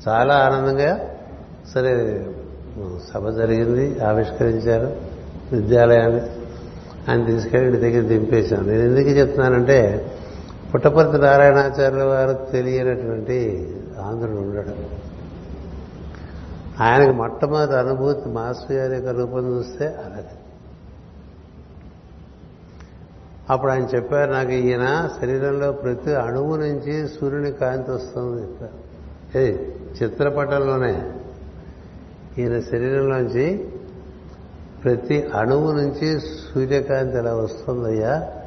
చాలా 0.08 0.36
ఆనందంగా 0.36 1.10
సరే 1.74 2.26
సభ 3.14 3.30
జరిగింది 3.30 4.00
ఆవిష్కరించారు 4.04 4.96
విద్యాలయాన్ని. 5.56 6.22
ఆయన 7.10 7.26
తీసుకెళ్ళి 7.26 7.70
ఇంటి 7.70 7.82
దగ్గర 7.82 8.02
దింపేశాను. 8.02 8.68
నేను 8.68 8.82
ఎందుకు 8.82 9.10
చెప్తున్నానంటే 9.10 10.12
పుట్టపర్తి 10.74 11.18
నారాయణాచార్యుల 11.18 12.04
వారు 12.04 12.52
తెలియనటువంటి 12.52 13.72
ఆంధ్రుడు 14.00 14.38
ఉండడం. 14.38 14.86
ఆయనకు 16.80 17.16
మొట్టమొదటి 17.16 17.74
అనుభూతి 17.74 18.30
మాస్టర్ 18.30 18.72
గారి 18.72 18.94
యొక్క 18.94 19.08
రూపం 19.08 19.58
చూస్తే 19.58 19.88
అలాగే 19.88 20.26
అప్పుడు 23.50 23.72
ఆయన 23.72 23.88
చెప్పారు 23.96 24.32
నాకు 24.32 24.52
ఈయన 24.52 25.10
శరీరంలో 25.22 25.72
ప్రతి 25.72 26.16
అణువు 26.16 26.56
నుంచి 26.56 27.08
సూర్యుని 27.08 27.52
కాంతి 27.52 27.92
వస్తుంది 27.92 28.42
చెప్పారు. 28.42 28.90
ఏ 29.38 29.52
చిత్రపటంలోనే. 30.04 31.12
ఈయన 32.38 32.60
శరీరంలోంచి 32.60 33.74
ప్రతి 34.84 35.24
అణువు 35.24 35.72
నుంచి 35.72 36.20
సూర్యకాంతి 36.20 37.18
ఎలా 37.18 37.36
వస్తుందయ్యా? 37.36 38.39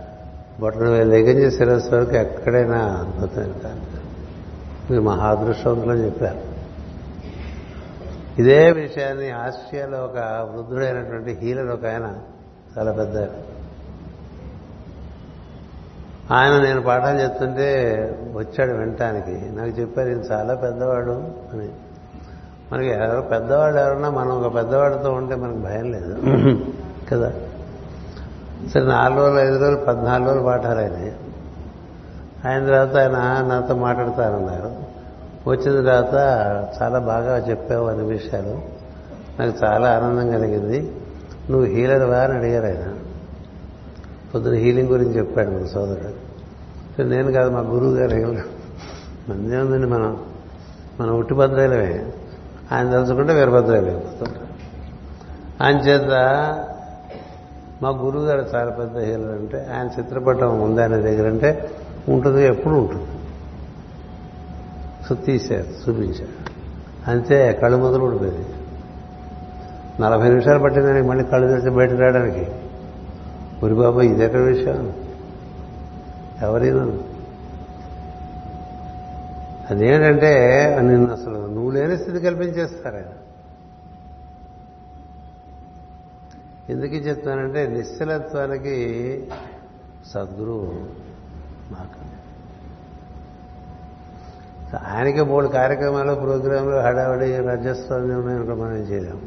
బొట్టన 0.62 0.80
నుంచి 0.80 1.50
శిరస్సు 1.50 1.94
వరకు 1.94 2.12
ఎక్కడైనా 2.12 2.78
అద్భుతమైన 2.78 3.46
కాంతి 3.46 4.00
మీరు 4.90 5.02
మహాదృష్టవంతులని 5.02 6.04
చెప్పారు. 6.04 6.52
ఇదే 8.38 8.70
విషయాన్ని 8.70 9.30
ఆస్ట్రియాలో 9.30 9.98
ఒక 9.98 10.18
వృద్ధుడైనటువంటి 10.18 11.38
హీలర్ 11.42 11.66
ఒక 11.66 11.86
ఆయన 11.86 12.14
చాలా 12.78 12.92
పెద్ద 12.92 13.18
ఆయన 16.30 16.62
నేను 16.62 16.82
పాఠాలు 16.82 17.18
చెప్తుంటే 17.18 17.94
వచ్చాడు 18.32 18.72
వినటానికి. 18.72 19.56
నాకు 19.56 19.70
చెప్పారు 19.70 20.08
ఈయన 20.08 20.18
చాలా 20.18 20.54
పెద్దవాడు 20.54 21.10
అని. 21.52 21.68
మనకి 22.72 22.88
ఎవరు 22.88 23.20
పెద్దవాడు 23.20 23.76
ఎవరన్నా 23.76 24.10
మనం 24.10 24.30
ఒక 24.30 24.54
పెద్దవాడితో 24.54 25.12
ఉంటే 25.12 25.34
మనకు 25.34 25.58
భయం 25.58 25.92
లేదు. 25.92 26.16
కదా? 27.12 27.32
సరే 28.70 28.84
నాలుగు 28.84 29.20
రోజులు 29.20 29.40
ఐదు 29.40 29.58
రోజులు 29.58 29.76
పద్నాలుగు 29.76 30.28
రోజులు 30.28 30.44
పాఠాలు 30.44 30.78
ఆయన 30.78 31.10
ఆయన 32.48 32.66
తర్వాత 32.66 32.96
ఆయన 32.96 33.46
నాతో 33.48 33.74
మాట్లాడతారన్నారు 33.74 34.92
వచ్చిన 35.50 35.80
తర్వాత 35.80 36.14
చాలా 36.82 36.98
బాగా 36.98 37.36
చెప్పావు 37.36 37.86
అనే 37.86 38.02
విషయాలు. 38.02 38.62
నాకు 39.40 39.64
చాలా 39.64 39.96
ఆనందం 39.96 40.30
కలిగింది. 40.30 40.92
నువ్వు 41.50 41.66
హీలర్వా 41.66 42.16
అని 42.16 42.34
అడిగారు 42.34 42.66
ఆయన. 42.66 42.94
పొద్దున 44.34 44.52
హీలింగ్ 44.52 44.88
గురించి 44.88 45.18
చెప్పాడు 45.18 45.50
మన 45.50 45.66
సోదరుడు. 45.66 46.08
సరే 46.96 47.04
నేను 47.04 47.32
కాదు 47.32 47.50
మా 47.50 47.60
గురువు 47.60 47.94
గారు 47.94 48.14
హీలర్. 48.14 48.46
మందే 49.30 49.56
ఉందండి 49.56 49.86
మనం. 49.86 50.20
మనం 51.00 51.18
ఉట్టిభద్రాలమే 51.18 52.12
ఆయన 52.72 52.92
తలుచుకుంటే 52.92 53.34
వీరభద్రాలు 53.34 53.86
అయిపోతుంటాం 53.86 54.42
ఆయన 55.62 55.76
చేత 55.76 56.10
మా 57.82 57.88
గురువు 57.88 58.24
గారు 58.24 58.46
చాలా 58.54 58.70
పెద్ద 58.70 58.98
హీలర్ 58.98 59.30
అంటే 59.30 59.66
ఆయన 59.74 59.90
చిత్రపటం 60.00 60.60
ఉంది 60.60 60.82
ఆయన 60.82 60.96
దగ్గర 60.96 61.28
అంటే 61.28 61.70
ఉంటుంది 62.08 62.46
ఎప్పుడు 62.46 62.74
ఉంటుంది. 62.74 63.06
సో 65.08 65.14
తీశారు 65.14 65.90
చూపించారు. 65.90 66.52
అంతే 67.10 67.52
కళ్ళు 67.52 67.76
మొదలు 67.76 68.04
ఊడిపోయింది 68.04 68.46
నలభై 70.00 70.28
నిమిషాలు 70.28 70.58
పట్టిందని 70.58 71.02
మళ్ళీ 71.02 71.24
కళ్ళు 71.24 71.48
తెరిచి 71.48 71.70
బయట 71.70 71.90
రావడానికి. 71.90 72.46
ఉరి 73.62 73.74
బాబా 73.74 74.02
ఇది 74.02 74.24
ఎక్కడ 74.24 74.40
విషయం? 74.40 74.92
ఎవరైనా 76.42 76.98
అదేంటంటే 79.70 80.32
నిన్ను 80.80 81.12
అసలు 81.12 81.46
నువ్వు 81.46 81.70
లేని 81.70 81.96
స్థితి 81.96 82.20
కల్పించేస్తారు 82.20 82.96
ఆయన. 82.96 83.21
ఎందుకు 86.68 86.94
చెప్తానంటే 86.94 87.66
నిశ్చలత్వానికి 87.66 88.76
సద్గురువు 90.12 90.66
మాకు 91.72 91.98
ఆయనకి 94.86 95.22
మూడు 95.22 95.48
కార్యక్రమాలు 95.48 96.14
ప్రోగ్రాంలు 96.14 96.76
హడావిడి 96.80 97.36
రాజ్యస్వామి 97.38 98.14
ఉన్నాయనుకో 98.14 98.54
మనం 98.54 98.76
చేయలేం 98.82 99.18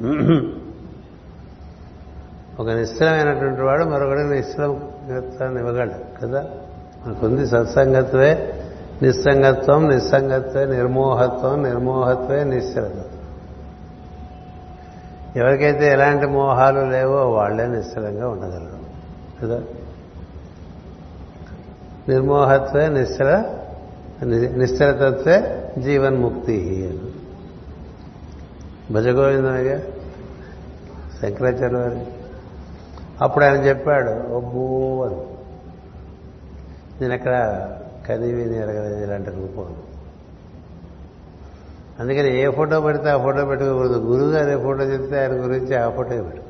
ఒక 2.60 2.70
నిశ్చలమైనటువంటి 2.70 3.62
వాడు 3.62 3.86
మరొకటి 3.86 4.24
నిశ్చలత్వాన్ని 4.24 5.60
ఇవ్వగలడు 5.60 5.98
కదా? 6.22 6.42
మనకుంది 7.06 7.48
సత్సంగత్వే 7.48 8.30
నిస్సంగత్వం 9.02 9.88
నిస్సంగత్వే 9.90 10.66
నిర్మోహత్వం 10.66 11.64
నిర్మోహత్వే 11.64 12.44
నిశ్చలత్వం. 12.44 13.05
ఎవరికైతే 15.36 15.92
ఎలాంటి 15.92 16.26
మోహాలు 16.26 16.80
లేవో 16.80 17.32
వాళ్ళే 17.32 17.68
నిశ్చలంగా 17.68 18.30
ఉండగలరు. 18.30 18.86
కదా? 19.42 19.64
నిర్మోహత్వే 22.10 22.90
నిశ్చల 22.90 23.44
నిశ్చలతత్వే 24.24 25.70
జీవన్ముక్తి 25.78 27.02
భజగోవిందమయ్య 28.92 29.80
శంకరాచార్య 31.22 31.78
వారి 31.78 32.06
అప్పుడు 33.22 33.46
ఆయన 33.46 33.56
చెప్పాడు 33.56 34.34
ఒబ్బో 34.34 35.04
అని. 35.04 35.36
నేను 37.02 37.14
ఎక్కడ 37.14 37.68
కదివి 38.10 38.58
ఎరగలేదు 38.58 39.04
ఇలాంటి 39.04 39.30
రూపం. 39.30 39.76
అందుకని 42.00 42.42
ఏ 42.42 42.52
ఫోటో 42.52 42.82
పెడితే 42.82 43.10
ఆ 43.10 43.18
ఫోటో 43.18 43.46
పెట్టుకోకూడదు. 43.46 44.00
గురువు 44.00 44.32
గారు 44.32 44.60
ఏ 44.60 44.64
ఫోటో 44.64 44.84
చెప్తే 44.84 45.20
ఆయన 45.20 45.32
గురించి 45.32 45.76
ఆ 45.76 45.90
ఫోటో 45.90 46.10
పెట్టు. 46.10 46.42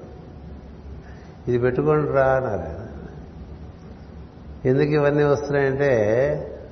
ఇది 1.48 1.58
పెట్టుకొని 1.58 2.12
రా 2.12 2.26
అన్నారు 2.26 2.86
ఎందుకు 4.68 4.90
ఇవన్నీ 4.90 5.24
వస్తున్నాయంటే 5.24 5.92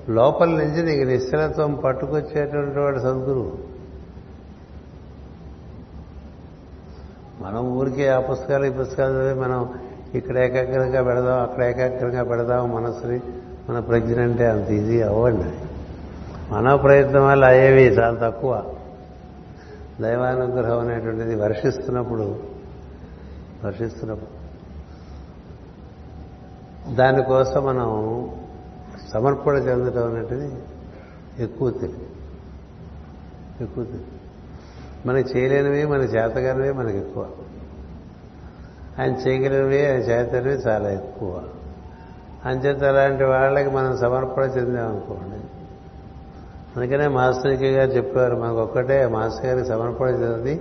లోపల 0.09 0.49
నుంచి 0.49 0.83
నీకు 0.83 1.09
నిశ్చలత్వం 1.09 1.75
పట్టుకొచ్చేటువంటి 1.75 2.79
వాడు 2.79 2.99
సద్గురువు. 2.99 3.57
మనం 7.41 7.71
ఊరికే 7.77 8.07
ఆ 8.07 8.19
పుస్తకాలు 8.19 8.65
ఈ 8.65 8.69
పుస్తకాలు 8.69 9.39
మనం 9.39 9.73
ఇక్కడ 10.15 10.37
ఏకాగ్రంగా 10.37 11.03
పెడదాం 11.03 11.41
అక్కడ 11.41 11.63
ఏకాగ్రంగా 11.63 12.23
పెడదాం 12.23 12.75
మనసుని 12.75 13.21
మన 13.69 13.79
ప్రజ్ఞ 13.79 14.19
అంటే 14.19 14.47
అంత 14.47 14.69
ఇది 14.69 15.01
అవ్వండి. 15.01 15.72
మన 16.49 16.75
ప్రయత్నం 16.75 17.27
వల్ల 17.27 17.45
అయ్యేవి 17.45 17.83
చాలా 17.83 18.29
తక్కువ. 18.29 18.75
దైవానుగ్రహం 20.01 20.79
అనేటువంటిది 20.79 21.35
వర్షిస్తున్నప్పుడు 21.35 22.39
వర్షిస్తున్నప్పుడు. 23.65 24.43
దానికోసం 26.95 27.65
మనం 27.65 28.29
సమర్పణ 29.13 29.53
చెందటం 29.53 30.15
అనేటిది 30.15 30.51
ఎక్కువ 31.39 31.71
తెలియదు. 31.71 32.05
ఎక్కువ 33.63 33.83
తెలియదు. 33.83 34.05
మనకి 35.07 35.39
చేయలేనివి 35.39 35.85
మన 35.85 36.01
చేతగానివి 36.01 36.73
మనకి 36.73 36.97
ఎక్కువ. 36.97 37.27
ఆయన 38.99 39.11
చేయగలిగినవి 39.11 39.85
ఆయన 39.85 39.99
చేతనివి 39.99 40.55
చాలా 40.55 40.89
ఎక్కువ. 40.89 41.43
అంచేత 42.45 42.83
అలాంటి 42.83 43.23
వాళ్ళకి 43.23 43.69
మనం 43.69 43.97
సమర్పణ 43.97 44.43
చెందామనుకోండి 44.43 45.42
అందుకనే 46.75 47.07
మాస్టర్కి 47.07 47.69
గారు 47.69 47.91
చెప్పారు 47.91 48.35
మనకు 48.35 48.59
ఒక్కటే 48.59 49.07
మాస్టర్ 49.07 49.45
గారికి 49.45 49.67
సమర్పణ 49.67 50.05
చెంది 50.05 50.53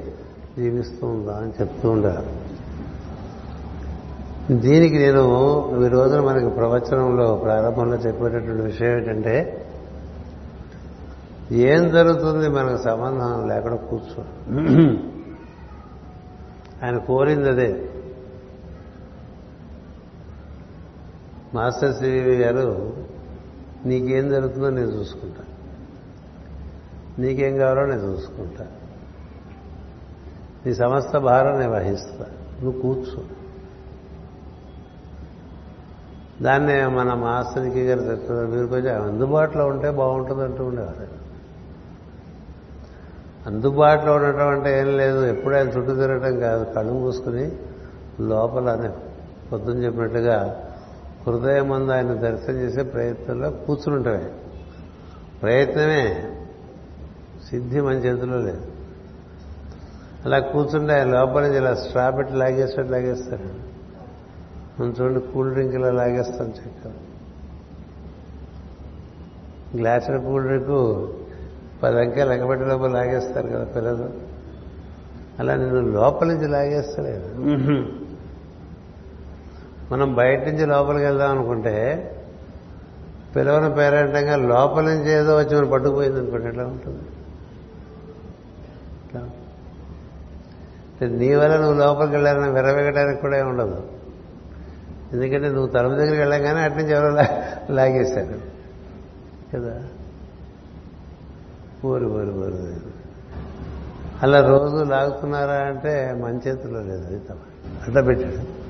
జీవిస్తూ 0.59 1.07
ఉందా 1.07 1.37
అని 1.37 1.53
చెప్తూ 1.61 1.91
ఉండారు 1.91 2.33
దీనికి 4.53 4.99
నేను 4.99 5.25
ఈ 5.85 5.89
రోజున 5.89 6.21
మనకి 6.21 6.49
ప్రవచనంలో 6.51 7.37
ప్రారంభంలో 7.37 7.97
చెప్పేటటువంటి 7.97 8.63
విషయం 8.63 8.89
ఏంటంటే 8.89 9.35
ఏం 11.53 11.89
జరుగుతుంది 11.89 12.49
మనకు 12.49 12.83
సంబంధం 12.83 13.49
లేకుండా 13.49 13.77
కూర్చో. 13.77 14.23
ఆయన 16.83 16.97
కోరింది 16.99 17.49
అదే 17.49 17.71
మాస్టర్ 21.55 21.95
శ్రీ 21.95 22.11
గారు 22.37 22.93
నీకేం 23.87 24.29
జరుగుతుందో 24.29 24.71
నేను 24.71 24.91
చూసుకుంటా. 24.91 25.43
నీకేం 27.23 27.57
కావాలో 27.57 27.87
నేను 27.87 28.01
చూసుకుంటా. 28.01 28.67
నీ 30.67 30.75
సమస్త 30.75 31.19
భారం 31.19 31.61
నేను 31.61 31.73
వహిస్తా. 31.73 32.27
నువ్వు 32.63 32.83
కూర్చో. 32.83 33.23
దాన్నే 36.43 36.87
మన 36.87 37.15
మాస్టర్కి 37.15 37.87
గారు 37.87 38.01
చెప్తున్నారు 38.01 38.47
మీరు 38.47 38.67
కొంచెం 38.67 39.03
అందుబాటులో 39.03 39.67
ఉంటే 39.67 39.91
బాగుంటుంది 39.91 40.43
అంటూ 40.43 40.65
ఉండేవారు. 40.65 41.23
అందుబాటులో 43.47 44.15
ఉండటం 44.15 44.49
అంటే 44.49 44.79
ఏం 44.81 44.97
లేదు 44.97 45.25
ఎప్పుడు 45.25 45.55
ఆయన 45.55 45.69
చుట్టూ 45.69 45.95
తిరగటం 45.95 46.41
కాదు. 46.41 46.75
కళ్ళు 46.75 46.93
మూసుకుని 46.93 47.53
లోపల 48.21 48.93
పొద్దున్న 49.53 49.85
చెప్పినట్టుగా 49.85 50.65
హృదయం 51.27 51.69
ముందు 51.69 51.93
ఆయన 51.93 52.15
దర్శనం 52.15 52.57
చేసే 52.57 52.83
ప్రయత్నంలో 52.83 53.51
కూర్చుని 53.51 53.97
ఉంటాయి 53.97 54.33
ప్రయత్నమే. 55.43 56.32
సిద్ధి 57.53 57.81
మన 57.81 57.93
చేతిలో 57.93 58.39
లేదు. 58.39 58.65
అలా 60.25 60.39
కూర్చుంటే 60.39 60.93
ఆయన 60.95 61.09
లోపల 61.09 61.43
నుంచి 61.43 61.57
ఇలా 61.57 61.75
స్ట్రా 61.75 62.11
పెట్టి 62.11 62.35
లాగేసినట్టు 62.35 62.93
లాగేస్తారు. 62.93 63.49
మనం 64.79 64.95
చూడండి 65.01 65.21
కూల్ 65.21 65.53
డ్రింక్ 65.53 65.75
ఇలా 65.75 65.91
లాగేస్తాం 65.91 66.49
చెక్క 66.49 66.93
గ్లాసుల 69.77 70.17
కూల్ 70.17 70.45
డ్రింక్ 70.45 70.75
పది 71.83 72.01
అంకెలు 72.01 72.31
లెక్కబెట్టి 72.31 72.65
లోపల 72.67 72.91
లాగేస్తారు 72.93 73.49
కదా 73.49 73.65
పిల్లలు. 73.65 74.11
అలా 75.39 75.55
నేను 75.55 75.81
లోపల 75.81 76.27
నుంచి 76.27 76.49
లాగేస్తలేదు. 76.49 77.29
మనం 79.93 80.15
బయట 80.15 80.41
నుంచి 80.49 80.67
లోపలికి 80.67 81.05
వెళ్దాం 81.05 81.31
అనుకుంటే 81.39 81.77
పిలవని 83.37 83.75
పేరెంటంగా 83.75 84.37
లోపల 84.37 84.85
నుంచి 84.85 85.11
ఏదో 85.13 85.37
వచ్చి 85.37 85.57
మనం 85.57 85.71
పట్టుకుపోయింది 85.71 86.19
అనుకోండి 86.19 86.49
ఎట్లా 86.49 86.65
ఉంటుంది? 86.65 87.03
నీ 91.07 91.35
వల్ల 91.35 91.57
నువ్వు 91.57 91.79
లోపలికి 91.79 92.13
వెళ్ళాలని 92.13 92.51
విరవేయడానికి 92.51 93.21
కూడా 93.21 93.47
ఉండదు. 93.47 93.83
ఎందుకంటే 95.13 95.49
నువ్వు 95.49 95.67
తలుపు 95.67 95.95
దగ్గరికి 95.95 96.19
వెళ్ళగానే 96.19 96.61
అటు 96.61 96.75
నుంచి 96.75 96.93
ఎవరో 96.93 97.11
లాగేశారు. 97.75 98.53
కదా? 99.57 99.83
ఊరు 101.87 102.05
ఊరు 102.05 102.39
ఊరు. 102.39 103.03
అలా 104.23 104.41
రోజు 104.41 104.85
లాగుతున్నారా 104.85 105.55
అంటే 105.55 106.17
మన 106.21 106.35
చేతిలో 106.35 106.81
లేదు 106.81 107.07
అది 107.07 107.19
తమ 107.19 107.35
అట్లా 107.87 108.01
పెట్టాడు. 108.01 108.63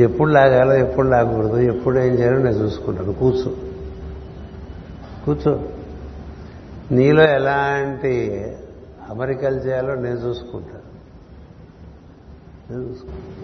ఎప్పుడు 0.00 0.30
లాగాలో 0.30 0.74
ఎప్పుడు 0.74 1.08
లాగకూడదు 1.08 1.56
ఎప్పుడు 1.56 1.98
ఏం 1.98 2.14
చేయాలో 2.14 2.38
నేను 2.38 2.56
చూసుకుంటాను. 2.56 3.12
కూర్చో. 3.12 3.52
కూర్చో. 5.24 5.60
నీలో 6.90 7.22
ఎలాంటి 7.22 8.42
అమరికలు 9.10 9.56
చేయాలో 9.56 9.94
నేను 9.94 10.18
చూసుకుంటాను 10.18 10.88
నేను 12.70 12.82
చూసుకుంటాను 12.88 13.34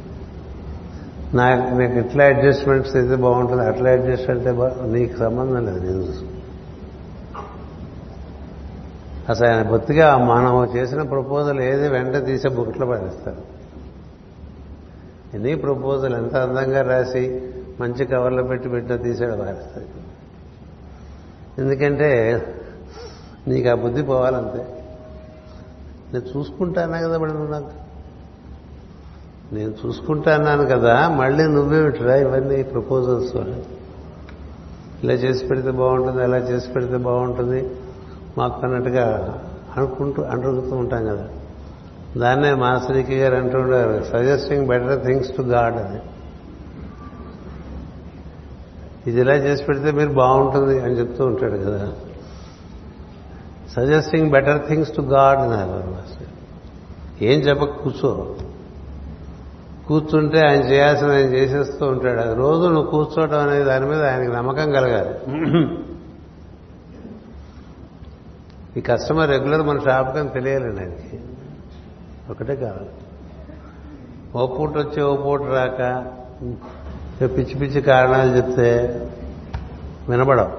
నాకు 1.36 1.74
నీకు 1.74 1.92
ఇట్లా 1.92 2.24
అడ్జస్ట్మెంట్స్ 2.24 2.96
అయితే 2.96 3.16
బాగుంటుంది 3.16 3.62
అట్లా 3.62 3.90
అడ్జస్ట్ 3.90 4.30
అంటే 4.30 4.50
నీకు 4.86 5.18
సంబంధం 5.18 5.66
లేదు 5.66 5.80
నేను 5.80 6.02
చూసుకుంటాను 6.02 6.40
అసలు 9.28 9.46
ఆయన 9.46 9.62
బొత్తిగా 9.62 10.16
మనం 10.16 10.76
చేసిన 10.76 11.02
ప్రపోజల్ 11.02 11.60
ఏది 11.60 11.88
వెంట 11.88 12.16
తీసే 12.26 12.48
బుక్లో 12.48 12.86
పడేస్తారు. 12.86 13.42
ఎన్ని 15.34 15.54
ప్రపోజల్ 15.54 16.14
ఎంత 16.14 16.36
అందంగా 16.36 16.82
రాసి 16.82 17.24
మంచి 17.80 18.04
కవర్లో 18.04 18.42
పెట్టి 18.42 18.68
పెట్టిన 18.68 18.96
తీసాడు 18.96 19.36
పారేస్తారు 19.36 19.88
ఎందుకంటే 21.58 22.10
నీకు 23.48 23.68
ఆ 23.68 23.74
బుద్ధి 23.74 24.02
పోవాలంతే. 24.02 24.81
నేను 26.12 26.38
చూసుకుంటానా 26.38 27.00
కదా 27.00 27.18
మరి 27.18 27.50
నాకు? 27.50 27.70
నేను 29.54 29.74
చూసుకుంటాన్నాను 29.86 30.66
కదా 30.66 31.08
మళ్ళీ 31.08 31.44
నువ్వేమిట్రా 31.44 32.16
ఇవన్నీ 32.16 32.62
ప్రపోజల్స్ 32.62 33.36
ఇలా 35.04 35.12
చేసి 35.12 35.46
పెడితే 35.46 35.70
బాగుంటుంది 35.70 36.22
అలా 36.22 36.36
చేసి 36.36 36.72
పెడితే 36.72 36.96
బాగుంటుంది. 36.96 37.70
మాకు 38.38 38.66
అన్నట్టుగా 38.66 39.38
అనుకుంటూ 39.76 40.22
అంటుతూ 40.22 40.76
ఉంటాం 40.76 41.04
కదా. 41.04 41.28
దాన్నే 42.16 42.54
మాసరికి 42.54 43.18
గారు 43.18 43.34
అంటుండారు 43.34 44.04
suggesting 44.04 44.66
better 44.66 45.06
things 45.06 45.36
to 45.36 45.42
God 45.42 45.74
అని. 45.74 46.00
ఇది 49.10 49.20
ఇలా 49.20 49.34
చేసి 49.34 49.64
పెడితే 49.64 49.90
మీరు 49.90 50.10
బాగుంటుంది 50.10 50.80
అని 50.80 50.98
చెప్తూ 50.98 51.26
ఉంటాడు 51.26 51.56
కదా. 51.56 51.92
Suggesting 53.76 54.30
better 54.30 54.68
things 54.68 54.96
to 54.96 55.00
God 55.00 55.38
అన్నారు. 55.38 55.90
మాస్టర్ 55.90 56.26
ఏం 57.22 57.40
చెప్పక 57.40 57.68
కూర్చో. 57.68 58.36
కూర్చుంటే 59.88 60.46
ఆయన 60.46 60.60
చేయాల్సిన 60.60 61.10
ఆయన 61.10 61.24
చేసేస్తూ 61.24 61.86
ఉంటాడు. 61.86 62.20
అది 62.20 62.34
రోజు 62.34 62.66
నువ్వు 62.68 62.90
కూర్చోవడం 62.90 63.38
అనేది 63.38 63.64
దాని 63.64 63.86
మీద 63.86 64.04
ఆయనకి 64.04 64.32
నమ్మకం 64.32 64.72
కలగాలి. 64.72 65.14
ఈ 68.76 68.80
కస్టమర్ 68.80 69.30
రెగ్యులర్ 69.30 69.62
మన 69.62 69.78
షాప్కి 69.78 70.18
అని 70.18 70.28
తెలియాలండి 70.28 70.80
ఆయనకి. 70.80 71.20
ఒకటే 72.30 72.56
కావాలి. 72.56 72.90
ఓ 74.36 74.46
పూట 74.46 74.70
వచ్చి 74.70 75.02
ఓ 75.02 75.16
పూట 75.16 75.42
రాక 75.42 76.06
పిచ్చి 77.20 77.54
పిచ్చి 77.54 77.80
కారణాలు 77.80 78.36
చెప్తే 78.36 78.70
వినబడవు. 80.08 80.50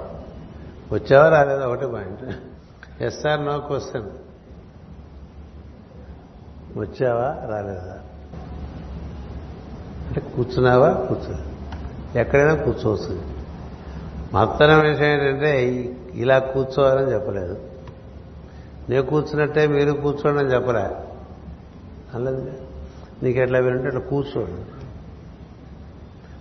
వచ్చావా 0.93 1.29
రాలేదు? 1.29 1.63
ఒకటే 1.63 1.87
పాయింట్. 1.87 2.52
ఎస్ఆర్ 3.01 3.45
నో 3.45 3.59
క్వశ్చన్ 3.59 4.09
వచ్చావా? 6.79 7.47
రాలేదా? 7.49 7.99
అంటే 10.07 10.19
కూర్చున్నావా? 10.19 10.93
కూర్చో. 10.93 11.35
ఎక్కడైనా 12.19 12.55
కూర్చోవచ్చు. 12.55 13.21
మొత్తం 14.33 14.79
విషయం 14.79 15.05
ఏంటంటే 15.05 15.65
ఇలా 16.13 16.39
కూర్చోవాలని 16.39 17.13
చెప్పలేదు. 17.13 17.57
నేను 18.89 19.03
కూర్చున్నట్టే 19.03 19.67
మీరు 19.67 19.91
కూర్చోండి 19.91 20.43
అని 20.43 20.53
చెప్పరా 20.53 20.91
అనలేదు 22.15 22.51
నీకు 23.23 23.39
ఎట్లా 23.39 23.59
వింటే 23.59 23.87
అట్లా 23.87 24.01
కూర్చోండి. 24.01 24.61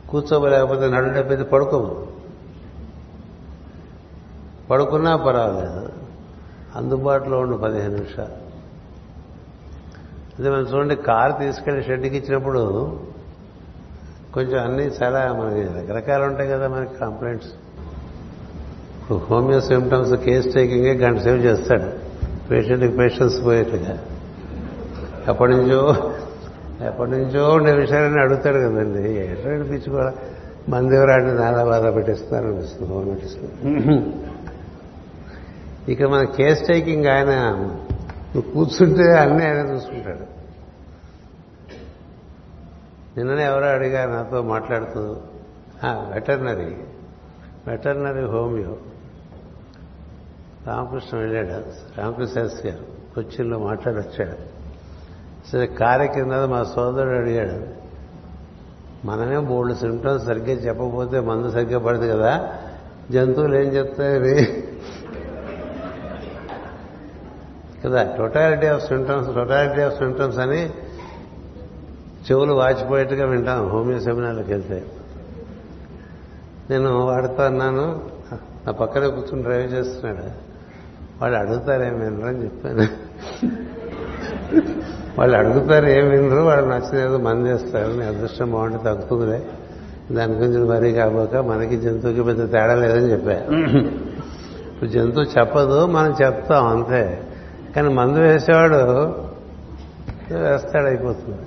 కూర్చోలేకపోతే 0.09 0.89
నడు 0.89 1.19
డబ్బేది 1.19 1.45
పడుకోము. 1.45 2.07
పడుకున్నా 4.71 5.17
పర్వాలేదు. 5.17 5.92
అందుబాటులో 6.77 7.39
ఉండు 7.39 7.57
పదిహేను 7.57 7.95
నిమిషాలు. 7.95 8.43
అదే 10.39 10.51
మనం 10.51 10.67
చూడండి 10.75 10.97
కారు 10.97 11.33
తీసుకెళ్ళి 11.33 11.83
షెడ్కి 11.85 12.17
ఇచ్చినప్పుడు 12.17 12.63
కొంచెం 14.35 14.65
అన్నీ 14.65 14.91
చాలా 15.03 15.33
మనకి 15.33 15.61
రకరకాలు 15.61 16.25
ఉంటాయి 16.25 16.49
కదా 16.49 16.69
మనకి 16.69 16.95
కంప్లైంట్స్ 17.01 17.49
ఇప్పుడు 17.49 19.19
హోమియో 19.19 19.61
సిమ్టమ్స్ 19.61 20.15
కేస్ 20.15 20.55
టేకింగే 20.55 20.93
గంట 20.95 21.21
సేవ్ 21.21 21.45
చేస్తాడు. 21.45 21.89
పేషెంట్కి 22.49 22.97
పేషెన్స్ 22.97 23.45
పోయేట్టుగా. 23.45 23.99
ఎప్పటి 25.29 25.53
నుంచో 25.53 26.13
ఎప్పటి 26.87 27.11
నుంచో 27.11 27.51
ఉండే 27.55 27.73
విషయాలని 27.73 28.21
అడుగుతాడు 28.21 28.59
కదండి. 28.59 29.03
పిచ్చి 29.69 29.91
కూడా 29.91 30.13
మన 30.69 30.89
దేవురాడిని 30.89 31.35
నాలా 31.35 31.65
బాధ 31.65 31.95
పెట్టిస్తున్నారు 31.95 32.47
అనిపిస్తుంది 32.47 32.93
హోమియోటిస్లో 32.93 33.49
ఇక 35.89 36.03
మన 36.03 36.25
కేస్ 36.25 36.67
టేకింగ్ 36.67 37.07
ఆయన 37.07 37.31
నువ్వు 38.35 38.53
కూర్చుంటే 38.53 39.13
అన్నీ 39.13 39.45
ఆయన 39.45 39.57
చూసుకుంటాడు. 39.57 40.43
నిన్ననే 43.19 43.45
ఎవరో 43.45 43.67
అడిగారు 43.67 44.11
నాతో 44.11 44.43
మాట్లాడుతూ 44.43 45.17
వెటర్నరీ 45.85 46.77
వెటర్నరీ 47.67 48.25
హోమియో. 48.25 48.77
రామకృష్ణ 50.67 51.19
వెళ్ళాడు 51.19 52.01
రామకృష్ణ 52.01 52.41
శాస్త్రి 52.41 52.73
గారు 52.73 52.85
కొచ్చిన్లో 53.15 53.59
మాట్లాడొచ్చాడు. 53.59 54.37
సరే 55.53 55.67
కారు 55.67 56.13
కింద 56.13 56.33
మా 56.33 56.65
సోదరుడు 56.65 57.17
అడిగాడు 57.17 57.83
మనమే 59.07 59.39
మూడు 59.39 59.75
సిమ్టమ్స్ 59.75 60.25
సరిగ్గా 60.25 60.53
చెప్పకపోతే 60.53 61.21
మందు 61.21 61.51
సరిగ్గా 61.51 61.79
పడదు 61.79 62.07
కదా? 62.13 62.53
జంతువులు 63.11 63.55
ఏం 63.55 63.69
చెప్తాయి 63.69 64.62
కదా? 67.85 68.09
Totality 68.19 68.67
of 68.67 68.87
symptoms 68.87 69.35
totality 69.35 69.81
of 69.81 69.95
symptoms 69.95 70.39
అని 70.39 70.71
చెవులు 72.31 72.53
వాచిపోయేట్టుగా 72.53 73.27
వింటాం 73.27 73.69
హోమియో 73.69 74.01
సెమినార్లకు 74.01 74.51
వెళ్తే. 74.51 74.85
నేను 76.71 77.07
వాడుతూ 77.07 77.43
అన్నాను 77.43 78.01
నా 78.67 78.73
పక్కనే 78.73 79.07
కూర్చుని 79.07 79.43
డ్రైవ్ 79.43 79.75
చేస్తున్నాడు. 79.75 80.53
వాళ్ళు 81.23 81.39
అడుగుతారు 81.39 81.83
ఏం 81.83 82.01
వినరు? 82.01 82.27
అని 82.27 82.45
చెప్పాను. 82.45 82.89
వాళ్ళు 85.19 85.37
అడుగుతారు 85.37 85.87
ఏం 85.87 86.09
వినరు? 86.09 86.41
వాళ్ళు 86.41 86.75
నచ్చలేదు 86.75 87.17
మన 87.17 87.39
చేస్తారు 87.39 87.93
నీ 87.93 88.05
అదృష్టం 88.05 88.53
బాగుంటే 88.53 88.79
తగ్గుతుందిలే. 88.79 89.47
దాని 90.13 90.33
గురించి 90.33 90.71
మరీ 90.71 90.93
కాబోక 90.93 91.37
మనకి 91.37 91.77
జంతువుకి 91.81 92.23
పెద్ద 92.23 92.53
తేడా 92.53 92.75
లేదని 92.75 93.13
చెప్పా. 93.13 93.33
ఇప్పుడు 94.69 94.91
జంతువు 94.91 95.25
చెప్పదు 95.25 95.87
మనం 95.87 96.15
చెప్తాం 96.25 96.67
అంతే. 96.67 97.29
కానీ 97.77 97.89
మందు 97.89 98.19
వేసేవాడు 98.19 98.75
వేస్తాడు 100.35 100.87
అయిపోతుంది. 100.87 101.39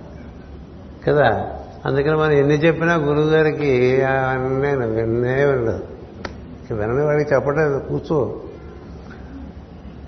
కదా? 1.07 1.51
అందుకని 1.85 2.15
మనం 2.15 2.31
ఎన్ని 2.31 2.53
చెప్పినా 2.53 2.95
గురువు 2.95 3.29
గారికి 3.29 3.97
నేను 4.61 4.87
విన్నే 4.87 5.45
వినలేదు 5.45 5.83
వినని 6.73 7.05
వాడికి 7.05 7.33
చెప్పలేదు 7.33 7.79
కూర్చో. 7.79 8.41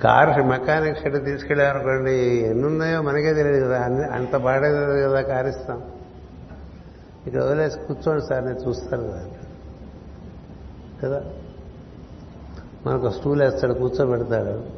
కార్ 0.04 0.46
మెకానిక్ 0.46 1.00
షెడ్ 1.00 1.26
తీసుకెళ్ళారనుకోండి 1.26 2.14
ఎన్ని 2.20 2.66
ఉన్నాయో 2.66 3.02
మనకే 3.02 3.34
తెలియదు 3.34 3.66
కదా 3.66 3.82
అన్ని 3.82 4.04
అంత 4.04 4.36
పాడేది 4.36 5.02
కదా 5.02 5.22
కార్ 5.22 5.48
ఇస్తాం 5.48 5.82
ఇక 7.28 7.38
వదిలేసి 7.38 7.80
కూర్చోండి 7.80 8.26
సార్ 8.30 8.46
నేను 8.46 8.70
చూస్తాను 8.70 9.04
కదా. 9.04 9.22
కదా? 11.04 11.24
మనకు 12.86 13.10
స్టూల్ 13.10 13.42
వేస్తాడు 13.42 13.74
కూర్చోబెడతాడు. 13.74 14.77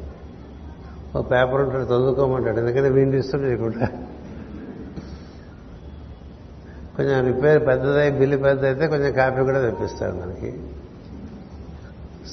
ఒక 1.16 1.24
పేపర్ 1.30 1.60
ఉంటాడు 1.60 1.82
చదువుకోమంటాడు. 1.82 2.58
ఎందుకంటే 2.60 2.88
వీడిని 2.88 3.18
ఇష్టం 3.18 3.42
లేకుండా 3.42 3.86
కొంచెం 6.96 7.26
రిపేర్ 7.26 7.66
పెద్దదై 7.66 8.10
బిల్లు 8.10 8.36
పెద్ద 8.36 8.64
అయితే 8.64 8.86
కొంచెం 8.86 9.12
కాపీ 9.12 9.42
కూడా 9.42 9.60
తెప్పిస్తాడు 9.60 10.14
మనకి. 10.14 10.60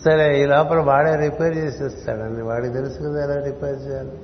సరే 0.05 0.43
ఈ 0.43 0.45
లోపల 0.45 0.79
వాడే 0.79 1.15
రిపేర్ 1.15 1.57
చేసేస్తాడని 1.57 2.41
వాడికి 2.41 2.73
తెలుసు 2.73 2.99
కదా 3.03 3.23
ఎలా 3.23 3.37
రిపేర్ 3.43 3.79
చేయాలి. 3.87 4.17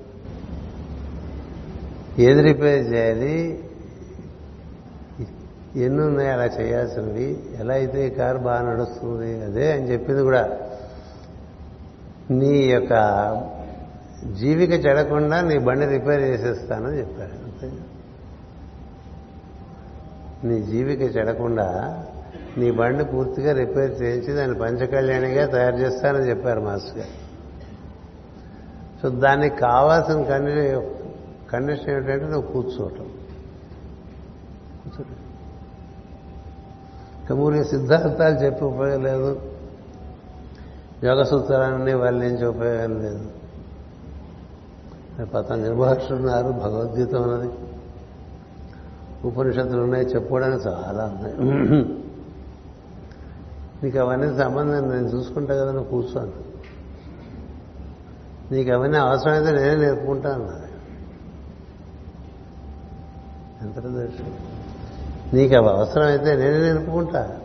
ఏది 2.23 2.41
రిపేర్ 2.41 2.93
చేయాలి? 2.93 3.63
ఎన్ని 5.75 6.01
ఉన్నాయి 6.01 6.29
అలా 6.29 6.45
చేయాల్సినవి? 6.45 7.43
ఎలా 7.59 7.73
అయితే 7.73 8.07
ఈ 8.07 8.09
కారు 8.09 8.37
బాగా 8.37 8.71
నడుస్తుంది 8.71 9.43
అదే 9.43 9.71
అని 9.71 9.91
చెప్పింది 9.91 10.21
కూడా. 10.21 10.49
నీ 12.31 12.57
యొక్క 12.57 12.93
జీవిక 14.31 14.71
చెడకుండా 14.71 15.41
నీ 15.41 15.57
బండి 15.57 15.85
రిపేర్ 15.85 16.21
చేసేస్తానని 16.21 16.99
చెప్పారు. 16.99 17.73
నీ 20.47 20.61
జీవిక 20.61 21.15
చెడకుండా 21.15 22.07
నీ 22.57 22.71
బండి 22.71 23.05
పూర్తిగా 23.05 23.53
రిపేర్ 23.53 24.01
చేయించి 24.01 24.33
దాన్ని 24.33 24.59
పంచకళ్యాణిగా 24.59 25.45
తయారు 25.45 25.75
చేస్తానని 25.75 26.29
చెప్పారు 26.29 26.61
మాస్టర్ 26.61 26.97
గారు. 26.97 27.23
సో 29.01 29.09
దానికి 29.09 29.55
కావాల్సిన 29.55 30.23
కండి 30.23 30.87
కండిషన్ 31.51 31.89
ఏంటంటే 31.89 32.25
నువ్వు 32.25 32.51
కూర్చోవటం. 32.51 33.11
కూర్చోటం 34.83 35.15
కమూరి 37.29 37.63
సిద్ధాంతాలు 37.63 38.35
చెప్పి 38.35 38.65
ఉపయోగం 38.65 39.03
లేదు. 39.03 39.41
యోగ 41.03 41.23
సూత్రాలన్నీ 41.23 41.93
వల్లించే 41.93 42.45
ఉపయోగం 42.45 43.01
లేదు. 43.01 43.42
పతంజలి 45.21 45.75
మహర్షులు 45.75 46.15
ఉన్నారు 46.15 46.47
భగవద్గీత 46.49 47.15
ఉన్నది. 47.15 47.49
ఉపనిషత్తులు 49.27 49.81
ఉన్నాయి 49.81 50.05
చెప్పుకోవడానికి 50.05 50.67
చాలా 50.67 51.05
ఉన్నాయి. 51.05 51.35
నీకు 53.83 53.97
అవన్నీ 53.99 54.37
సంబంధం 54.37 54.89
నేను 54.89 55.07
చూసుకుంటా 55.07 55.55
కదా 55.55 55.71
నువ్వు 55.71 55.89
కూర్చోను 55.89 56.31
నీకు 58.51 58.71
అవన్నీ 58.71 58.97
అవసరమైతే 58.97 59.51
నేనే 59.51 59.75
నేర్పుకుంటా 59.75 60.29
నేర్పుకుంటాను 60.29 60.73
ఎంత 63.61 63.79
నీకు 65.33 65.55
అవి 65.55 65.69
అవసరమైతే 65.69 66.35
నేనే 66.35 66.73
నేర్పుకుంటా. 66.73 67.39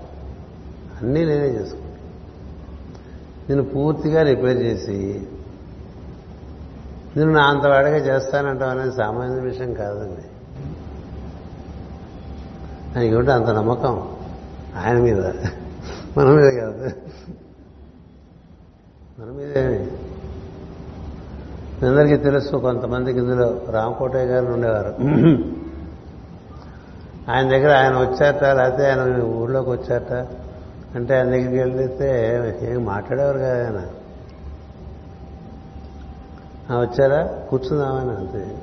అన్నీ 1.03 1.25
నేనే 1.25 1.49
చేసుకుంటా. 1.49 1.85
నేను 3.49 3.63
పూర్తిగా 3.63 4.23
రిపేర్ 4.23 4.59
చేసి 4.59 5.29
నేను 7.19 7.33
నా 7.33 7.43
అంతవాడిగా 7.43 7.97
చేస్తానంటాం 7.97 8.69
అనేది 8.69 8.97
సామాన్య 8.97 9.41
విషయం 9.41 9.75
కాదండి. 9.75 10.25
ఆయనకి 12.99 13.31
అంత 13.31 13.47
నమ్మకం? 13.47 14.17
ఆయన 14.85 14.99
మీద. 14.99 15.21
మన 16.17 16.25
మీద 16.25 16.53
కాదు. 16.53 16.91
మన 19.19 19.31
మీదేమి 19.31 19.91
అందరికీ 21.87 22.17
తెలుసు 22.17 22.57
కొంతమందికి 22.57 23.19
ఇందులో 23.19 23.61
రామకోటయ్య 23.71 24.25
గారు 24.25 24.47
ఉండేవారు. 24.47 24.95
ఆయన 27.33 27.49
దగ్గర 27.49 27.77
ఆయన 27.77 27.97
వచ్చారట 27.97 28.45
లేకపోతే 28.45 28.91
ఆయన 28.91 29.23
ఊళ్ళోకి 29.23 29.71
వచ్చారట. 29.71 30.27
అంటే 30.97 31.17
ఆయన 31.17 31.27
దగ్గరికి 31.27 31.59
వెళ్తే 31.59 32.09
ఏం 32.63 32.85
మాట్లాడేవారు 32.85 33.39
కదా 33.39 33.65
ఆయన. 33.65 33.87
వచ్చారా? 36.77 37.27
కూర్చుందామని 37.51 38.11
అంతే. 38.11 38.63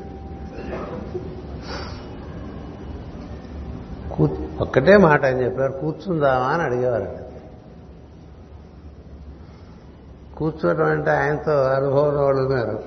ఒక్కటే 4.60 4.98
మాట 4.98 5.26
అని 5.26 5.44
చెప్పారు 5.44 5.72
కూర్చుందామా 5.72 6.46
అని 6.46 6.64
అడిగేవారు. 6.64 7.26
కూర్చోవడం 10.38 10.86
అంటే 10.86 11.12
ఆయనతో 11.12 11.52
అనుభవం 11.52 12.24
వాళ్ళు 12.24 12.42
ఉన్నారు. 12.42 12.84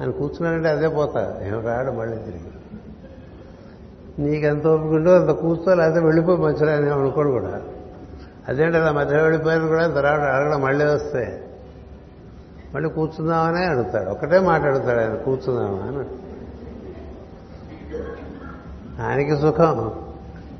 ఆయన 0.00 0.10
కూర్చున్నాడంటే 0.10 0.68
అదే 0.68 0.88
పోతా. 0.88 1.40
ఏం 1.42 1.66
రాడు 1.66 1.90
మళ్ళీ 1.90 2.16
తిరిగి. 2.16 2.50
నీకెంత 4.18 4.66
ఒప్పుకుంటో 4.66 5.10
అంత 5.10 5.30
కూర్చో 5.30 5.74
లేకపోతే 5.74 6.04
వెళ్ళిపోయి 6.04 6.38
మధ్యలో 6.38 6.72
అని 6.72 6.90
అనుకోడు 6.90 7.30
కూడా. 7.30 7.62
అదేంటి 8.48 8.76
అలా 8.76 8.92
మధ్యలో 8.92 9.22
వెళ్ళిపోయిన 9.22 9.66
కూడా 9.66 9.86
తర్వాత 9.86 10.20
అడగడం 10.20 10.60
మళ్ళీ 10.60 10.84
వస్తే. 10.84 11.44
మళ్ళీ 12.74 12.88
కూర్చుందామనే 12.90 13.64
అడుగుతాడు. 13.64 14.10
ఒకటే 14.10 14.38
మాట్లాడుతాడు 14.38 15.00
ఆయన 15.00 15.14
కూర్చుందామా 15.14 15.78
అని. 15.78 16.04
ఆయనకి 19.02 19.40
సుఖం. 19.40 20.04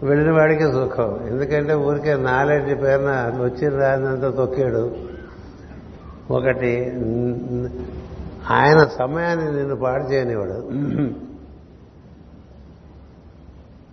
వెళ్ళిన 0.02 0.32
వాడికి 0.32 0.62
సుఖం. 0.62 1.26
ఎందుకంటే 1.26 1.74
ఊరికే 1.74 2.14
నాలెడ్జ్ 2.14 2.82
పేరున 2.82 3.10
వచ్చి 3.44 3.68
రానంత 3.68 4.36
తొక్కాడు. 4.36 4.96
ఒకటి 6.30 6.92
ఆయన 8.50 8.86
సమయాన్ని 8.98 9.52
నిన్ను 9.52 9.76
పాడు 9.76 10.02
చేయనివాడు 10.02 10.52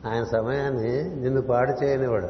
ఆయన 0.09 0.23
సమయాన్ని 0.23 1.03
నిన్ను 1.15 1.41
పాడు 1.41 1.85
చేయనివాడు 1.85 2.27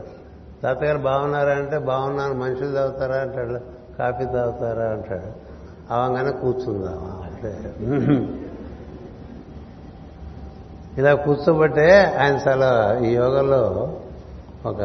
తాతగారు 0.64 0.98
బాగున్నారా 0.98 1.54
అంటే 1.54 1.78
బాగున్నాను. 1.78 2.34
మనుషులు 2.34 2.74
తాగుతారా 2.74 3.16
అంటాడు. 3.16 3.60
కాఫీ 3.98 4.26
తాగుతారా 4.26 4.90
అంటాడు. 4.90 5.45
అవంగానే 5.92 6.32
కూర్చుందామా 6.32 7.26
అంటే 7.26 7.76
ఇలా 10.98 11.14
కూర్చోబట్టే 11.14 12.02
ఆయన 12.20 12.40
చాలా 12.48 13.00
ఈ 13.06 13.14
యోగంలో 13.14 13.94
ఒక 14.66 14.82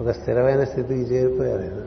ఒక- 0.00 0.12
స్థిరమైన 0.12 0.64
స్థితికి 0.64 1.00
చేరిపోయారు 1.00 1.62
ఆయన. 1.62 1.82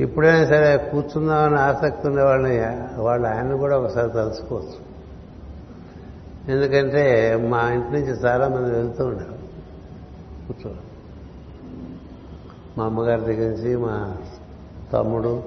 ఇప్పుడైనా 0.00 0.44
సరే 0.46 0.76
కూర్చుందామని 0.76 1.60
ఆసక్తి 1.60 2.08
ఉన్న 2.08 2.22
వాళ్ళని 2.22 2.58
వాళ్ళు 3.00 3.28
ఆయన 3.28 3.56
కూడా 3.56 3.78
ఒకసారి 3.78 4.10
తలుచుకోవచ్చు. 4.10 4.92
ఎందుకంటే 6.52 7.36
మా 7.48 7.70
ఇంటి 7.70 7.92
నుంచి 7.92 8.10
చాలా 8.10 8.48
మంది 8.48 8.70
వెళ్తూ 8.70 9.06
ఉండేవారు 9.06 9.42
కూర్చో 10.46 10.70
మా 12.78 12.84
అమ్మగారి 12.84 13.20
దగ్గర 13.20 13.48
నుంచి 13.50 13.76
మా 13.76 14.16
తమ్ముడు 14.92 15.42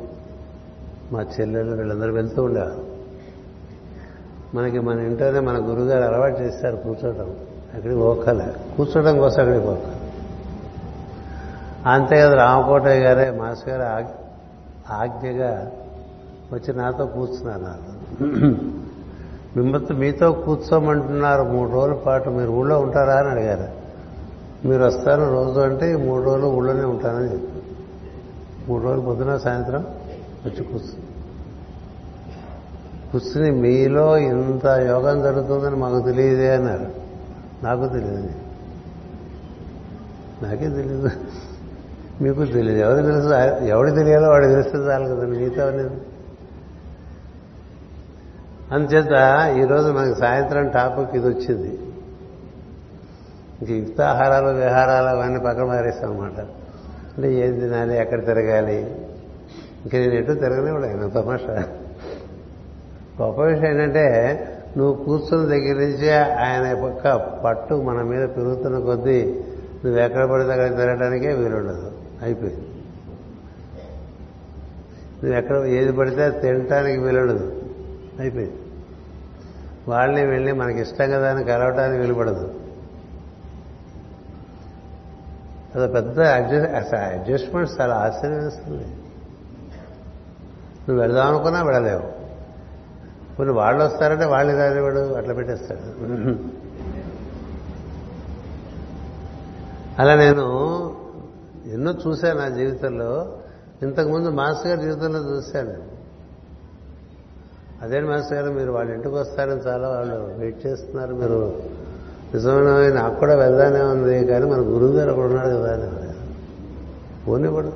మా 1.12 1.22
చెల్లెలు 1.22 1.76
వీళ్ళందరూ 1.76 2.14
వెళ్తూ 2.14 2.44
ఉండేవారు 2.44 2.84
మనకి 4.56 4.80
మన 4.80 5.00
ఇంట్లోనే 5.00 5.40
మన 5.40 5.58
గురుగారు 5.58 6.04
అలవాటు 6.04 6.42
చేస్తారు 6.42 6.78
కూర్చోవడం 6.78 7.36
అక్కడికి 7.76 8.00
ఓకల 8.00 8.54
కూర్చోవడం 8.78 9.18
కోసం 9.20 9.42
అక్కడికి 9.42 9.68
ఓక 9.68 9.80
అంతే 11.88 12.22
కదా 12.22 12.36
రామకోటయ్య 12.36 13.00
గారే 13.00 13.32
మాస్ 13.32 13.70
గారు 13.70 13.84
ఆజ్ఞగా 14.94 15.72
వచ్చి 16.54 16.74
నాతో 16.74 17.06
కూర్చున్నారు 17.06 17.96
మిమ్మల్ని 19.58 19.96
మీతో 19.96 20.32
కూర్చోమంటున్నారు. 20.32 21.44
మూడు 21.44 21.72
రోజుల 21.72 21.94
పాటు 21.94 22.30
మీరు 22.30 22.52
ఊళ్ళో 22.52 22.80
ఉంటారా 22.80 23.14
అని 23.16 23.30
అడిగారు. 23.30 23.68
మీరు 24.68 24.84
వస్తారు 24.84 25.32
రోజు 25.32 25.60
అంటే 25.60 25.96
మూడు 25.96 26.24
రోజులు 26.24 26.48
ఊళ్ళోనే 26.48 26.84
ఉంటానని 26.84 27.34
చెప్పి 27.34 27.55
మూడు 28.70 28.84
రోజులు 28.84 29.02
పొద్దున 29.02 29.38
సాయంత్రం 29.38 29.86
వచ్చి 30.46 30.64
కూర్చు. 30.64 31.16
కూర్చుని 33.12 33.52
మీలో 33.52 34.18
ఇంత 34.18 34.66
యోగం 34.66 35.22
జరుగుతుందని 35.22 35.76
మాకు 35.76 36.02
తెలియదే 36.02 36.56
అన్నారు. 36.56 36.86
నాకు 37.64 37.88
తెలియదు. 37.88 38.30
నాకే 40.44 40.70
తెలియదు. 40.70 41.10
మీకు 42.22 42.46
తెలియదు. 42.46 42.80
ఎవరు 42.80 43.06
తెలుసు? 43.06 43.34
ఎవడు 43.64 43.92
తెలియాలో 43.92 44.30
వాడు 44.30 44.46
తెలిస్తే 44.46 44.78
చాలు 44.78 45.16
కదా. 45.16 45.26
మిగతా 45.26 45.70
నేను 45.70 46.16
అందుచేత 48.72 49.12
ఈరోజు 49.58 49.92
మనకి 49.92 50.20
సాయంత్రం 50.20 50.70
టాపిక్ 50.70 51.16
ఇది 51.16 51.28
వచ్చింది. 51.28 51.80
ఇంక 53.62 53.72
యుక్తాహారాలు 53.72 54.48
విహారాలు 54.48 55.08
అవన్నీ 55.08 55.40
పక్కన 55.40 55.64
మారేస్తాం 55.64 56.12
అనమాట 56.12 56.65
అంటే 57.18 57.34
ఏం 57.34 57.60
తినాలి 57.60 57.98
ఎక్కడ 57.98 58.26
తిరగాలి? 58.26 58.76
ఇంకా 59.84 60.00
నేను 60.00 60.14
ఎటు 60.14 60.34
తిరగలేవాడు 60.34 60.84
ఆయన 60.84 61.08
తమాషా. 61.08 61.68
గొప్ప 63.22 63.42
విషయం 63.42 63.72
ఏంటంటే 63.72 64.40
నువ్వు 64.78 65.04
కూర్చున్న 65.04 65.46
దగ్గర 65.46 65.76
నుంచి 65.76 66.12
ఆయన 66.12 66.84
పక్క 66.84 67.16
పట్టు 67.16 67.76
మన 67.76 68.02
మీద 68.02 68.30
పెరుగుతున్న 68.30 68.80
కొద్దీ 68.80 69.24
నువ్వు 69.86 70.02
ఎక్కడ 70.02 70.26
పడితే 70.26 70.52
అక్కడ 70.52 70.78
తిరగడానికే 70.78 71.34
వీలుండదు. 71.34 71.92
అయిపోయింది. 72.22 72.62
నువ్వు 75.24 75.34
ఎక్కడ 75.34 75.56
ఏది 75.58 75.92
పడితే 75.92 76.30
తినటానికి 76.30 77.00
వీలుండదు. 77.00 77.64
అయిపోయింది. 78.20 78.56
వాళ్ళని 79.88 80.26
వెళ్ళి 80.26 80.52
మనకి 80.52 80.82
ఇష్టం 80.82 81.12
కదా 81.12 81.36
అని 81.36 81.44
కలవటానికి 81.44 82.02
వీలుపడదు. 82.02 82.65
అది 85.76 85.94
పెద్ద 85.94 86.20
అడ్జస్ట్ 86.20 86.74
అసలు 86.74 87.00
అడ్జస్ట్మెంట్స్ 87.00 87.82
చాలా 87.82 87.96
ఆశ్చర్యస్తుంది 87.96 88.88
నువ్వు 90.88 91.00
వెళదాం 91.00 91.28
అనుకున్నా 91.28 91.64
వెళ్ళలేవు. 91.64 92.04
కొన్ని 93.38 93.54
వాళ్ళు 93.56 93.84
వస్తారంటే 93.84 94.26
వాళ్ళు 94.26 94.82
వాడు 94.82 95.14
అట్లా 95.14 95.34
పెట్టేస్తాడు. 95.34 95.86
అలా 100.02 100.16
నేను 100.16 100.46
ఎన్నో 101.66 101.92
చూశాను 102.08 102.40
నా 102.40 102.50
జీవితంలో. 102.50 103.38
ఇంతకుముందు 103.82 104.30
మాస్టర్ 104.30 104.68
గారి 104.68 104.82
జీవితంలో 104.82 105.20
చూశాను 105.20 105.70
నేను. 105.70 105.96
అదే 107.82 108.00
మాస్టర్ 108.00 108.38
గారు 108.38 108.52
మీరు 108.52 108.72
వాళ్ళ 108.72 108.92
ఇంటికి 108.92 109.16
వస్తారని 109.16 109.62
చాలా 109.68 109.88
వాళ్ళు 109.90 110.16
వెయిట్ 110.16 110.66
చేస్తున్నారు 110.66 111.16
మీరు 111.16 111.62
నిజమైన? 112.36 112.94
నాకు 112.94 113.20
కూడా 113.20 113.36
వెళ్దానే 113.36 113.82
ఉంది 113.82 114.26
కానీ 114.26 114.46
మన 114.46 114.58
గురువు 114.58 114.92
గారు 114.92 115.12
ఒకడు 115.12 115.26
ఉన్నాడు 115.26 115.50
కదా 115.50 115.74
అని 115.74 116.06
పోనివ్వడు 117.28 117.72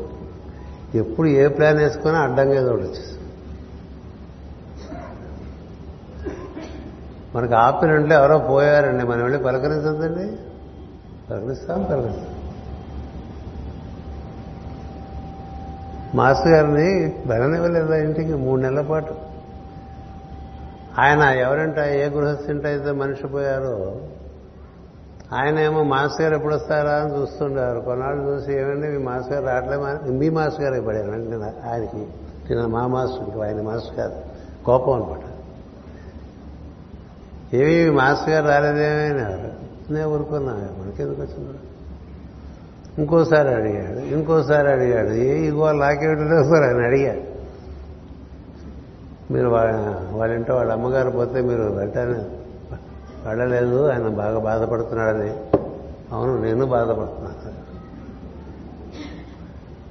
ఎప్పుడు 0.95 1.27
ఏ 1.27 1.47
ప్లాన్ 1.47 1.77
వేసుకున్నా 1.77 2.19
అడ్డంగా 2.19 2.53
ఏదో 2.53 2.69
ఒకటి 2.69 2.83
వచ్చేసి 2.83 3.15
మనకు 7.35 7.53
ఆపినంటే 7.53 8.13
ఎవరో 8.13 8.37
పోయారండి 8.37 9.03
మనం 9.03 9.21
వెళ్ళి 9.21 9.43
పలకరించద్దండి? 9.43 10.37
పలకరిస్తాం 11.29 11.83
పలకరిస్తాం. 11.83 12.35
మాస్టర్ 16.15 16.51
గారిని 16.51 17.13
వెళ్ళనివ్వలేదు 17.25 17.93
ఇంటికి? 17.93 18.33
మూడు 18.33 18.61
నెలల 18.61 18.81
పాటు. 18.81 19.13
ఆయన 20.99 21.19
ఎవరంటే 21.19 22.01
ఏ 22.01 22.09
గృహస్థింట 22.09 22.65
అయితే 22.65 22.91
మనిషి 22.91 23.27
పోయారో? 23.27 23.97
ఆయన 25.33 25.59
ఏమో 25.59 25.83
మాస్టర్ 25.83 26.21
గారు 26.21 26.35
ఎప్పుడు 26.35 26.55
వస్తారా 26.55 26.91
అని 26.91 27.21
చూస్తుండేవారు 27.21 27.79
కొన్నాళ్ళు 27.79 28.29
చూసి 28.29 28.53
ఏమండి 28.53 28.87
మీ 28.87 28.97
మాస్టర్ 28.97 29.33
గారు 29.33 29.45
రావట్లే 29.45 30.11
మీ 30.11 30.29
మాస్టర్ 30.29 30.63
గారికి 30.63 30.85
పడారు 30.85 31.11
అంటే 31.11 31.67
ఆయనకి 31.69 32.07
తిన 32.47 32.65
మా 32.65 32.87
మాస్టర్ 32.87 33.41
ఆయన 33.41 33.61
మాస్టర్ 33.61 33.95
కాదు. 33.95 34.15
కోపం 34.65 34.93
అనమాట 34.93 35.19
ఏమి 37.55 37.83
మీ 37.83 37.89
మాస్టర్ 37.89 38.29
గారు 38.29 38.47
రాలేదేమైనారు 38.47 39.49
నేను 39.93 40.09
ఊరుకున్నా 40.09 40.51
మనకెందుకు 40.51 41.21
వచ్చింది? 41.21 41.59
ఇంకోసారి 42.97 43.49
అడిగాడు 43.53 43.99
ఇంకోసారి 43.99 44.67
అడిగాడు 44.71 45.09
ఏ 45.09 45.37
ఇగో 45.37 45.71
నాకేమిటో 45.71 46.43
సార్ 46.43 46.63
ఆయన 46.63 46.85
అడిగాడు. 46.85 47.21
మీరు 49.33 49.49
వాళ్ళ 49.49 49.95
వాళ్ళ 50.11 50.33
ఇంట్లో 50.33 50.55
వాళ్ళ 50.55 50.71
అమ్మగారు 50.71 51.09
పోతే 51.09 51.41
మీరు 51.41 51.61
వెంటనే 51.61 52.38
వెళ్ళలేదు 53.25 53.89
ఆయన 53.89 54.07
బాగా 54.07 54.39
బాధపడుతున్నాడని. 54.39 55.33
అవును 56.11 56.41
నేను 56.41 56.65
బాధపడుతున్నాను. 56.65 57.69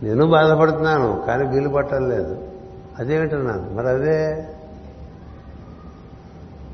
నేను 0.04 0.26
బాధపడుతున్నాను 0.26 1.24
కానీ 1.26 1.46
వీలు 1.46 1.68
పట్టలేదు 1.68 2.48
అదేమిటన్నాను 2.98 3.74
మరి 3.74 3.88
అదే. 3.88 4.48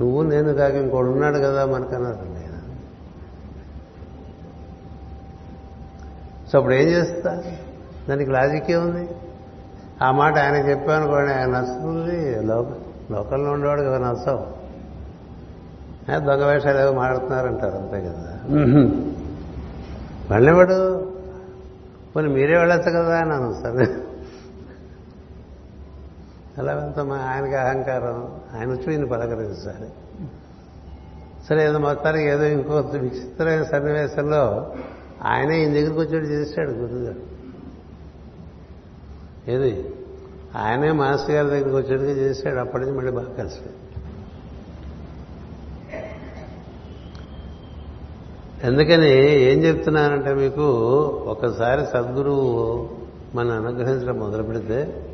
నువ్వు 0.00 0.22
నేను 0.22 0.54
కాక 0.54 0.74
ఇంకోడు 0.74 1.10
ఉన్నాడు 1.10 1.38
కదా 1.38 1.66
మనకన్నారు 1.66 2.16
నేను. 2.16 2.54
సో 6.52 6.58
అప్పుడు 6.58 6.74
ఏం 6.74 6.88
చేస్తా? 6.88 7.42
దానికి 8.08 8.30
లాజిక్ 8.30 8.70
ఉంది? 8.70 9.08
ఆ 10.02 10.10
మాట 10.10 10.38
ఆయన 10.38 10.56
చెప్పాను 10.56 11.06
కూడా 11.06 11.36
ఆయన 11.36 11.48
నచ్చుతుంది 11.50 12.46
లోక 12.46 12.66
లోకల్లో 13.12 13.50
ఉండేవాడు 13.50 13.82
కదా 13.82 13.98
నచ్చవు. 13.98 14.63
దొంగ 16.08 16.44
వేషాలు 16.44 16.78
ఏవో 16.78 16.92
మాడుతున్నారంటారు 16.92 17.76
అంతే 17.76 18.00
కదా. 18.00 18.38
వెళ్ళేవాడు 20.30 21.08
పోనీ 22.16 22.28
మీరే 22.28 22.58
వెళ్ళొచ్చు 22.58 22.90
కదా 22.90 23.18
అన్నాను 23.18 23.54
సరే 23.62 23.86
అలా 26.58 26.74
వెళ్తాం 26.74 27.12
ఆయనకి 27.12 27.54
అహంకారం. 27.54 28.40
ఆయన 28.54 28.70
వచ్చి 28.70 28.92
ఈయన 28.92 29.04
పలకరించాలి 29.04 29.88
సరే. 31.48 31.64
ఏదో 31.64 31.78
మొత్తానికి 31.78 32.24
ఏదో 32.24 32.44
ఇంకో 32.44 32.76
విచిత్రమైన 32.76 33.62
సన్నివేశంలో 33.62 34.72
ఆయనే 35.22 35.60
ఈయన 35.60 35.72
దగ్గరికి 35.72 35.98
వచ్చాడు 36.00 36.24
చేశాడు 36.24 36.70
గురువుగారు. 36.70 37.20
ఏది? 39.50 39.94
ఆయనే 40.56 40.92
మాస్టర్ 40.92 41.30
గారి 41.30 41.46
దగ్గరికి 41.48 41.76
వచ్చేట్టుగా 41.76 42.10
చేశాడు 42.10 42.58
అప్పటి 42.58 42.84
నుంచి 42.84 42.96
మళ్ళీ 42.96 43.12
బాగా 43.12 43.28
కలిసి 43.38 43.60
ఎందుకని 48.64 49.42
ఏం 49.42 49.58
చెప్తున్నానంటే 49.58 50.34
మీకు 50.34 50.62
ఒకసారి 51.26 51.86
సద్గురువు 51.92 52.88
మన 53.34 53.50
అనుగ్రహించడం 53.50 54.18
మొదలు 54.18 54.42
పెడితే 54.42 55.06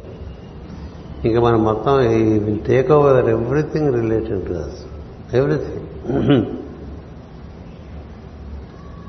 ఇంకా 1.24 1.40
మనం 1.40 1.64
మొత్తం 1.64 2.01
ఈ 2.01 2.57
take 2.57 2.90
over 2.90 3.28
everything 3.28 3.94
related 3.94 4.48
to 4.48 4.53
us 4.53 4.84
everything 5.34 6.46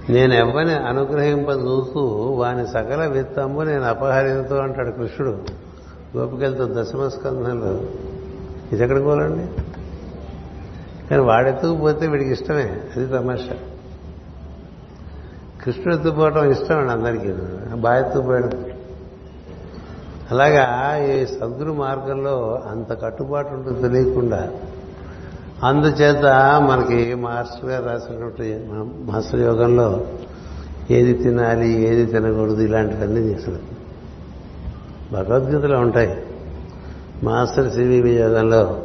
నేను 0.09 0.33
ఎవ్వని 0.33 0.73
అనుగ్రహింప 0.73 1.49
చూస్తూ 1.49 1.99
వాని 2.39 2.67
సకల 2.67 3.05
విత్తంబు 3.05 3.61
నేను 3.61 3.83
అపహరిస్తూ 3.83 4.55
అంటాడు 4.55 4.91
కృష్ణుడు. 4.91 5.37
గోపికలతో 6.17 6.81
దశమస్కంధంలో. 6.81 7.81
ఇది 8.73 8.83
ఎక్కడ 8.83 9.05
పోలండి? 9.05 9.47
కానీ 11.09 11.21
వాడెత్తుకుపోతే 11.21 12.07
వీడికి 12.07 12.31
ఇష్టమే. 12.31 12.81
అది 12.95 13.05
తమాషా. 13.07 13.55
కృష్ణుడు 15.65 15.95
ఎత్తుకుపోవటం 15.95 16.51
ఇష్టం 16.51 16.77
అండి 16.77 16.91
అందరికీ. 16.91 17.31
బాగా 17.75 17.99
ఎత్తుకుపోయాడు 17.99 18.49
అలాగా 20.31 20.65
ఈ 21.05 21.25
సద్గురు 21.25 21.73
మార్గంలో 21.73 22.63
అంత 22.71 23.01
కట్టుబాటు 23.01 23.47
ఉంటుంది 23.47 23.81
తెలియకుండా 23.81 24.51
అందుచేత 25.63 26.25
మనకి 26.69 27.13
మాస్టర్ 27.13 27.69
గారు 27.69 27.85
రాసినటువంటి 27.85 28.65
మాస్టర్ 29.11 29.39
యోగంలో 29.39 30.05
ఏది 30.91 31.13
తినాలి 31.13 31.81
ఏది 31.81 32.05
తినకూడదు 32.05 32.61
ఇలాంటివన్నీ 32.61 33.33
అసలు 33.33 33.59
భగవద్గీతలో 35.13 35.79
ఉంటాయి. 35.79 36.23
మాస్టర్ 37.23 37.71
సివివి 37.73 38.11
యోగంలో 38.11 38.81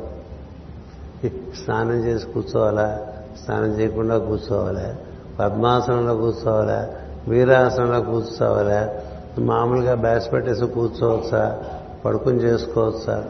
స్నానం 1.65 2.05
చేసి 2.05 2.27
కూర్చోవాలా 2.27 3.01
స్నానం 3.45 3.81
చేయకుండా 3.81 4.19
కూర్చోవాలా 4.19 4.95
పద్మాసనంలో 5.41 6.15
కూర్చోవాలా? 6.17 6.89
వీరాసనంలో 7.29 8.01
కూర్చోవాలా? 8.01 8.95
మామూలుగా 9.39 9.95
బ్యాస్ 9.95 10.33
పెట్టేసి 10.33 10.67
కూర్చోవచ్చా? 10.67 11.63
పడుకుని 12.05 12.39
చేసుకోవచ్చా? 12.39 13.25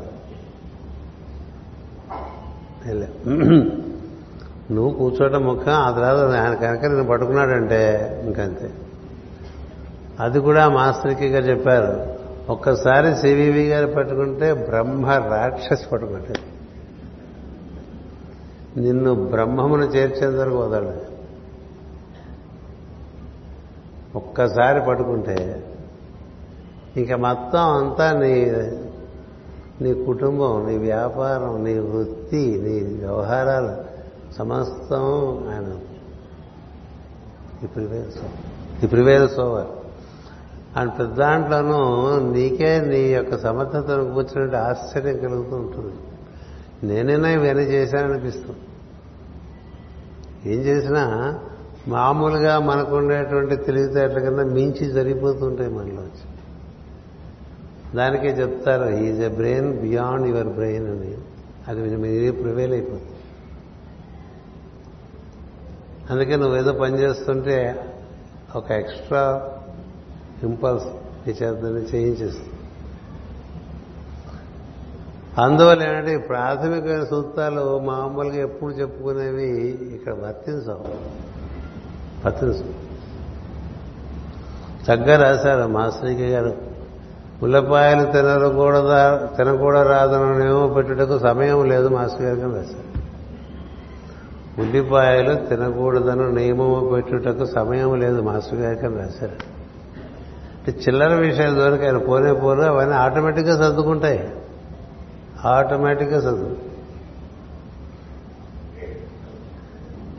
నువ్వు 4.71 4.91
కూర్చోవటం 4.91 5.43
ముఖ్యం 5.43 5.75
ఆ 5.75 5.91
తర్వాత 5.91 6.35
ఆయన 6.35 6.55
కనుక 6.55 6.85
నేను 6.85 7.05
పట్టుకున్నాడంటే 7.05 8.23
ఇంకంతే. 8.27 8.71
అది 10.21 10.39
కూడా 10.41 10.69
మాస్టర్కిగా 10.69 11.39
చెప్పారు. 11.39 12.17
ఒక్కసారి 12.53 13.17
సివివి 13.17 13.69
గారు 13.69 13.87
పట్టుకుంటే 13.87 14.53
బ్రహ్మ 14.53 15.11
రాక్షసి 15.11 15.89
పట్టుకుంటే 15.93 16.35
నిన్ను 18.77 19.15
బ్రహ్మమును 19.15 19.85
చేర్చేంత 19.85 20.41
వరకు 20.41 20.57
ఒక్కసారి 24.17 24.81
పట్టుకుంటే 24.89 25.67
ఇంకా 26.97 27.17
మొత్తం 27.17 27.61
అంతా 27.61 28.13
నీ 28.13 28.51
నీ 29.81 30.05
కుటుంబం 30.05 30.67
నీ 30.67 30.77
వ్యాపారం 30.77 31.65
నీ 31.65 31.79
వృత్తి 31.79 32.61
నీ 32.65 33.07
వ్యవహారాలు 33.07 33.87
సమస్తం 34.35 35.05
ఆయన. 35.49 35.79
ఈ 37.65 37.67
prevails 37.67 38.17
over. 38.17 38.91
Prevails 38.91 39.41
over 39.41 39.67
and 40.79 40.99
ప్రతి 40.99 41.15
దాంట్లోనూ 41.15 42.19
నీకే 42.19 42.81
నీ 42.81 43.01
యొక్క 43.01 43.39
సమర్థతను 43.39 44.15
కూర్చున్నట్టు 44.15 44.57
ఆశ్చర్యం 44.57 45.19
కలుగుతూ 45.19 45.57
ఉంటుంది. 45.57 45.95
నేనైనా 46.87 47.29
ఇవన్నీ 47.29 47.65
చేశాననిపిస్తుంది. 47.65 48.61
ఏం 50.55 50.61
చేసినా 50.61 51.35
మామూలుగా 51.89 52.59
మనకుండేటువంటి 52.59 53.57
తెలివితేటల 53.57 54.19
కింద 54.19 54.39
మించి 54.39 54.87
జరిగిపోతుంటాయి 54.93 55.71
మనలో 55.71 56.03
దానికే 57.95 58.29
చెప్తారు 58.29 58.95
is 58.95 59.21
a 59.21 59.29
brain 59.29 59.79
beyond 59.79 60.27
your 60.29 60.49
brain 60.49 60.89
అని. 60.89 61.15
అది 61.69 61.97
మీరే 61.97 62.31
ప్రివేల్ 62.31 62.73
అయిపోతుంది 62.73 63.13
అందుకే 66.11 66.37
నువ్వేదో 66.37 66.73
పని 66.73 66.99
చేస్తుంటే 66.99 67.85
ఒక 68.57 68.71
ఎక్స్ట్రా 68.71 69.51
ఇంపల్స్ 70.43 70.87
నీ 71.27 71.33
చేతని 71.33 71.83
చేయించేస్తుంది. 71.95 72.53
అందువల్ల 75.41 75.83
ఏంటంటే 75.83 76.19
ప్రాథమిక 76.19 77.05
సూత్రాలు 77.05 77.79
మామూలుగా 77.79 78.37
ఎప్పుడు 78.37 78.73
చెప్పుకునేవి 78.73 79.49
ఇక్కడ 79.69 80.13
వర్తించవు. 80.13 81.36
వర్తించవు 82.25 82.87
చక్కగా 84.85 85.23
రాశారు 85.23 85.69
మాస్టర్కి 85.69 86.27
గారు. 86.27 86.55
ఉల్లపాయలు 87.43 88.05
తినకూడదా 88.05 89.31
తినకూడరాదనేమో 89.37 90.69
పెట్టుటకు 90.69 91.19
సమయం 91.19 91.69
లేదు 91.69 91.89
మాస్టర్ 91.89 92.23
గారికి 92.23 92.43
రాశారు. 92.43 92.87
ఉల్లిపాయలు 94.61 95.35
తినకూడదను 95.35 96.31
నియమము 96.31 96.91
పెట్టుటకు 96.95 97.47
సమయం 97.47 98.01
లేదు 98.01 98.21
మాస్టర్ 98.21 98.59
గారికి 98.59 98.87
రాశారు. 98.87 99.57
చిల్లర 100.71 101.15
విషయాలు 101.15 101.55
ద్వారా 101.55 101.85
ఆయన 101.85 101.97
పోనే 101.97 102.33
పోను 102.33 102.63
అవన్నీ 102.63 102.95
ఆటోమేటిక్గా 102.95 103.57
సర్దుకుంటాయి. 103.57 104.33
ఆటోమేటిక్గా 105.45 106.19
చదువు 106.19 106.57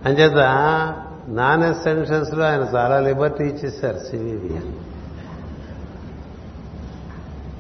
అంచేత 0.06 0.38
నాన్ 1.28 1.64
ఎసెన్షియల్స్లో 1.64 2.46
ఆయన 2.46 2.62
చాలా 2.62 3.00
లిబర్టీ 3.00 3.44
ఇచ్చేశారు 3.44 4.00
CVV. 4.00 4.62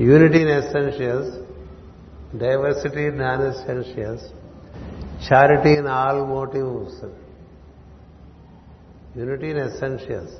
Unity 0.03 0.39
in 0.39 0.49
essentials 0.49 1.37
diversity 2.37 3.11
non 3.11 3.43
essentials 3.43 4.23
charity 5.33 5.69
in 5.69 5.87
all 5.87 6.25
motives. 6.25 7.05
Unity 9.17 9.47
in 9.47 9.59
essentials 9.59 10.33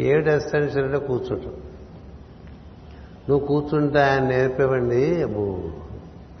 ఏడు 0.00 0.30
ఎసెన్షియల్ 0.30 0.94
అంటే 0.94 1.06
కూర్చోటం. 1.06 1.52
నువ్వు 3.28 3.46
కూర్చుంటే 3.46 4.02
ఆయన 4.02 4.22
నేర్పేవండి 4.22 5.22
అబ్బో 5.22 5.70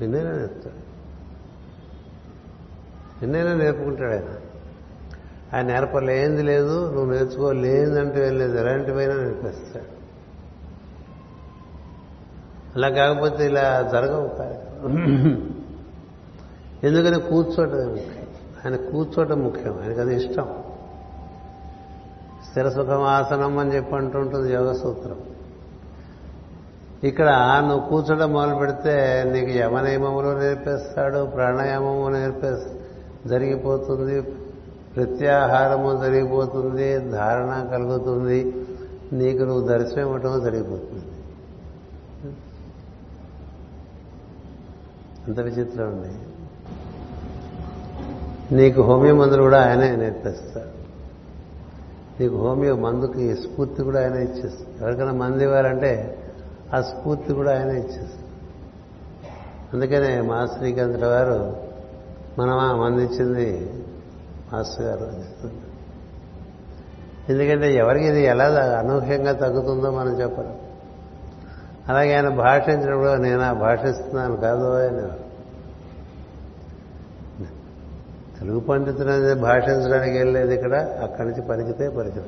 ఎన్నైనా 0.00 0.32
నేర్పుతాడు? 0.32 0.84
ఎన్నైనా 3.24 3.54
నేర్పుకుంటాడు 3.54 4.10
ఆయన? 4.10 4.43
ఆయన 5.54 5.66
నేర్పలేంది 5.66 6.42
లేదు 6.42 6.90
నువ్వు 6.94 7.12
నేర్చుకోలేదంటే 7.12 8.26
ఏం 8.26 8.38
లేదు 8.38 8.58
ఎలాంటివైనా 8.58 9.14
నేర్పిస్తాడు 9.14 9.94
అలా 12.76 12.88
కాకపోతే 12.88 13.46
ఇలా 13.46 13.88
జరగవు 13.92 14.30
ఎందుకని 16.86 17.20
కూర్చోటం 17.20 17.88
ముఖ్యం? 17.88 18.26
ఆయన 18.64 18.76
కూర్చోటం 18.76 19.42
ముఖ్యం 19.42 19.78
ఆయనకు 19.82 20.00
అది 20.00 20.16
ఇష్టం. 20.16 20.48
స్థిర 22.48 22.68
సుఖమాసనం 22.68 23.58
అని 23.58 23.74
చెప్పి 23.74 23.94
అంటుంటుంది 23.94 24.52
యోగ 24.52 24.72
సూత్రం 24.72 25.16
ఇక్కడ 27.04 27.28
నువ్వు 27.68 27.88
కూర్చోడం 27.88 28.32
మొదలు 28.32 28.54
పెడితే 28.54 29.24
నీకు 29.32 29.50
యమనియమములు 29.50 30.38
నేర్పిస్తాడు 30.38 31.26
ప్రాణాయామము 31.26 32.08
నేర్పే 32.08 32.52
జరిగిపోతుంది. 33.28 34.22
ప్రత్యాహారము 34.96 36.04
జరిగిపోతుంది 36.04 36.98
ధారణ 36.98 37.68
కలుగుతుంది. 37.72 38.38
నీకు 39.12 39.42
నువ్వు 39.42 39.68
దర్శనం 39.68 40.00
ఇవ్వటం 40.00 40.44
జరిగిపోతుంది. 40.44 41.04
అంత 45.28 45.40
విచిత్రం 45.40 45.86
ఉంది 45.88 46.14
నీకు 48.54 48.82
హోమియో 48.82 49.14
మందులు 49.14 49.42
కూడా 49.42 49.60
ఆయనే 49.62 49.96
నేర్పిస్తాడు 49.96 50.72
నీకు 52.20 52.36
హోమియో 52.36 52.76
మందుకి 52.76 53.34
స్ఫూర్తి 53.34 53.82
కూడా 53.82 54.00
ఆయన 54.00 54.14
ఇచ్చేస్తాడు 54.14 54.82
ఎవరికైనా 54.82 55.12
మంది 55.12 55.44
ఇవ్వాలంటే 55.44 55.92
ఆ 56.74 56.80
స్ఫూర్తి 56.80 57.32
కూడా 57.34 57.50
ఆయన 57.50 57.70
ఇచ్చేస్తాడు 57.70 58.28
అందుకనే 59.72 60.20
మా 60.20 60.46
శ్రీకాంత్ 60.46 60.96
గారు 60.96 61.38
మనం 62.38 62.80
మందించింది 62.80 63.48
మాస్టర్ 64.54 64.86
గారు 64.86 65.06
ఎందుకంటే 67.28 67.74
ఎవరికి 67.74 68.06
ఇది 68.06 68.22
ఎలా 68.22 68.46
అనూహ్యంగా 68.78 69.32
తగ్గుతుందో 69.32 69.90
మనం 69.90 70.20
చెప్పరు. 70.20 70.54
అలాగే 71.88 72.14
ఆయన 72.14 72.28
భాషించినప్పుడు 72.28 73.14
నేను 73.14 73.40
ఆ 73.40 73.52
భాషిస్తున్నాను 73.52 74.36
కాదు 74.36 74.68
అని 74.74 75.02
తెలుగు 78.40 78.60
పండితుడు 78.60 79.08
అనేది 79.08 79.34
భాషించడానికి 79.40 80.18
వెళ్ళలేదు 80.18 80.50
ఇక్కడ 80.50 80.74
అక్కడి 81.02 81.28
నుంచి 81.28 81.42
పలికితే 81.42 81.88
పలికితే 81.88 82.22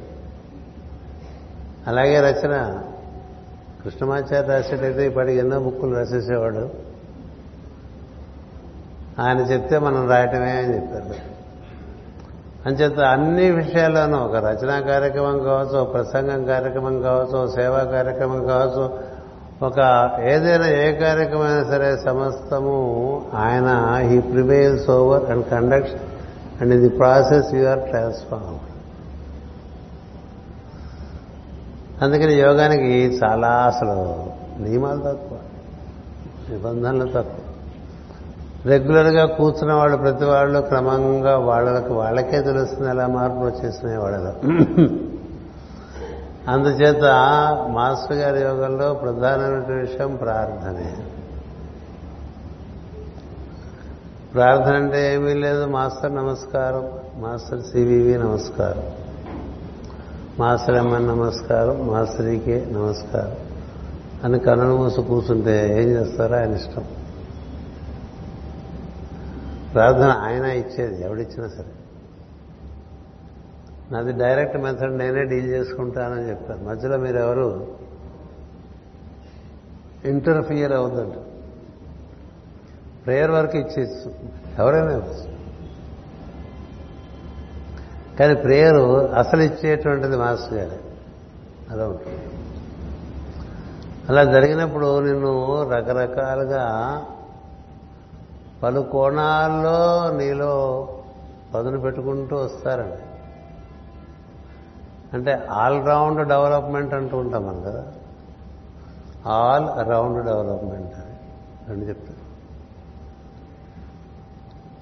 అలాగే 1.86 2.20
రచన 2.20 2.54
కృష్ణమాచార్య 3.84 4.52
రాసేటైతే 4.52 5.06
ఇప్పటికి 5.06 5.38
ఎన్నో 5.38 5.58
బుక్కులు 5.60 5.96
రాసేసేవాడు. 5.96 6.70
ఆయన 9.22 9.38
చెప్తే 9.38 9.78
మనం 9.78 10.08
రాయటమే 10.08 10.50
అని 10.50 10.74
చెప్పారు. 10.74 11.35
అంచేత 12.66 12.98
అన్ని 12.98 13.50
విషయాల్లోనూ 13.50 14.18
ఒక 14.18 14.36
రచనా 14.36 14.80
కార్యక్రమం 14.80 15.38
కావచ్చు 15.38 15.78
ఒక 15.78 15.92
ప్రసంగం 15.92 16.44
కార్యక్రమం 16.44 17.02
కావచ్చు 17.02 17.54
సేవా 17.54 17.84
కార్యక్రమం 17.84 18.46
కావచ్చు 18.46 18.84
ఒక 19.62 19.78
ఏదైనా 20.24 20.68
ఏ 20.68 20.92
కార్యక్రమం 20.92 21.64
సరే 21.64 21.96
సమస్తము 21.96 22.76
ఆయన 23.34 23.68
he 24.08 24.20
prevails 24.20 24.90
over 24.90 25.30
and 25.30 25.46
conduct 25.50 25.96
and 26.62 26.74
in 26.74 26.82
the 26.82 26.88
process 26.88 27.54
you 27.54 27.66
are 27.66 27.80
transform 27.80 28.58
అందుకని 32.02 32.34
యోగానికి 32.34 33.20
చాలా 33.24 33.48
అసలు 33.48 34.26
నియమాలు 34.62 34.98
తక్కువ 34.98 35.38
నిబంధనలు 36.50 37.04
తక్కువ. 37.04 37.45
రెగ్యులర్గా 38.66 39.26
కూర్చున్న 39.26 39.72
వాళ్ళు 39.72 39.96
ప్రతి 39.96 40.24
వాళ్ళు 40.24 40.60
క్రమంగా 40.60 41.38
వాళ్ళకి 41.38 41.92
వాళ్ళకే 41.92 42.42
తెలుస్తుంది 42.42 42.90
ఎలా 42.90 43.06
మార్పులు 43.06 43.40
వచ్చేసినాయి 43.40 43.98
వాళ్ళలో. 43.98 44.32
అందుచేత 46.48 47.02
మాస్టర్ 47.70 48.16
గారి 48.16 48.40
యోగంలో 48.40 48.94
ప్రధానమైన 48.94 49.80
విషయం 49.80 50.16
ప్రార్థనే. 50.16 50.96
ప్రార్థన 54.34 54.74
అంటే 54.74 55.14
ఏమీ 55.14 55.34
లేదు 55.34 55.64
మాస్టర్ 55.64 56.14
నమస్కారం 56.14 56.90
మాస్టర్ 57.22 57.62
సివివి 57.62 58.18
నమస్కారం. 58.18 58.82
మాస్టర్ 60.38 60.76
ఎమ్మన్ 60.76 61.08
నమస్కారం 61.08 61.86
మాస్టరీకే 61.86 62.66
నమస్కారం. 62.72 63.32
అని 64.24 64.38
కన్నులు 64.38 64.76
మూసి 64.76 65.02
కూర్చుంటే 65.02 65.82
ఏం 65.82 65.88
చేస్తారో 65.88 66.36
ఆయన 66.36 66.54
ఇష్టం. 66.54 66.84
ప్రార్థన 69.76 70.10
ఆయన 70.20 70.44
ఇచ్చేది 70.44 71.02
ఎవడిచ్చినా 71.04 71.48
సరే. 71.48 71.72
నాది 73.90 74.12
డైరెక్ట్ 74.12 74.56
మెథడ్ 74.56 74.92
నేనే 74.92 75.24
డీల్ 75.24 75.46
చేసుకుంటానని 75.46 76.28
చెప్పారు 76.28 76.64
మధ్యలో 76.64 76.96
మీరు 76.96 77.16
ఎవరు 77.16 77.76
ఇంటర్ఫియర్ 80.04 80.72
అవుతుందంట 80.72 81.14
ప్రేయర్ 83.04 83.30
వరకు 83.30 83.58
ఇచ్చేచ్చు 83.58 84.14
ఎవరైనా 84.58 84.92
ఇవ్వచ్చు. 84.92 85.36
కానీ 88.16 88.34
ప్రేయరు 88.34 89.06
అసలు 89.06 89.42
ఇచ్చేటువంటిది 89.42 90.16
మాస్టర్ 90.16 90.54
గారే. 90.54 90.80
అలా 91.70 91.88
ఉంటుంది. 91.88 92.18
అలా 94.08 94.24
జరిగినప్పుడు 94.24 95.00
నిన్ను 95.00 95.62
రకరకాలుగా 95.70 96.64
పలు 98.62 98.80
కోణాల్లో 98.80 100.10
నీలో 100.16 100.88
పదును 101.54 101.80
పెట్టుకుంటూ 101.80 102.36
వస్తారండి. 102.36 102.96
అంటే 105.16 105.46
ఆల్ 105.50 105.86
రౌండ్ 105.86 106.28
డెవలప్మెంట్ 106.28 106.94
అంటూ 106.94 107.16
ఉంటాం 107.16 107.46
మనం 107.46 107.62
కదా. 107.62 107.84
ఆల్ 109.26 109.88
రౌండ్ 109.88 110.24
డెవలప్మెంట్ 110.24 110.94
అని 110.94 111.16
రెండు 111.68 111.84
చెప్తారు. 111.84 112.26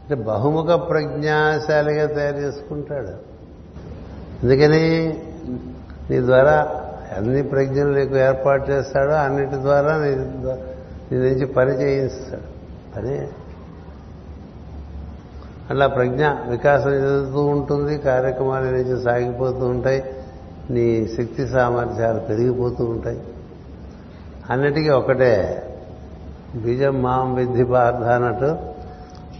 అంటే 0.02 0.14
బహుముఖ 0.14 0.66
ప్రజ్ఞాశాలిగా 0.66 2.06
తయారు 2.06 2.36
చేసుకుంటాడు. 2.36 3.34
అందుకని 4.42 5.08
నీ 6.10 6.20
ద్వారా 6.20 6.80
అన్ని 7.16 7.42
ప్రజ్ఞలు 7.42 7.98
నీకు 7.98 8.16
ఏర్పాటు 8.16 8.70
చేస్తాడో 8.70 9.12
అన్నిటి 9.12 9.54
ద్వారా 9.54 9.96
నీ 9.96 10.14
నుంచి 11.18 11.46
పని 11.46 11.82
చేయిస్తాడు. 11.82 12.54
పని 12.96 13.28
అలా 15.70 15.86
ప్రజ్ఞ 15.86 16.26
వికాసం 16.48 16.90
చెందుతూ 16.90 17.46
ఉంటుంది 17.46 17.98
కార్యక్రమాలు 17.98 18.64
నుంచి 18.64 19.02
సాగిపోతూ 19.04 19.66
ఉంటాయి 19.66 20.04
నీ 20.70 21.08
శక్తి 21.18 21.46
సామర్థ్యాలు 21.46 22.18
పెరిగిపోతూ 22.18 22.84
ఉంటాయి. 22.84 23.20
అన్నిటికీ 24.50 24.88
ఒకటే 24.88 25.62
బీజం 26.54 27.02
మాం 27.02 27.34
విద్ధి 27.34 27.64
పార్థ 27.64 28.04
అన్నట్టు 28.04 28.56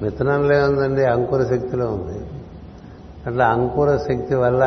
విత్తనంలో 0.02 0.64
ఉందండి 0.64 1.04
అంకుర 1.04 1.44
శక్తిలో 1.44 1.86
ఉంది. 1.86 2.26
అట్లా 3.26 3.46
అంకుర 3.46 3.96
శక్తి 3.96 4.34
వల్ల 4.34 4.62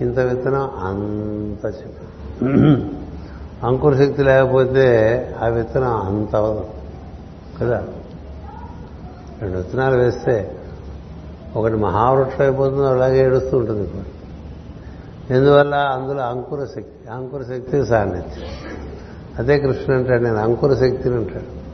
ఇంత 0.00 0.18
విత్తనం 0.18 0.70
అంత 0.76 1.70
శక్తి. 1.70 2.06
అంకుర 3.62 3.94
శక్తి 3.94 4.22
లేకపోతే 4.22 4.86
ఆ 5.42 5.46
విత్తనం 5.46 5.96
అంత 5.96 6.36
అవదు 6.36 6.64
కదా? 7.60 7.82
రెండు 9.42 9.56
విత్తనాలు 9.56 9.96
వేస్తే 9.96 10.60
ఒకటి 11.56 11.74
మహావృక్షం 11.74 12.42
అయిపోతుంది 12.42 12.86
అలాగే 12.86 13.26
ఏడుస్తూ 13.26 13.58
ఉంటుంది. 13.58 13.90
ఎందువల్ల? 15.30 15.74
అందులో 15.74 16.22
అంకుర 16.22 16.64
శక్తి. 16.64 17.10
అంకుర 17.10 17.42
శక్తి 17.42 17.86
సాన్నిధ్యం. 17.86 18.48
అదే 19.38 19.58
కృష్ణుడు 19.58 20.00
అంటాడు 20.00 20.22
నేను 20.22 20.36
అంకుర 20.36 20.74
శక్తిని 20.74 21.14
అంటాడు. 21.14 21.64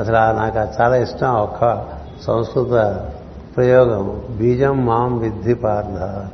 అసలు 0.00 0.14
నాకు 0.14 0.82
చాలా 0.82 0.96
ఇష్టం 0.96 1.34
ఒక్క 1.34 1.88
సంస్కృత 2.22 3.08
ప్రయోగం. 3.56 4.22
బీజం 4.30 4.86
మాం 4.86 5.18
విద్ధి 5.18 5.54
పార్థ. 5.54 6.30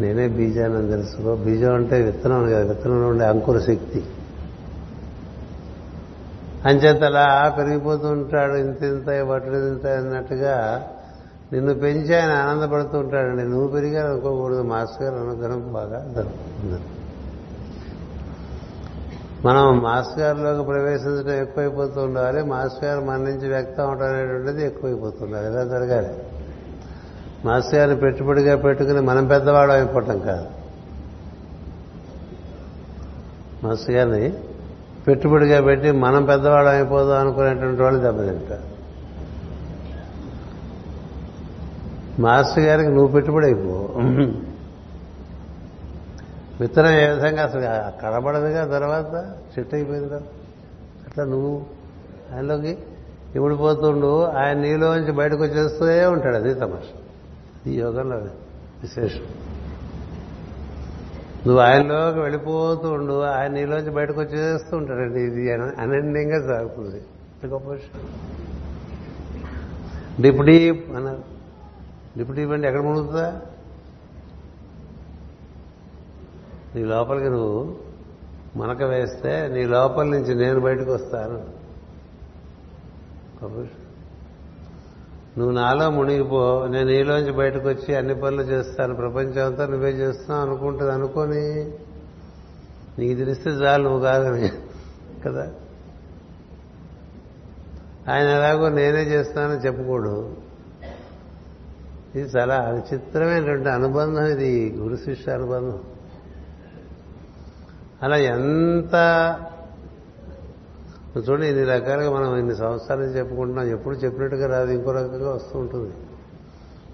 నేనే 0.00 0.28
బీజాన్ని 0.28 0.90
తెలుసుకో. 0.90 1.34
బీజం 1.34 1.74
అంటే 1.74 2.02
విత్తనం 2.02 2.44
కదా 2.44 2.58
విత్తనంలో 2.58 3.08
ఉండే 3.08 3.24
అంకుర 3.24 3.58
శక్తి. 3.58 4.04
అంచేత 6.66 7.02
అలా 7.02 7.54
పెరిగిపోతూ 7.58 8.08
ఉంటాడు 8.08 8.52
ఇంత 8.52 8.82
ఇంత 8.82 9.22
బట్టలు 9.22 9.68
ఇంత 9.68 9.86
అన్నట్టుగా 9.86 10.88
నిన్ను 11.52 11.74
పెంచి 11.74 12.20
ఆయన 12.20 12.32
ఆనందపడుతూ 12.32 12.98
ఉంటాడండి. 12.98 13.42
నువ్వు 13.42 13.68
పెరిగారు 13.68 14.12
అనుకోకూడదు. 14.12 14.62
మాస్టర్ 14.62 15.02
గారు 15.02 15.14
అనుగ్రహం 15.14 15.72
బాగా 15.72 16.12
జరుగుతుంది 16.14 16.82
మనం 19.44 19.78
మాస్టర్ 19.78 20.20
గారిలోకి 20.20 20.64
ప్రవేశించడం 20.64 21.42
ఎక్కువైపోతూ 21.42 22.00
ఉండాలి. 22.02 22.42
మాస్టర్ 22.42 22.84
గారు 22.84 23.04
మన 23.04 23.16
నుంచి 23.16 23.48
వ్యక్తం 23.48 23.86
అవడం 23.86 24.06
అనేటువంటిది 24.06 24.66
ఎక్కువైపోతుండాలి 24.66 25.46
ఇలా 25.46 25.64
జరగాలి. 25.64 26.08
మాస్టర్ 27.44 27.74
గారిని 27.74 27.96
పెట్టుబడిగా 27.96 28.56
పెట్టుకుని 28.56 29.00
మనం 29.00 29.26
పెద్దవాడు 29.26 29.72
అయిపోవటం 29.72 30.18
కాదు. 30.18 30.46
మాస్టర్ 33.66 33.94
గారిని 33.94 34.34
పెట్టుబడిగా 35.08 35.60
పెట్టి 35.60 35.90
మనం 35.90 36.24
పెద్దవాడు 36.24 36.66
అయిపోదాం 36.66 37.20
అనుకునేటువంటి 37.20 37.82
వాళ్ళు 37.82 38.00
దెబ్బతింటారు. 38.00 38.74
మాస్టర్ 42.20 42.64
గారికి 42.64 42.88
నువ్వు 42.88 43.06
పెట్టుబడి 43.06 43.46
అయిపో. 43.46 43.94
విత్తనం 46.60 46.90
ఏ 46.90 47.08
విధంగా 47.08 47.42
అసలు 47.42 47.60
కనబడదుగా 48.02 48.78
తర్వాత? 48.78 49.34
చెట్టు 49.58 49.74
అయిపోయిందిగా 49.76 50.16
అట్లా 51.06 51.24
నువ్వు 51.24 51.66
ఆయనలోకి 52.34 52.78
ఇమిడిపోతుండు 53.34 54.24
ఆయన 54.24 54.56
నీలోంచి 54.56 55.12
బయటకు 55.12 55.42
వచ్చేస్తూనే 55.42 56.06
ఉంటాడు. 56.06 56.36
అది 56.36 56.54
తమాష. 56.54 56.96
ఈ 57.66 57.80
యోగంలో 57.80 58.16
విశేషం. 58.16 59.43
నువ్వు 61.46 61.62
ఆయనలోకి 61.62 62.18
వెళ్ళిపోతూ 62.18 62.90
ఉండు 62.90 63.22
ఆయన 63.22 63.50
నీలోంచి 63.52 63.90
బయటకు 63.90 64.20
వచ్చేస్తూ 64.20 64.76
ఉంటాడండి 64.76 65.20
ఇది 65.20 65.52
అనన్యంగా 65.52 66.38
సాగుతుంది. 66.46 67.00
గొప్ప 67.46 67.68
విషయం 67.70 68.02
డిప్ 70.22 70.42
డీప్ 70.42 70.90
అన్నారు 70.96 71.22
డిప్ 72.18 72.32
డీప్ 72.32 72.50
అంటే 72.50 72.66
ఎక్కడ 72.68 72.82
మునుగుతుందా? 72.82 73.40
నీ 76.76 76.84
లోపలికి 76.84 77.28
నువ్వు 77.28 77.76
మనక 78.56 78.82
వేస్తే 78.82 79.48
నీ 79.48 79.64
లోపల 79.64 80.04
నుంచి 80.04 80.34
నేను 80.34 80.60
బయటకు 80.60 80.92
వస్తాను. 80.94 81.40
నువ్వు 85.38 85.54
నాలో 85.54 85.90
మునిగిపో 85.90 86.66
నేను 86.70 86.88
నీలోంచి 86.88 87.32
బయటకు 87.32 87.68
వచ్చి 87.68 87.94
అన్ని 87.94 88.20
పనులు 88.20 88.42
చేస్తాను 88.42 88.94
ప్రపంచం 88.94 89.46
అంతా 89.46 89.66
నువ్వే 89.66 89.90
చేస్తున్నావు 89.90 90.46
అనుకుంటుంది 90.46 90.92
అనుకొని. 90.92 91.70
నీకు 92.98 93.18
తెలిస్తే 93.18 93.50
చాలు 93.50 93.82
నువ్వు 93.82 94.00
కాదని 94.00 94.48
కదా? 95.26 95.50
ఆయన 98.08 98.26
ఎలాగో 98.26 98.68
నేనే 98.68 99.02
చేస్తానని 99.02 99.58
చెప్పుకోడు. 99.58 100.36
ఇది 102.14 102.38
చాలా 102.38 102.60
విచిత్రమైనటువంటి 102.60 103.68
అనుబంధం 103.68 104.26
ఇది 104.26 104.74
గురు 104.76 104.96
శిష్య 104.96 105.32
అనుబంధం. 105.32 105.80
అలా 108.02 108.16
ఎంత 108.16 108.94
చూడండి 111.18 111.46
ఇన్ని 111.46 111.64
రకాలుగా 111.64 112.10
మనం 112.10 112.36
ఇన్ని 112.36 112.56
సంవత్సరాలు 112.56 113.02
చెప్పుకుంటున్నాం 113.02 113.66
ఎప్పుడు 113.66 113.94
చెప్పినట్టుగా 113.94 114.58
రాదు 114.58 114.70
ఇంకో 114.70 114.92
రకంగా 114.92 115.30
వస్తూ 115.30 115.58
ఉంటుంది. 115.58 115.92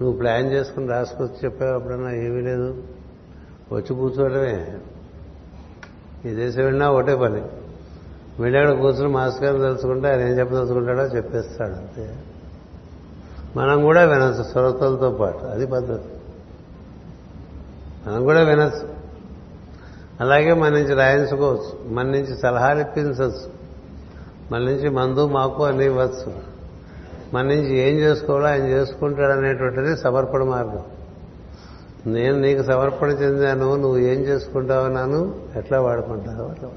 నువ్వు 0.02 0.18
ప్లాన్ 0.18 0.52
చేసుకుని 0.52 0.86
రాసుకొచ్చి 0.86 1.34
చెప్పావు 1.44 1.72
అప్పుడన్నా 1.72 2.10
ఏమీ 2.10 2.40
లేదు. 2.40 2.82
వచ్చి 3.72 3.94
కూర్చోవడమే. 3.94 4.78
ఈ 6.26 6.34
దేశం 6.34 6.62
వెళ్ళినా 6.62 6.90
ఒకటే 6.90 7.16
పని. 7.16 7.42
వెళ్ళాడు 8.40 8.76
కూర్చుని 8.76 9.08
మాస్టర్ 9.08 9.44
గారు 9.44 9.58
తెలుసుకుంటే 9.58 10.08
ఆయన 10.08 10.20
ఏం 10.20 10.38
చెప్పదలుచుకుంటాడో 10.38 11.02
చెప్పేస్తాడు 11.02 11.72
అంతే. 11.72 12.18
మనం 13.56 13.82
కూడా 13.82 14.04
వినొచ్చు 14.04 14.42
శ్రోతలతో 14.42 15.10
పాటు 15.10 15.44
అది 15.44 15.66
పద్ధతి. 15.66 16.08
మనం 18.06 18.24
కూడా 18.24 18.42
వినొచ్చు. 18.42 18.88
అలాగే 20.20 20.52
మన 20.52 20.68
నుంచి 20.68 20.94
రాయించుకోవచ్చు 20.94 21.92
మన 21.92 22.06
నుంచి 22.06 22.38
సలహాలు 22.38 22.80
ఇప్పించవచ్చు. 22.80 23.59
మన 24.52 24.58
నుంచి 24.58 24.90
మందు 24.90 25.26
మాకు 25.26 25.64
అని 25.64 25.84
ఇవ్వచ్చు. 25.84 26.32
మన 27.34 27.44
నుంచి 27.44 27.76
ఏం 27.76 27.96
చేసుకోవాలో 27.96 28.46
ఆయన 28.46 28.66
చేసుకుంటాడు 28.66 29.32
అనేటువంటిది 29.32 29.96
సమర్పణ 29.96 30.42
మార్గం. 30.42 30.82
నేను 32.06 32.40
నీకు 32.40 32.62
సమర్పణ 32.62 33.08
చెందాను 33.08 33.76
నువ్వు 33.76 33.98
ఏం 33.98 34.20
చేసుకుంటావు 34.20 34.88
నాను 34.88 35.34
ఎట్లా 35.56 35.80
వాడుకుంటావు 35.80 36.48
అట్లా 36.48 36.70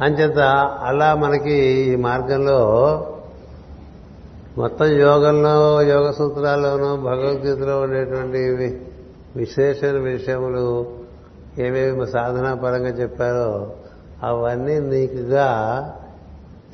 అంచేత 0.00 0.38
అలా 0.82 1.14
మనకి 1.14 1.52
ఈ 1.52 1.96
మార్గంలో 1.96 2.60
మొత్తం 4.58 4.86
యోగంలో 4.86 5.82
యోగ 5.82 6.10
సూత్రాల్లోనూ 6.10 6.96
భగవద్గీతలో 6.96 7.80
ఉండేటువంటి 7.80 8.38
విశేష 9.36 9.84
విషయములు 9.84 10.86
ఏమేమి 11.58 12.06
సాధనా 12.06 12.54
పరంగా 12.54 12.88
చెప్పారో 12.88 13.74
అవన్నీ 14.22 14.78
నీకుగా 14.78 15.52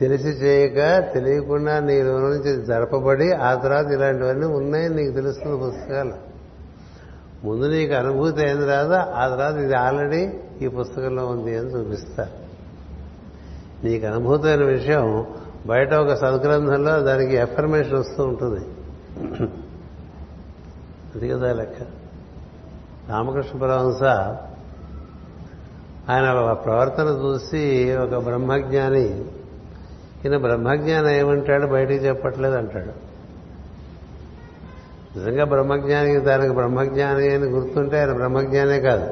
తెలిసి 0.00 0.28
చేయక 0.28 1.12
తెలియకుండా 1.14 1.80
నీలో 1.80 2.18
నుంచి 2.18 2.66
జరపబడి 2.66 3.32
ఆ 3.32 3.54
తర్వాత 3.54 3.86
ఇలాంటివన్నీ 3.86 4.46
ఉన్నాయి 4.46 4.88
నీకు 4.88 5.14
తెలుస్తున్న 5.14 5.68
పుస్తకాలు. 5.68 6.30
ముందు 7.46 7.66
నీకు 7.66 7.94
అనుభూతి 7.94 8.44
అయిన 8.44 8.60
తర్వాత 8.60 8.98
ఆ 9.00 9.28
తర్వాత 9.28 9.54
ఇది 9.54 9.74
ఆల్రెడీ 9.74 10.32
ఈ 10.62 10.68
పుస్తకంలో 10.68 11.26
ఉంది 11.26 11.58
అని 11.58 11.68
చూపిస్తారు 11.68 12.50
నీకు 13.86 14.06
అనుభూతమైన 14.06 14.64
విషయం 14.64 15.26
బయట 15.66 15.94
ఒక 15.94 16.14
సద్గ్రంథంలో 16.14 17.00
దానికి 17.00 17.36
ఎఫర్మేషన్ 17.36 17.94
వస్తూ 17.94 18.24
ఉంటుంది. 18.24 18.66
అది 21.14 21.28
కదా 21.28 21.52
లెక్క. 21.52 21.82
రామకృష్ణ 23.08 23.58
పరహంస 23.58 24.02
ఆయన 26.10 26.52
ప్రవర్తన 26.52 27.04
చూసి 27.04 27.96
ఒక 27.96 28.24
బ్రహ్మజ్ఞాని 28.24 29.18
ఈయన 30.24 30.36
బ్రహ్మజ్ఞానం 30.36 31.08
ఏమంటాడు? 31.08 31.66
బయటికి 31.66 32.06
చెప్పట్లేదు 32.06 32.54
అంటాడు. 32.54 33.10
నిజంగా 35.18 35.44
బ్రహ్మజ్ఞానికి 35.44 36.20
దానికి 36.20 36.54
బ్రహ్మజ్ఞాని 36.54 37.34
అని 37.34 37.44
గుర్తుంటే 37.44 37.98
ఆయన 37.98 38.12
బ్రహ్మజ్ఞానే 38.12 38.80
కాదు. 38.80 39.06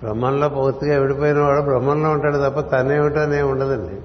బ్రహ్మంలో 0.00 0.48
పూర్తిగా 0.48 0.98
విడిపోయిన 0.98 1.38
వాడు 1.38 1.60
బ్రహ్మంలో 1.60 2.10
ఉంటాడు 2.10 2.50
తప్ప 2.50 2.76
తనేమిటో 2.76 3.26
నే 3.26 3.42
ఉండదండి. 3.42 4.00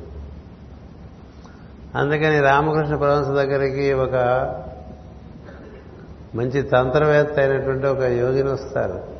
అందుకని 1.97 2.39
రామకృష్ణ 2.39 2.95
పరమహంస 2.95 3.27
దగ్గరికి 3.27 3.93
ఒక 3.93 4.15
మంచి 6.35 6.61
తంత్రవేత్త 6.61 7.39
అయినటువంటి 7.39 7.87
ఒక 7.87 8.01
యోగిని 8.01 8.51
వస్తారు. 8.51 9.12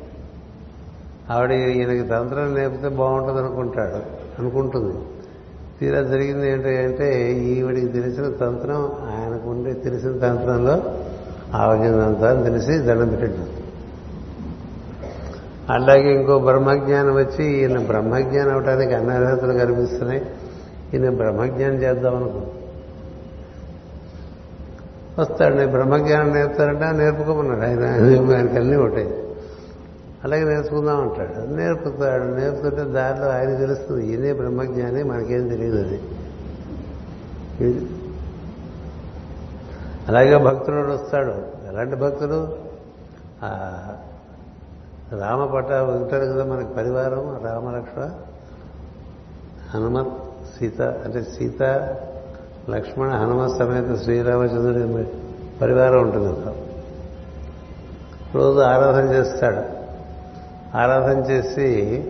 ఆవిడ 1.30 1.50
ఈయనకి 1.50 2.08
తంత్రం 2.08 2.54
నేర్పితే 2.54 2.88
బాగుంటుంది 2.88 3.38
అనుకుంటాడు 3.38 4.00
అనుకుంటుంది. 4.40 4.94
తీరా 5.80 6.02
జరిగింది 6.02 6.50
ఏంటి 6.50 6.68
అంటే 6.68 7.32
ఈవిడికి 7.32 7.88
తెలిసిన 7.88 8.24
తంత్రం 8.24 8.76
ఆయనకు 8.84 9.50
ఉండే 9.50 9.72
తెలిసిన 9.72 10.18
తంత్రంలో 10.18 10.82
ఆవగిందంతా 11.54 12.30
అని 12.30 12.42
తెలిసి 12.42 12.78
దండం 12.78 13.08
పెట్టాడు. 13.08 13.64
అలాగే 15.72 16.14
ఇంకో 16.14 16.38
బ్రహ్మజ్ఞానం 16.38 17.14
వచ్చి 17.14 17.44
ఈయన 17.44 17.78
బ్రహ్మజ్ఞానం 17.78 18.52
అవడానికి 18.52 18.94
అన్ని 18.94 19.14
అర్హతలు 19.14 19.52
కనిపిస్తున్నాయి. 19.52 20.26
ఈయన 20.94 21.10
బ్రహ్మజ్ఞానం 21.10 21.74
చేద్దాం 21.74 22.16
అనుకో 22.16 22.40
వస్తాడు 25.18 25.54
నేను 25.54 25.70
బ్రహ్మజ్ఞానం 25.70 26.32
నేర్పుతారంటే 26.32 26.98
నేర్పుకోమన్నాడు. 26.98 27.60
ఆయన 27.60 27.84
ఆయనకి 28.36 28.56
అన్నీ 28.56 28.76
ఉంటాయి 28.76 29.23
అలాగే 30.24 30.44
నేర్చుకుందాం 30.44 31.00
అంటాడు. 31.00 31.54
నేర్పుతాడు. 31.54 32.22
నేర్పుతుంటే 32.22 32.84
దారిలో 32.84 33.28
ఆయన 33.28 33.56
తెలుస్తుంది. 33.58 34.06
ఈయనే 34.06 34.32
బ్రహ్మజ్ఞాని 34.32 35.02
మనకేం 35.02 35.48
తెలియదు 35.48 35.76
అది. 35.76 36.00
అలాగే 40.08 40.36
భక్తుడు 40.36 40.92
వస్తాడు. 40.92 41.30
ఎలాంటి 41.68 41.96
భక్తుడు? 41.96 42.56
రామ 45.12 45.46
పట్ట 45.54 45.72
ఉంటారు 45.72 46.24
కదా 46.24 46.44
మనకి 46.44 46.74
పరివారం 46.74 47.44
రామలక్ష్మ 47.44 48.10
హనుమత్ 49.74 50.12
సీత 50.58 50.82
అంటే 50.82 51.22
సీత 51.22 51.62
లక్ష్మణ 52.70 53.08
హనుమత్ 53.08 53.58
సమేత 53.58 54.02
శ్రీరామచంద్రుడి 54.02 55.08
పరివారం 55.60 56.02
ఉంటుంది. 56.02 56.28
కదా 56.28 56.54
రోజు 58.34 58.58
ఆరాధన 58.58 59.12
చేస్తాడు. 59.12 59.73
ఆరాధన 60.74 61.18
చేసి 61.18 62.02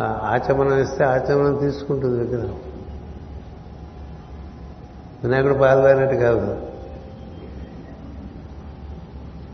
ఆచమనం 0.00 0.78
ఇస్తే 0.78 1.04
ఆచమనం 1.04 1.56
తీసుకుంటుంది 1.56 2.18
విగ్రహం. 2.18 2.58
వినాయకుడు 5.24 5.54
పాల్గొనట్టు 5.54 6.16
కాదు. 6.16 6.66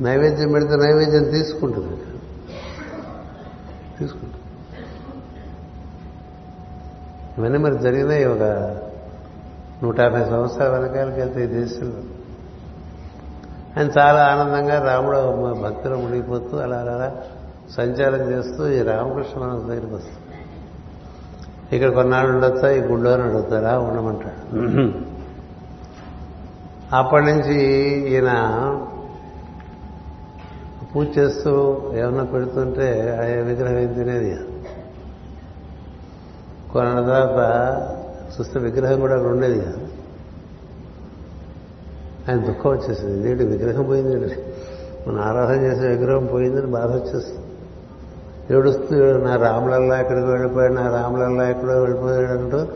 నైవేద్యం 0.01 0.53
పెడితే 0.53 0.77
నైవేద్యం 0.77 1.25
తీసుకుంటుంది 1.25 1.97
తీసుకుంటుంది. 3.99 4.35
ఇవన్నీ 7.39 7.59
మరి 7.59 7.79
జరిగినాయి 7.79 8.25
ఒక 8.25 8.43
నూట 9.83 10.01
యాభై 10.01 10.25
సంవత్సరాల 10.25 10.71
వెనకాలకి 10.71 11.21
వెళ్తే 11.21 11.45
ఈ 11.45 11.47
దేశంలో. 11.47 12.01
ఆయన 13.77 13.91
చాలా 13.99 14.25
ఆనందంగా 14.25 14.83
రాముడు 14.83 15.61
భక్తులు 15.63 15.97
మునిగిపోతూ 15.97 16.57
అలా 16.57 16.77
అలా 16.77 16.93
అలా 16.93 17.23
సంచారం 17.77 18.23
చేస్తూ 18.31 18.69
ఈ 18.69 18.83
రామకృష్ణ 18.83 19.41
మనసు 19.41 19.65
దగ్గరికి 19.65 19.95
వస్తుంది 19.95 20.27
ఇక్కడ 21.77 21.91
కొన్నాళ్ళు 21.91 22.33
ఉండొచ్చా? 22.33 22.71
ఈ 22.71 22.81
గుళ్ళోనే 22.81 23.23
ఉండొస్తారా 23.23 23.79
ఉండమంటాడు. 23.79 24.41
అప్పటి 26.97 27.25
నుంచి 27.27 27.57
ఈయన 28.11 28.31
పూజ 30.95 31.07
చేస్తూ 31.19 31.53
ఏమన్నా 31.95 32.25
పెడుతుంటే 32.25 32.87
ఆ 33.21 33.25
విగ్రహం 33.43 33.79
ఏం 33.79 33.93
తినేది? 33.93 34.31
కొన్న 36.73 37.01
తర్వాత 37.01 37.41
చూస్తే 38.33 38.61
విగ్రహం 38.61 39.01
కూడా 39.01 39.15
అక్కడ 39.17 39.31
ఉండేది 39.31 39.61
కాదు. 39.61 39.81
ఆయన 42.29 42.39
దుఃఖం 42.47 42.71
వచ్చేసింది. 42.71 43.15
ఇదేంటి 43.19 43.45
విగ్రహం 43.45 43.83
పోయింది? 43.83 44.37
మన 45.09 45.21
ఆరాధన 45.21 45.55
చేసే 45.55 45.89
విగ్రహం 45.89 46.27
పోయిందని 46.27 46.67
బాధ 46.67 46.91
వచ్చేస్తుంది 46.95 47.40
ఏడుస్తూ 48.51 48.97
నా 49.17 49.37
రాములల్లా 49.37 50.01
ఎక్కడికి 50.01 50.27
వెళ్ళిపోయాడు? 50.27 50.73
నా 50.73 50.91
రాములల్లా 50.91 51.51
ఎక్కడో 51.51 51.81
వెళ్ళిపోయాడు 51.81 52.31
అంటూ 52.31 52.67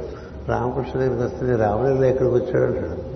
రామకృష్ణ 0.49 1.01
దగ్గరికి 1.01 1.23
వస్తే 1.23 1.47
నీ 1.47 1.57
రాములల్లా 1.57 2.07
ఎక్కడికి 2.07 2.35
వచ్చాడు 2.35 2.65
అంటాడు. 2.65 3.15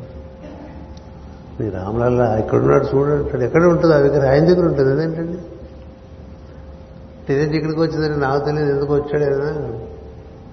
నీ 1.62 1.70
రాములల్లా 1.70 2.38
ఎక్కడున్నాడు 2.38 2.84
చూడు 2.84 3.10
అంటాడు. 3.10 3.42
ఎక్కడ 3.42 3.64
ఉంటుంది? 3.64 3.94
ఆ 3.94 3.98
విగ్రహం 3.98 4.28
ఆయన 4.28 4.44
దగ్గర 4.44 4.66
ఉంటుంది. 4.66 4.92
అదేంటండి? 4.92 5.38
తినేది 7.26 7.56
ఇక్కడికి 7.56 7.80
వచ్చిందని 7.80 8.20
నాకు 8.20 8.44
తెలియదు. 8.44 8.70
ఎందుకు 8.70 8.94
వచ్చాడు 8.94 9.22
ఏదైనా 9.22 9.80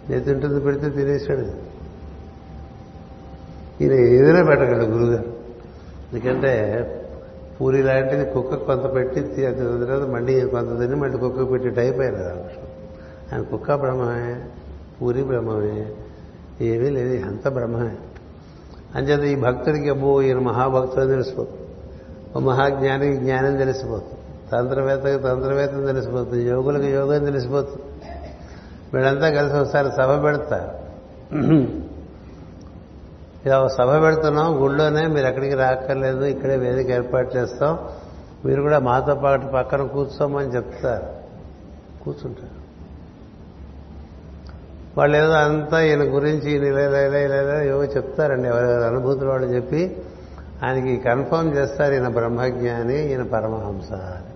నేను 0.10 0.24
తింటుంది 0.24 0.60
పెడితే 0.60 0.89
తినేశాడు. 0.89 1.76
ఈయన 3.84 3.93
ఏదైనా 3.93 4.43
పెట్టగలడు 4.43 4.86
గురుగారు. 4.86 5.26
ఎందుకంటే 6.14 6.51
పూరి 7.62 7.84
లాంటిది 7.84 8.26
కుక్క 8.26 8.56
కొంత 8.56 8.93
పెట్టి 8.95 9.45
అది 9.45 9.86
తర్వాత 9.86 10.10
మళ్ళీ 10.10 10.41
కొంత 10.41 10.80
తిని 10.80 10.95
మళ్ళీ 10.95 11.18
కుక్క 11.18 11.51
పెట్టి 11.51 11.70
టైప్ 11.70 11.99
రామకృష్ణ 11.99 12.62
ఆయన 13.34 13.41
కుక్క 13.41 13.76
బ్రహ్మమే 13.76 14.36
పూరి 15.01 15.24
బ్రహ్మమే 15.24 15.91
ఏమీ 16.62 16.89
లేదు 16.89 17.26
అంత 17.26 17.47
బ్రహ్మమే. 17.47 17.95
అంచేత 18.95 19.38
ఈ 19.38 19.41
భక్తుడికి 19.41 19.89
అబ్బో 19.89 20.22
ఈయన 20.22 20.39
మహాభక్తుడు 20.39 21.06
తెలిసిపోతుంది. 21.06 21.62
ఓ 22.36 22.39
మహాజ్ఞానికి 22.39 23.18
జ్ఞానం 23.18 23.58
తెలిసిపోతుంది. 23.58 24.20
తంత్రవేత్తకి 24.51 25.24
తంత్రవేత్తం 25.24 25.86
తెలిసిపోతుంది. 25.86 26.43
యోగులకు 26.49 26.84
యోగం 26.84 27.26
తెలిసిపోతుంది. 27.26 27.82
వీళ్ళంతా 28.93 29.30
కలిసి 29.30 29.56
ఒకసారి 29.56 29.88
సభ 29.91 30.24
పెడతారు. 30.24 31.85
ఇలా 33.46 33.60
ఒక 33.60 33.68
సభ 33.68 34.04
పెడుతున్నాం. 34.04 34.64
గుళ్ళోనే 34.64 35.08
మీరు 35.08 35.28
ఎక్కడికి 35.28 35.56
రాక్కర్లేదు. 35.56 36.24
ఇక్కడే 36.24 36.56
వేదిక 36.56 36.91
ఏర్పాటు 36.91 37.38
చేస్తాం. 37.38 37.80
మీరు 38.46 38.62
కూడా 38.62 38.80
మాతో 38.80 39.16
పాటు 39.16 39.48
పక్కన 39.48 39.84
కూర్చోమని 39.84 40.48
చెప్తారు. 40.48 41.06
కూర్చుంటారు. 42.04 42.66
వాళ్ళు 44.98 45.18
ఏదో 45.18 45.32
అంతా 45.32 45.82
ఈయన 45.82 46.04
గురించి 46.04 46.52
ఈయన 46.52 46.64
ఇలా 46.64 47.02
ఇలా 47.02 47.20
ఇలా 47.20 47.64
ఏవో 47.64 47.84
చెప్తారండి. 47.84 48.48
ఎవరెవరి 48.48 48.86
అనుభూతులు 48.86 49.30
వాళ్ళు 49.30 49.48
చెప్పి 49.48 50.04
ఆయనకి 50.66 50.98
కన్ఫర్మ్ 50.98 51.58
చేస్తారు. 51.58 51.93
ఈయన 51.93 52.08
బ్రహ్మజ్ఞాని 52.08 53.10
ఈయన 53.10 53.24
పరమహంస 53.24 53.93
అని. 53.93 54.34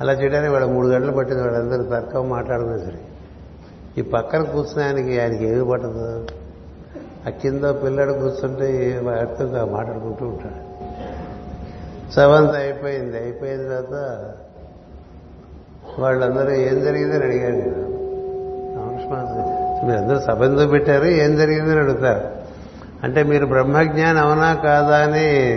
అలా 0.00 0.12
చేయడానికి 0.12 0.52
వాడు 0.52 0.64
మూడు 0.64 0.88
గంటలు 0.88 1.12
పట్టింది. 1.12 1.42
వాళ్ళందరూ 1.42 1.82
తర్కం 1.82 2.28
మాట్లాడుకునేసరికి 2.28 3.02
ఈ 3.98 4.02
పక్కన 4.02 4.42
కూర్చుని 4.42 4.84
ఆయనకి 4.84 5.20
ఆయనకి 5.20 5.48
ఏమి 5.48 5.70
పట్టదు. 5.70 6.26
ఆ 7.28 7.30
కింద 7.30 7.64
పిల్లడు 7.64 8.12
కూర్చుంటే 8.12 9.00
వాటితో 9.04 9.66
మాట్లాడుకుంటూ 9.66 10.26
ఉంటాడు. 10.26 10.68
సవంత 12.12 12.50
అయిపోయింది. 12.50 13.18
అయిపోయిన 13.18 13.56
తర్వాత 13.56 14.32
వాళ్ళందరూ 15.98 16.50
ఏం 16.50 16.84
జరిగిందని 16.84 17.24
అడిగాను 17.24 17.56
నేను. 17.56 17.74
రామకృష్ణ 18.76 19.88
మీరందరూ 19.88 20.68
పెట్టారు. 20.68 21.04
ఏం 21.04 21.36
జరిగిందని 21.36 21.78
అడుగుతారు. 21.78 22.28
అంటే 23.02 23.22
మీరు 23.22 23.46
బ్రహ్మజ్ఞానం 23.46 24.18
అవునా 24.18 24.54
కాదా 24.54 24.98
అని 24.98 25.56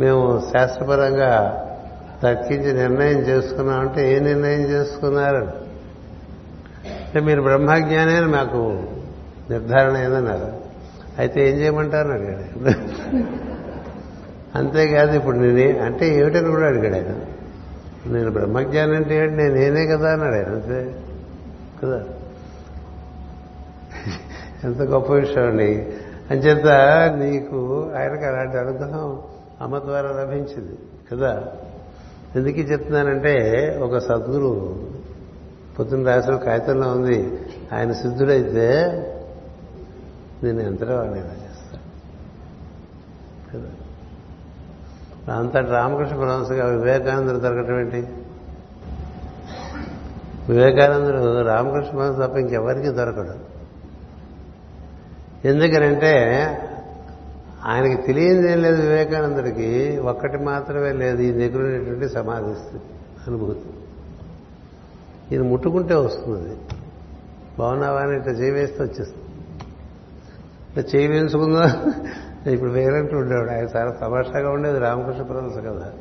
మేము 0.00 0.42
శాస్త్రపరంగా 0.56 1.62
తర్కించి 2.22 2.72
నిర్ణయం 2.72 3.18
చేసుకున్నామంటే 3.18 4.16
ఏ 4.16 4.18
నిర్ణయం 4.18 4.60
చేసుకున్నారు? 4.60 5.52
అంటే 6.86 7.20
మీరు 7.20 7.42
బ్రహ్మజ్ఞానే 7.42 8.16
అని 8.16 8.26
మాకు 8.26 8.82
నిర్ధారణ 9.50 9.96
అయిందన్నారు. 9.96 10.65
అయితే 11.18 11.50
ఏం 11.50 11.56
చేయమంటారని 11.56 12.12
అడిగాడు 12.12 12.70
అంతేకాదు 14.58 15.16
ఇప్పుడు 15.16 15.36
నేనే 15.36 15.78
అంటే 15.78 16.14
ఏమిటని 16.14 16.50
కూడా 16.50 16.66
అడిగాడు 16.66 16.94
ఆయన. 16.94 17.20
నేను 18.12 18.30
బ్రహ్మజ్ఞానం 18.30 18.96
అంటే 18.96 19.16
ఏంటి 19.16 19.34
నేను 19.34 19.54
నేనే 19.54 19.86
కదా 19.86 20.12
అన్నాడు 20.12 20.34
ఆయన 20.34 20.46
అంతే. 20.46 20.94
కదా? 21.82 22.04
ఎంత 24.64 24.82
గొప్ప 24.82 25.12
విషయం 25.12 25.46
అండి. 25.46 25.92
అంచేత 26.30 26.66
నీకు 27.18 27.90
ఆయనకు 27.96 28.24
అలాంటి 28.24 28.58
అనుగ్రహం 28.58 29.18
అమ్మ 29.60 29.78
ద్వారా 29.78 30.08
లభించింది. 30.08 30.78
కదా? 31.12 31.44
ఎందుకు 32.36 32.58
చెప్తున్నానంటే 32.58 33.34
ఒక 33.82 33.98
సద్గురు 33.98 34.76
పొద్దున్న 35.78 36.06
రాసిన 36.06 36.36
కాగితంలో 36.36 36.88
ఉంది. 36.88 37.38
ఆయన 37.72 37.92
సిద్ధుడైతే 37.92 38.92
నేను 40.42 40.60
ఎంతలో 40.60 40.96
వాడిని 40.96 41.18
ఇలా 41.18 41.28
చేస్తాను 41.28 41.82
కదా. 43.52 45.34
అంతటి 45.34 45.66
రామకృష్ణ 45.66 46.16
పరమహంసగా 46.16 46.66
వివేకానందుడు 46.66 47.38
దొరకటం 47.38 47.80
ఏంటి? 47.80 48.08
వివేకానందుడు 50.52 51.42
రామకృష్ణ 51.42 51.90
పరమహంస 51.90 52.18
తప్ప 52.18 52.36
ఇంకెవరికి 52.36 52.88
దొరకడు. 52.88 53.56
ఎందుకనంటే 55.48 56.22
ఆయనకి 57.64 58.02
తెలియదు 58.02 58.48
ఏం 58.48 58.62
లేదు 58.62 58.80
వివేకానందుడికి 58.80 59.98
ఒక్కటి 59.98 60.36
మాత్రమే 60.36 60.92
లేదు 60.92 61.22
ఈ 61.22 61.32
దగ్గర 61.32 61.62
ఉన్నటువంటి 61.62 62.08
సమాధి 62.08 62.54
స్థితి 62.54 62.84
అనుభూతి. 63.26 63.70
ఇది 65.34 65.44
ముట్టుకుంటే 65.44 65.94
వస్తుంది. 65.94 66.56
బాగున్నావా 67.58 68.00
అని 68.00 68.16
ఇట్లా 68.16 68.32
చేవేస్తే 68.32 68.82
వచ్చేస్తుంది. 68.84 69.25
చేయి 70.80 71.06
వేసుకుందా 71.06 71.66
ఇప్పుడు 72.50 72.70
వేరంటూ 72.70 73.16
ఉండేవాడు? 73.18 73.50
ఆయన 73.50 73.68
చాలా 73.76 73.90
తమాషాగా 73.90 74.50
ఉండేది 74.50 74.78
రామకృష్ణ 74.78 75.22
పరమహంస 75.22 75.58
కదా 75.58 75.92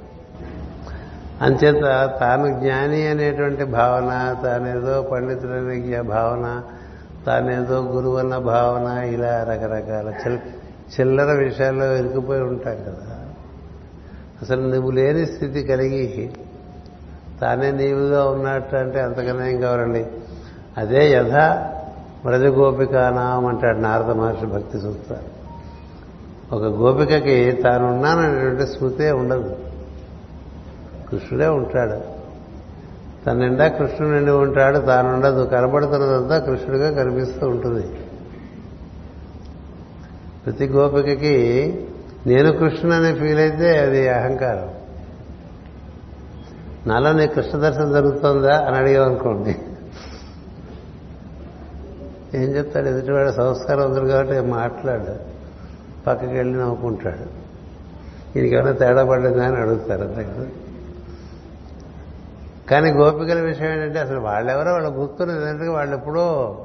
అంచేత 1.41 1.81
తాను 2.19 2.59
జ్ఞాని 2.59 3.07
అనేటువంటి 3.07 3.63
భావన 3.63 4.35
తానేదో 4.43 5.01
పండితుడనే 5.01 6.01
భావన 6.01 6.63
తానేదో 7.25 7.81
గురువు 7.81 8.17
అన్న 8.17 8.37
భావన 8.37 9.03
ఇలా 9.03 9.43
రకరకాల 9.43 10.09
చిల్ 10.09 10.37
చిల్లర 10.99 11.31
విషయాల్లో 11.31 11.95
ఇరుకుపోయి 11.95 12.41
ఉంటాం 12.41 12.75
కదా. 12.75 13.19
అసలు 14.41 14.61
నువ్వు 14.61 14.91
లేని 14.91 15.25
స్థితి 15.25 15.63
కలిగి 15.63 16.31
తానే 17.41 17.71
నీవుగా 17.71 18.25
ఉన్నట్టు 18.25 18.75
అంటే 18.75 19.01
అంతకన్నా 19.01 19.47
ఏం 19.47 19.61
కావాలండి? 19.61 20.05
అదే 20.77 21.11
యథ 21.11 21.33
వ్రజగోపికానాం 22.25 23.45
అంటాడు 23.45 23.77
నారద 23.77 24.11
మహర్షి 24.11 24.45
భక్తి 24.45 24.77
చూస్తారు 24.77 25.35
ఒక 26.55 26.63
గోపికకి 26.63 27.51
తానున్నాననేటువంటి 27.51 28.67
స్మృతే 28.67 29.11
ఉండదు. 29.11 29.55
కృష్ణుడే 31.11 31.47
ఉంటాడు. 31.47 32.15
తన 33.25 33.33
నిండా 33.33 33.67
కృష్ణుడు 33.67 34.13
నిండి 34.13 34.31
ఉంటాడు 34.31 34.79
తానుండదు 34.79 35.43
కనబడుతున్నదంతా 35.43 36.39
కృష్ణుడిగా 36.39 37.03
కనిపిస్తూ 37.03 37.47
ఉంటుంది. 37.47 37.87
ప్రతి 40.45 40.65
గోపికకి 40.65 41.45
నేను 42.27 42.51
కృష్ణుడు 42.51 42.95
అనే 42.95 43.13
ఫీల్ 43.13 43.39
అయితే 43.39 43.79
అది 43.79 44.09
అహంకారం. 44.09 44.69
నాలో 46.87 47.13
నీ 47.13 47.27
కృష్ణ 47.27 47.57
దర్శనం 47.57 47.91
జరుగుతుందా 47.91 48.57
అని 48.57 48.77
అడిగామనుకోండి. 48.77 49.55
ఏం 52.33 52.43
చెప్తాడు? 52.43 52.87
ఎదుటివాడు 52.87 53.31
సంస్కారం 53.31 53.91
ఉంది 53.91 54.11
కాబట్టి 54.11 54.39
మాట్లాడు. 54.39 55.35
పక్కకి 56.07 56.33
వెళ్ళి 56.33 56.59
నవ్వుకుంటాడు. 56.59 57.45
ఈయనకేమైనా 58.39 58.71
తేడా 58.71 59.05
పడిందా 59.05 59.45
అని 59.45 59.57
అడుగుతారు 59.57 60.03
అంతే 60.03 60.23
కదా? 60.23 60.47
కానీ 62.71 62.91
గోపికల 62.91 63.39
విషయం 63.39 63.71
ఏంటంటే 63.71 63.99
అసలు 63.99 64.19
వాళ్ళెవరో 64.19 64.71
వాళ్ళు 64.71 64.89
గుర్తున్నది. 64.89 65.49
ఏంటంటే 65.49 65.71
వాళ్ళు 65.71 65.95
ఎప్పుడో 65.95 66.57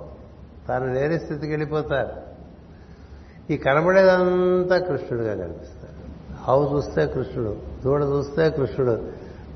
తాను 0.69 0.95
లేని 0.95 1.19
స్థితికి 1.19 1.53
వెళ్ళిపోతారు. 1.53 2.31
ఈ 3.53 3.57
కనబడేదంతా 3.57 4.79
కృష్ణుడిగా 4.79 5.35
కనిపిస్తారు. 5.35 5.91
ఆవు 6.51 6.77
చూస్తే 6.77 7.07
కృష్ణుడు 7.07 7.57
దూడ 7.85 8.03
చూస్తే 8.03 8.51
కృష్ణుడు 8.51 8.99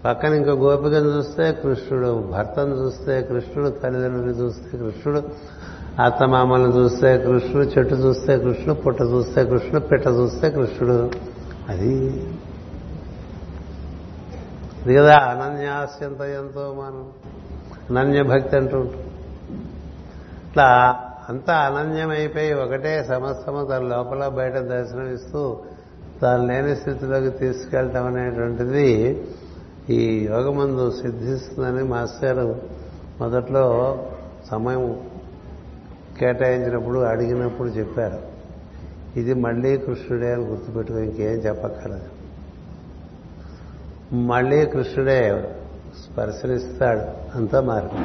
పక్కన 0.04 0.32
ఇంకో 0.32 0.50
గోపికను 0.50 1.08
చూస్తే 1.16 1.52
కృష్ణుడు 1.52 2.28
భర్తను 2.32 2.74
చూస్తే 2.74 3.22
కృష్ణుడు 3.22 3.68
తల్లిదండ్రులను 3.68 4.30
చూస్తే 4.30 4.78
కృష్ణుడు 4.78 5.22
అత్తమామలను 5.98 6.72
చూస్తే 6.76 7.18
కృష్ణుడు 7.18 7.68
చెట్టు 7.68 7.94
చూస్తే 7.94 8.38
కృష్ణుడు 8.38 8.80
పుట్ట 8.80 9.00
చూస్తే 9.02 9.44
కృష్ణుడు 9.44 9.84
పిట్ట 9.86 10.06
చూస్తే 10.08 10.50
కృష్ణుడు. 10.50 11.10
అది 11.68 11.92
అది 14.82 14.94
కదా 14.94 15.16
అనన్యాస్యంత 15.16 16.20
ఎంతో 16.20 16.74
మనం 16.78 17.04
అనన్య 17.90 18.22
భక్తి 18.22 18.56
అంటూ 18.56 18.80
ఇట్లా 20.48 20.68
అంతా 21.28 21.52
అనన్యమైపోయి 21.52 22.52
ఒకటే 22.52 23.04
సమస్తము 23.04 23.64
తన 23.64 23.78
లోపల 23.78 24.28
బయట 24.28 24.52
దర్శనం 24.52 25.14
ఇస్తూ 25.14 25.56
తాను 26.20 26.46
లేని 26.46 26.76
స్థితిలోకి 26.76 27.30
తీసుకెళ్ళటం 27.30 28.06
అనేటువంటిది 28.06 28.88
ఈ 29.88 30.26
యోగమందు 30.26 30.90
సిద్ధిస్తుందని 30.90 31.84
మాస్టర్ 31.84 32.46
మొదట్లో 33.20 33.64
సమయం 34.50 35.00
కేటాయించినప్పుడు 36.18 36.98
అడిగినప్పుడు 36.98 37.68
చెప్పారు. 37.68 38.34
ఇది 39.16 39.34
మళ్ళీ 39.34 39.76
కృష్ణుడే 39.78 40.32
అని 40.32 40.44
గుర్తుపెట్టుకో 40.44 40.98
ఇంకేం 40.98 41.32
చెప్పక్కర్లేదు. 41.32 42.06
మళ్ళీ 44.16 44.66
కృష్ణుడే 44.66 45.52
స్పర్శనిస్తాడు 46.04 47.00
అంతా 47.38 47.60
మార్పు 47.60 47.96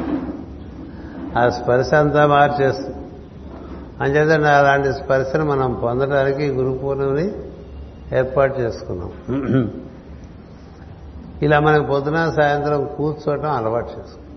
ఆ 1.38 1.50
స్పర్శ 1.50 1.94
అంతా 1.94 2.28
మార్చేస్తుంది. 2.28 2.96
అంచేత 4.02 4.46
అలాంటి 4.46 4.94
స్పర్శను 4.94 5.46
మనం 5.46 5.74
పొందడానికి 5.74 6.48
గురు 6.48 6.78
పూర్ణిమని 6.78 7.32
ఏర్పాటు 8.18 8.60
చేసుకున్నాం. 8.60 9.12
ఇలా 11.42 11.60
మనకు 11.60 11.84
పొద్దున 11.84 12.34
సాయంత్రం 12.42 12.90
కూర్చోవటం 12.98 13.52
అలవాటు 13.52 13.86
చేసుకున్నాం. 13.86 14.29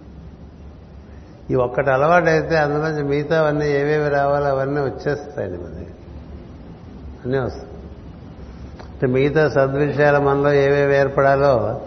ఈ 1.52 1.54
ఒక్కటి 1.54 1.90
అలవాటు 1.90 2.26
అయితే 2.26 2.60
మిగతా 2.64 3.02
మిగతావన్నీ 3.02 3.66
ఏవేవి 3.70 4.08
రావాలో 4.08 4.46
అవన్నీ 4.46 4.80
వచ్చేస్తాయండి 4.80 5.58
మరి 5.58 5.86
అన్నీ 7.24 7.38
వస్తాయి. 7.38 7.68
అంటే 8.92 9.06
మిగతా 9.06 9.48
సద్విషయాల 9.48 10.18
మనలో 10.18 10.52
ఏవేవి 10.52 10.96
ఏర్పడాలో 10.96 11.80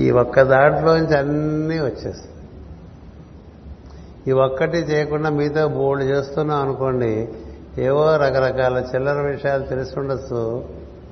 ఈ 0.00 0.10
ఒక్క 0.10 0.42
దాంట్లోంచి 0.42 1.16
అన్నీ 1.16 1.78
వచ్చేస్తాయి. 1.78 2.28
ఈ 4.28 4.32
ఒక్కటి 4.32 4.78
చేయకుండా 4.78 5.30
మిగతా 5.30 5.66
బోల్డ్ 5.66 6.04
చేస్తున్నాం 6.04 6.60
అనుకోండి 6.62 7.28
ఏవో 7.78 8.16
రకరకాల 8.16 8.84
చిల్లర 8.94 9.20
విషయాలు 9.20 9.62
తెలిసి 9.62 9.94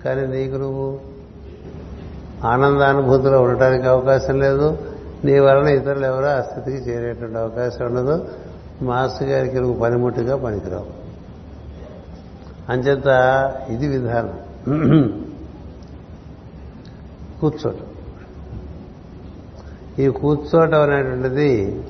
కానీ 0.05 0.27
నీకు 0.27 0.57
నువ్వు 0.57 1.01
ఆనందానుభూతిలో 2.45 3.43
ఉండటానికి 3.43 3.89
అవకాశం 3.89 4.41
లేదు 4.41 4.79
నీ 5.25 5.39
వలన 5.39 5.69
ఇతరులు 5.69 6.07
ఎవరో 6.07 6.27
ఆ 6.27 6.41
స్థితికి 6.41 6.91
చేరేటువంటి 6.91 7.39
అవకాశం 7.39 7.85
ఉండదు. 7.85 8.29
మాస్టర్ 8.83 9.29
గారికి 9.29 9.61
నువ్వు 9.61 9.81
పనిముట్టుగా 9.81 10.37
పనికిరావు. 10.37 10.87
అంచేత 12.69 13.07
ఇది 13.69 13.89
విధానం. 13.89 14.41
కూర్చోటం. 17.41 17.87
ఈ 19.99 20.09
కూర్చోటం 20.09 20.83
అనేటువంటిది 20.83 21.83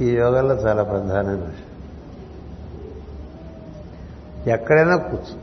ఈ 0.00 0.10
యోగాలో 0.10 0.54
చాలా 0.54 0.82
ప్రధానమైన 0.82 1.36
విషయం. 1.36 1.70
ఎక్కడైనా 4.52 4.96
కూర్చో. 4.96 5.40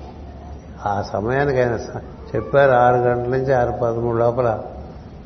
ఆ 0.86 1.02
సమయానికి 1.02 1.62
ఆయన 1.62 1.80
చెప్పారు 2.36 2.72
ఆరు 2.72 2.96
గంటల 2.96 3.30
నుంచి 3.30 3.54
ఆరు 3.54 3.72
పదమూడు 3.72 4.18
లోపల 4.18 4.64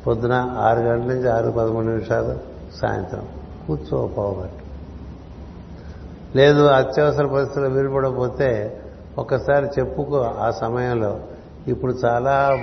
పొద్దున 0.06 0.32
ఆరు 0.58 0.80
గంటల 0.80 1.14
నుంచి 1.14 1.30
ఆరు 1.30 1.50
పదమూడు 1.50 1.86
నిమిషాలు 1.86 2.38
సాయంత్రం. 2.76 3.28
కూర్చో 3.66 4.06
పోగట్టు 4.06 4.66
లేదు 6.38 6.66
అత్యవసర 6.66 7.26
పరిస్థితులు 7.26 7.74
వీలుపడకపోతే 7.74 8.80
ఒక్కసారి 9.18 9.66
చెప్పుకో 9.66 10.20
ఆ 10.20 10.50
సమయంలో. 10.50 11.20
ఇప్పుడు 11.68 11.92
చాలా 11.92 12.58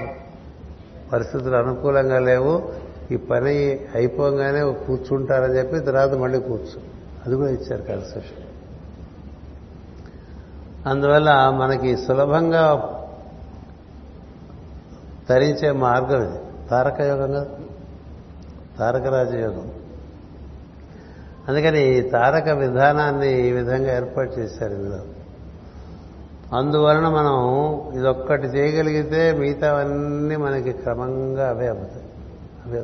పరిస్థితులు 1.14 1.56
అనుకూలంగా 1.56 2.20
లేవు. 2.20 2.72
ఈ 3.12 3.18
పని 3.18 3.80
అయిపోగానే 3.96 4.62
కూర్చుంటారని 4.74 5.58
చెప్పి 5.58 5.80
తర్వాత 5.80 6.14
మళ్ళీ 6.14 6.40
కూర్చో. 6.40 6.82
అది 7.26 7.36
కూడా 7.36 7.50
ఇచ్చారు 7.50 7.82
కన్సెషన్. 7.82 8.44
అందువల్ల 10.88 11.50
మనకి 11.50 11.98
సులభంగా 11.98 12.90
తరించే 15.30 15.72
మార్గం 15.72 16.24
ఇది. 16.24 16.43
తారక 16.70 17.02
యోగం 17.02 17.32
కదా 17.32 17.48
తారక 18.80 19.04
రాజయోగం 19.04 19.72
అందుకని 21.48 21.98
ఈ 21.98 22.02
తారక 22.02 22.50
విధానాన్ని 22.50 23.48
ఈ 23.48 23.52
విధంగా 23.52 23.96
ఏర్పాటు 23.96 24.32
చేశారు 24.32 24.74
ఇందులో. 24.74 25.00
అందువలన 26.58 27.10
మనం 27.10 27.38
ఇదొక్కటి 28.00 28.48
చేయగలిగితే 28.48 29.32
మిగతావన్నీ 29.32 30.36
మనకి 30.36 30.72
క్రమంగా 30.72 31.50
అవే 31.50 31.68
అవుతాయి. 31.68 32.06
అవే 32.66 32.84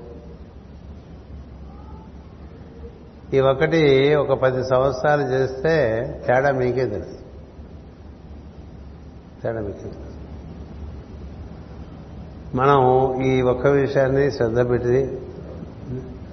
ఈ 3.34 3.40
ఒకటి 3.40 4.16
ఒక 4.16 4.34
పది 4.34 4.64
సంవత్సరాలు 4.64 5.22
చేస్తే 5.22 6.04
తేడా 6.28 6.52
మీకే 6.52 6.86
తెలుసు. 6.86 7.18
తేడా 9.44 9.62
మీకే 9.62 9.80
తెలుసు. 9.80 10.09
మనం 12.56 13.14
ఈ 13.22 13.42
ఒక్క 13.42 13.68
విషయాన్ని 13.68 14.32
శ్రద్ధ 14.32 14.70
పెట్టి 14.70 15.22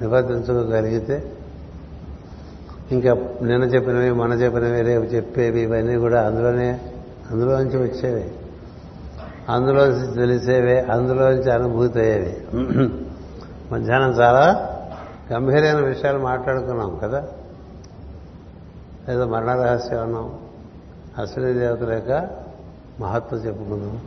నిబద్ధించగలిగితే 0.03 1.33
ఇంకా 2.93 3.15
నిన్న 3.43 3.65
చెప్పినవి 3.65 4.11
మన 4.11 4.33
చెప్పినవి 4.33 4.83
రేపు 4.83 5.05
చెప్పేవి 5.05 5.61
ఇవన్నీ 5.61 5.97
కూడా 5.97 6.27
అందులోనే 6.27 6.81
అందులోంచి 7.31 7.77
వచ్చేవి. 7.77 8.33
అందులోంచి 9.49 10.15
తెలిసేవే 10.15 10.81
అందులోంచి 10.81 11.51
అనుభూతి 11.51 12.01
అయ్యేవి. 12.01 12.37
మధ్యాహ్నం 13.73 14.11
చాలా 14.21 14.73
గంభీరమైన 15.33 15.87
విషయాలు 15.87 16.19
మాట్లాడుకున్నాం 16.19 17.01
కదా. 17.03 17.29
లేదా 19.09 19.27
మరణ 19.27 19.63
రహస్యం 19.63 20.03
అన్నాం. 20.03 20.39
అశ్విని 21.19 21.53
దేవత 21.53 21.83
యొక్క 21.83 22.31
మహత్వం 23.01 23.41
చెప్పుకున్నాం. 23.41 24.01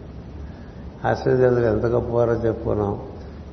అశ్విని 1.06 1.68
ఎంత 1.68 1.86
గొప్పవారో 1.86 2.34
చెప్పుకున్నాం. 2.34 3.02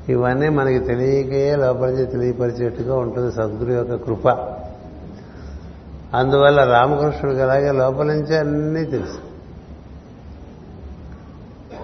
ఇవన్నీ 0.08 0.48
మనకి 0.48 0.78
తెలియకే 0.78 1.56
లోపల 1.56 1.86
నుంచి 1.86 2.06
తెలియపరిచేట్టుగా 2.06 2.96
ఉంటుంది 2.96 3.32
సద్గురు 3.32 3.72
యొక్క 3.72 3.94
కృప. 3.94 4.28
అందువల్ల 6.16 6.64
రామకృష్ణుడికి 6.64 7.42
అలాగే 7.42 7.72
లోపల 7.72 8.06
నుంచే 8.06 8.38
అన్నీ 8.38 8.84
తెలుసు. 8.84 9.18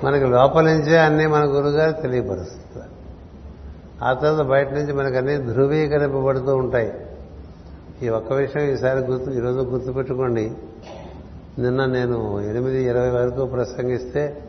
మనకి 0.06 0.24
లోపల 0.24 0.64
నుంచే 0.64 0.98
అన్నీ 0.98 1.26
మన 1.26 1.44
గురుగారు 1.44 2.02
తెలియపరుస్తారు. 2.02 2.92
ఆ 4.04 4.12
తర్వాత 4.12 4.46
బయట 4.46 4.72
నుంచి 4.72 4.92
మనకు 4.92 5.16
అన్నీ 5.16 5.36
ధృవీకరింపబడుతూ 5.36 6.56
ఉంటాయి. 6.56 6.92
ఈ 8.02 8.08
ఒక్క 8.08 8.32
విషయం 8.32 8.62
ఈసారి 8.62 8.98
గుర్తు 8.98 9.30
ఈరోజు 9.30 9.58
గుర్తుపెట్టుకోండి. 9.58 10.52
నిన్న 11.58 11.84
నేను 11.84 12.40
ఎనిమిది 12.40 12.84
ఇరవై 12.84 13.10
వరకు 13.10 13.44
ప్రసంగిస్తే 13.44 14.44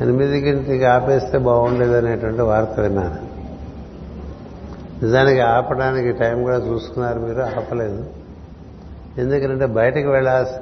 ఎనిమిది 0.00 0.50
గంటకి 0.50 0.84
ఆపేస్తే 0.84 1.38
బాగుండేదనేటువంటి 1.38 2.42
వార్త 2.42 2.80
విన్నాను. 2.80 3.36
నిజానికి 5.04 5.40
ఆపడానికి 5.40 6.12
టైం 6.12 6.42
కూడా 6.42 6.56
చూసుకున్నారు 6.56 7.20
మీరు 7.20 7.40
ఆపలేదు. 7.40 8.04
ఎందుకంటే 9.18 9.66
బయటకు 9.66 10.08
వెళ్ళాల్సి 10.08 10.52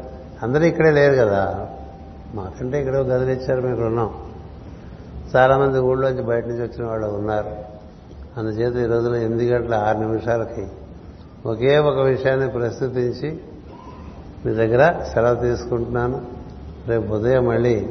అందరూ 0.42 0.64
ఇక్కడే 0.64 0.90
లేరు 0.90 1.14
కదా. 1.14 1.68
మాకంటే 2.34 2.80
ఇక్కడ 2.80 2.96
గదిలిచ్చారు 2.96 3.60
మీకు 3.60 3.76
మీరు 3.76 3.86
ఉన్నాం. 3.86 4.14
చాలామంది 5.36 5.78
ఊళ్ళోంచి 5.78 6.22
బయట 6.22 6.46
నుంచి 6.46 6.62
వచ్చిన 6.62 6.86
వాళ్ళు 6.88 7.06
ఉన్నారు. 7.06 7.50
అందుచేత 8.36 8.88
ఈ 8.88 8.92
రోజున 8.92 9.14
ఎనిమిది 9.14 9.50
గంటల 9.50 9.74
ఆరు 9.74 9.98
నిమిషాలకి 9.98 10.66
ఒకే 11.46 11.78
ఒక 11.78 11.98
విషయాన్ని 11.98 12.48
ప్రస్తుతించి 12.48 13.40
మీ 14.46 14.54
దగ్గర 14.54 15.04
సెలవు 15.14 15.34
తీసుకుంటున్నాను. 15.34 16.22
రేపు 16.88 17.14
ఉదయం 17.14 17.46
మళ్ళీ 17.46 17.88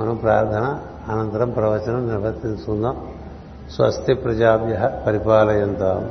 మనం 0.00 0.16
ప్రార్థన 0.16 0.78
అనంతరం 1.08 1.50
ప్రవచనం 1.50 2.08
నిర్వర్తించుకుందాం. 2.08 3.06
స్వస్తి 3.70 4.14
ప్రజాభ్య 4.14 4.90
పరిపాలయంతాం. 5.06 6.10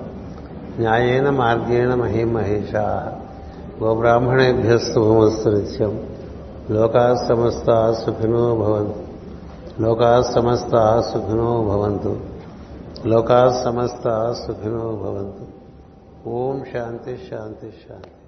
న్యాయేన 0.80 1.30
మార్గేణ 1.30 1.94
మహిమహేషా. 1.94 3.16
గోబ్రాహ్మణేభ్యస్తు 3.84 5.00
భూమస్తు 5.00 5.50
నిత్యం. 5.50 6.10
లోకా 6.72 7.26
సమస్త 7.30 7.92
సుఖినో 8.06 8.56
భవంతు. 8.56 9.04
లోకా 9.82 10.22
సమస్త 10.22 11.04
సుఖినో 11.14 11.64
భవంతు. 11.64 12.20
లోకా 13.08 13.62
సమస్త 13.66 14.36
సుఖినో 14.48 14.80
భవంతు. 14.80 15.60
ఓం 16.30 16.64
శాంతి 16.74 17.20
శాంతి 17.32 17.74
శాంతి. 17.90 18.19